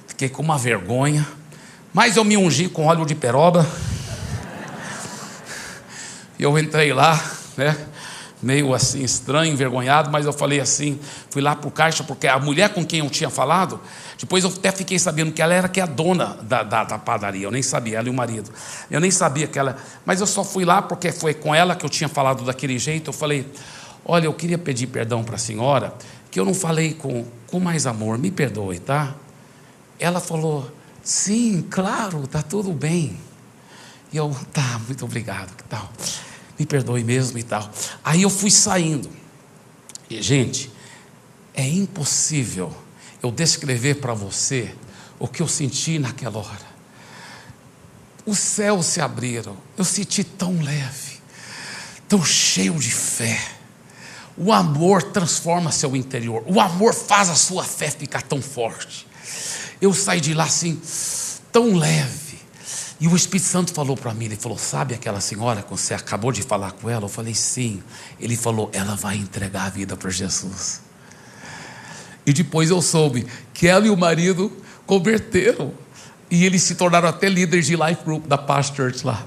Fiquei 0.07 0.27
com 0.27 0.41
uma 0.41 0.57
vergonha. 0.57 1.25
Mas 1.93 2.17
eu 2.17 2.23
me 2.23 2.37
ungi 2.37 2.69
com 2.69 2.85
óleo 2.85 3.05
de 3.05 3.15
peroba. 3.15 3.67
E 6.39 6.43
eu 6.43 6.57
entrei 6.57 6.93
lá, 6.93 7.19
né? 7.55 7.75
meio 8.41 8.73
assim 8.73 9.03
estranho, 9.03 9.51
envergonhado, 9.51 10.11
mas 10.11 10.25
eu 10.25 10.33
falei 10.33 10.59
assim, 10.59 10.99
fui 11.29 11.41
lá 11.41 11.55
para 11.55 11.67
o 11.67 11.71
caixa, 11.71 12.03
porque 12.03 12.27
a 12.27 12.37
mulher 12.37 12.69
com 12.69 12.85
quem 12.85 12.99
eu 12.99 13.09
tinha 13.09 13.29
falado, 13.29 13.79
depois 14.19 14.43
eu 14.43 14.49
até 14.51 14.71
fiquei 14.71 14.99
sabendo 14.99 15.31
que 15.31 15.41
ela 15.41 15.53
era 15.53 15.67
que 15.67 15.79
é 15.79 15.83
a 15.83 15.87
dona 15.87 16.37
da, 16.41 16.63
da, 16.63 16.83
da, 16.83 16.97
padaria, 16.97 17.45
eu 17.45 17.51
nem 17.51 17.61
sabia, 17.61 17.97
ela 17.97 18.07
e 18.07 18.11
o 18.11 18.13
marido. 18.13 18.51
Eu 18.89 18.99
nem 18.99 19.11
sabia 19.11 19.47
que 19.47 19.57
ela. 19.57 19.77
Mas 20.05 20.21
eu 20.21 20.27
só 20.27 20.43
fui 20.43 20.65
lá 20.65 20.81
porque 20.81 21.11
foi 21.11 21.33
com 21.33 21.53
ela 21.53 21.75
que 21.75 21.85
eu 21.85 21.89
tinha 21.89 22.07
falado 22.07 22.43
daquele 22.43 22.77
jeito. 22.77 23.09
Eu 23.09 23.13
falei, 23.13 23.47
olha, 24.05 24.25
eu 24.25 24.33
queria 24.33 24.57
pedir 24.57 24.87
perdão 24.87 25.23
para 25.23 25.35
a 25.35 25.39
senhora, 25.39 25.93
que 26.29 26.39
eu 26.39 26.45
não 26.45 26.53
falei 26.53 26.93
com, 26.93 27.25
com 27.47 27.59
mais 27.59 27.85
amor, 27.85 28.17
me 28.17 28.31
perdoe, 28.31 28.79
tá? 28.79 29.13
Ela 29.99 30.19
falou, 30.19 30.71
sim, 31.07 31.65
claro, 31.69 32.23
está 32.23 32.41
tudo 32.41 32.71
bem. 32.73 33.17
E 34.11 34.17
eu, 34.17 34.35
tá, 34.53 34.79
muito 34.87 35.05
obrigado, 35.05 35.55
que 35.55 35.63
tal? 35.63 35.91
me 36.57 36.65
perdoe 36.65 37.03
mesmo 37.03 37.37
e 37.37 37.43
tal. 37.43 37.69
Aí 38.03 38.21
eu 38.21 38.29
fui 38.29 38.49
saindo. 38.49 39.09
E, 40.09 40.21
gente, 40.21 40.71
é 41.53 41.67
impossível 41.67 42.75
eu 43.21 43.31
descrever 43.31 43.95
para 43.95 44.13
você 44.13 44.73
o 45.19 45.27
que 45.27 45.41
eu 45.41 45.47
senti 45.47 45.99
naquela 45.99 46.39
hora. 46.39 46.77
Os 48.25 48.39
céus 48.39 48.85
se 48.87 48.99
abriram, 48.99 49.55
eu 49.77 49.85
senti 49.85 50.23
tão 50.23 50.61
leve, 50.61 51.19
tão 52.07 52.23
cheio 52.23 52.73
de 52.73 52.91
fé. 52.91 53.39
O 54.37 54.51
amor 54.51 55.01
transforma 55.01 55.71
seu 55.71 55.95
interior, 55.95 56.43
o 56.45 56.59
amor 56.59 56.93
faz 56.93 57.29
a 57.29 57.35
sua 57.35 57.63
fé 57.63 57.89
ficar 57.89 58.21
tão 58.21 58.41
forte. 58.41 59.07
Eu 59.81 59.93
saí 59.93 60.19
de 60.19 60.33
lá 60.33 60.45
assim, 60.45 60.79
tão 61.51 61.75
leve 61.75 62.27
e 62.99 63.07
o 63.07 63.15
Espírito 63.15 63.45
Santo 63.45 63.73
falou 63.73 63.95
para 63.95 64.13
mim, 64.13 64.25
ele 64.25 64.35
falou: 64.35 64.57
"Sabe 64.57 64.95
aquela 64.95 65.21
senhora 65.21 65.61
que 65.61 65.69
você 65.69 65.93
acabou 65.93 66.31
de 66.31 66.41
falar 66.41 66.71
com 66.71 66.89
ela?" 66.89 67.05
Eu 67.05 67.09
falei: 67.09 67.35
"Sim". 67.35 67.83
Ele 68.19 68.35
falou: 68.35 68.69
"Ela 68.73 68.95
vai 68.95 69.17
entregar 69.17 69.65
a 69.65 69.69
vida 69.69 69.95
para 69.95 70.09
Jesus". 70.09 70.81
E 72.25 72.33
depois 72.33 72.69
eu 72.69 72.81
soube 72.81 73.27
que 73.53 73.67
ela 73.67 73.85
e 73.85 73.89
o 73.89 73.95
marido 73.95 74.51
converteram 74.85 75.71
e 76.29 76.43
eles 76.43 76.63
se 76.63 76.75
tornaram 76.75 77.07
até 77.07 77.29
líderes 77.29 77.67
de 77.67 77.75
life 77.75 78.03
group 78.03 78.25
da 78.25 78.37
Past 78.37 78.75
Church 78.75 79.05
lá. 79.05 79.25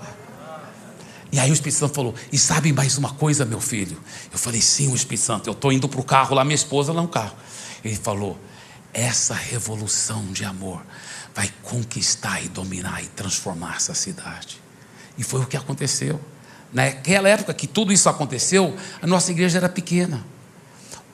E 1.33 1.39
aí 1.39 1.51
o 1.51 1.55
Espírito 1.55 1.79
Santo 1.79 1.95
falou: 1.95 2.15
E 2.33 2.39
sabe 2.39 2.73
mais 2.73 2.99
uma 2.99 3.13
coisa, 3.13 3.45
meu 3.45 3.61
filho? 3.61 3.97
Eu 4.33 4.39
falei: 4.39 4.61
Sim, 4.61 4.91
o 4.93 4.97
Espírito 4.97 5.25
Santo. 5.25 5.49
Eu 5.49 5.53
estou 5.53 5.73
indo 5.73 5.89
para 5.89 6.01
o 6.01 6.05
carro 6.05 6.35
lá, 6.35 6.45
minha 6.45 6.57
esposa 6.57 6.93
lá 6.93 7.01
no 7.01 7.09
carro. 7.09 7.37
Ele 7.85 7.95
falou: 7.95 8.37
Essa 8.93 9.35
revolução 9.35 10.27
de 10.33 10.45
amor 10.45 10.83
vai 11.35 11.53
conquistar 11.63 12.43
e 12.43 12.49
dominar 12.49 13.03
e 13.03 13.07
transformar 13.09 13.77
essa 13.77 13.95
cidade. 13.95 14.61
E 15.17 15.23
foi 15.23 15.41
o 15.41 15.47
que 15.47 15.57
aconteceu. 15.57 16.21
Naquela 16.73 17.29
época 17.29 17.55
que 17.55 17.67
tudo 17.67 17.93
isso 17.93 18.09
aconteceu, 18.09 18.77
a 19.01 19.07
nossa 19.07 19.31
igreja 19.31 19.59
era 19.59 19.69
pequena. 19.69 20.25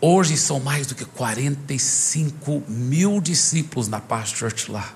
Hoje 0.00 0.36
são 0.36 0.60
mais 0.60 0.86
do 0.86 0.94
que 0.94 1.04
45 1.04 2.64
mil 2.68 3.20
discípulos 3.20 3.88
na 3.88 4.00
Paz 4.00 4.30
Church 4.30 4.70
lá. 4.70 4.92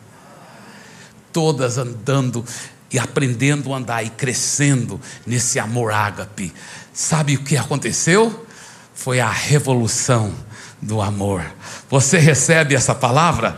Todas 1.32 1.78
andando 1.78 2.44
e 2.92 2.98
aprendendo 2.98 3.72
a 3.72 3.78
andar 3.78 4.02
e 4.04 4.10
crescendo 4.10 5.00
nesse 5.26 5.58
amor 5.58 5.92
ágape. 5.92 6.52
Sabe 6.92 7.36
o 7.36 7.44
que 7.44 7.56
aconteceu? 7.56 8.46
Foi 8.94 9.20
a 9.20 9.30
revolução 9.30 10.34
do 10.80 11.00
amor. 11.00 11.44
Você 11.88 12.18
recebe 12.18 12.74
essa 12.74 12.94
palavra? 12.94 13.56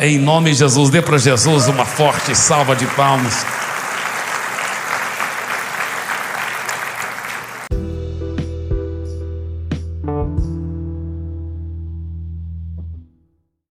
Em 0.00 0.18
nome 0.18 0.50
de 0.50 0.58
Jesus, 0.58 0.90
dê 0.90 1.02
para 1.02 1.18
Jesus 1.18 1.68
uma 1.68 1.84
forte 1.84 2.34
salva 2.34 2.74
de 2.74 2.86
palmas. 2.86 3.44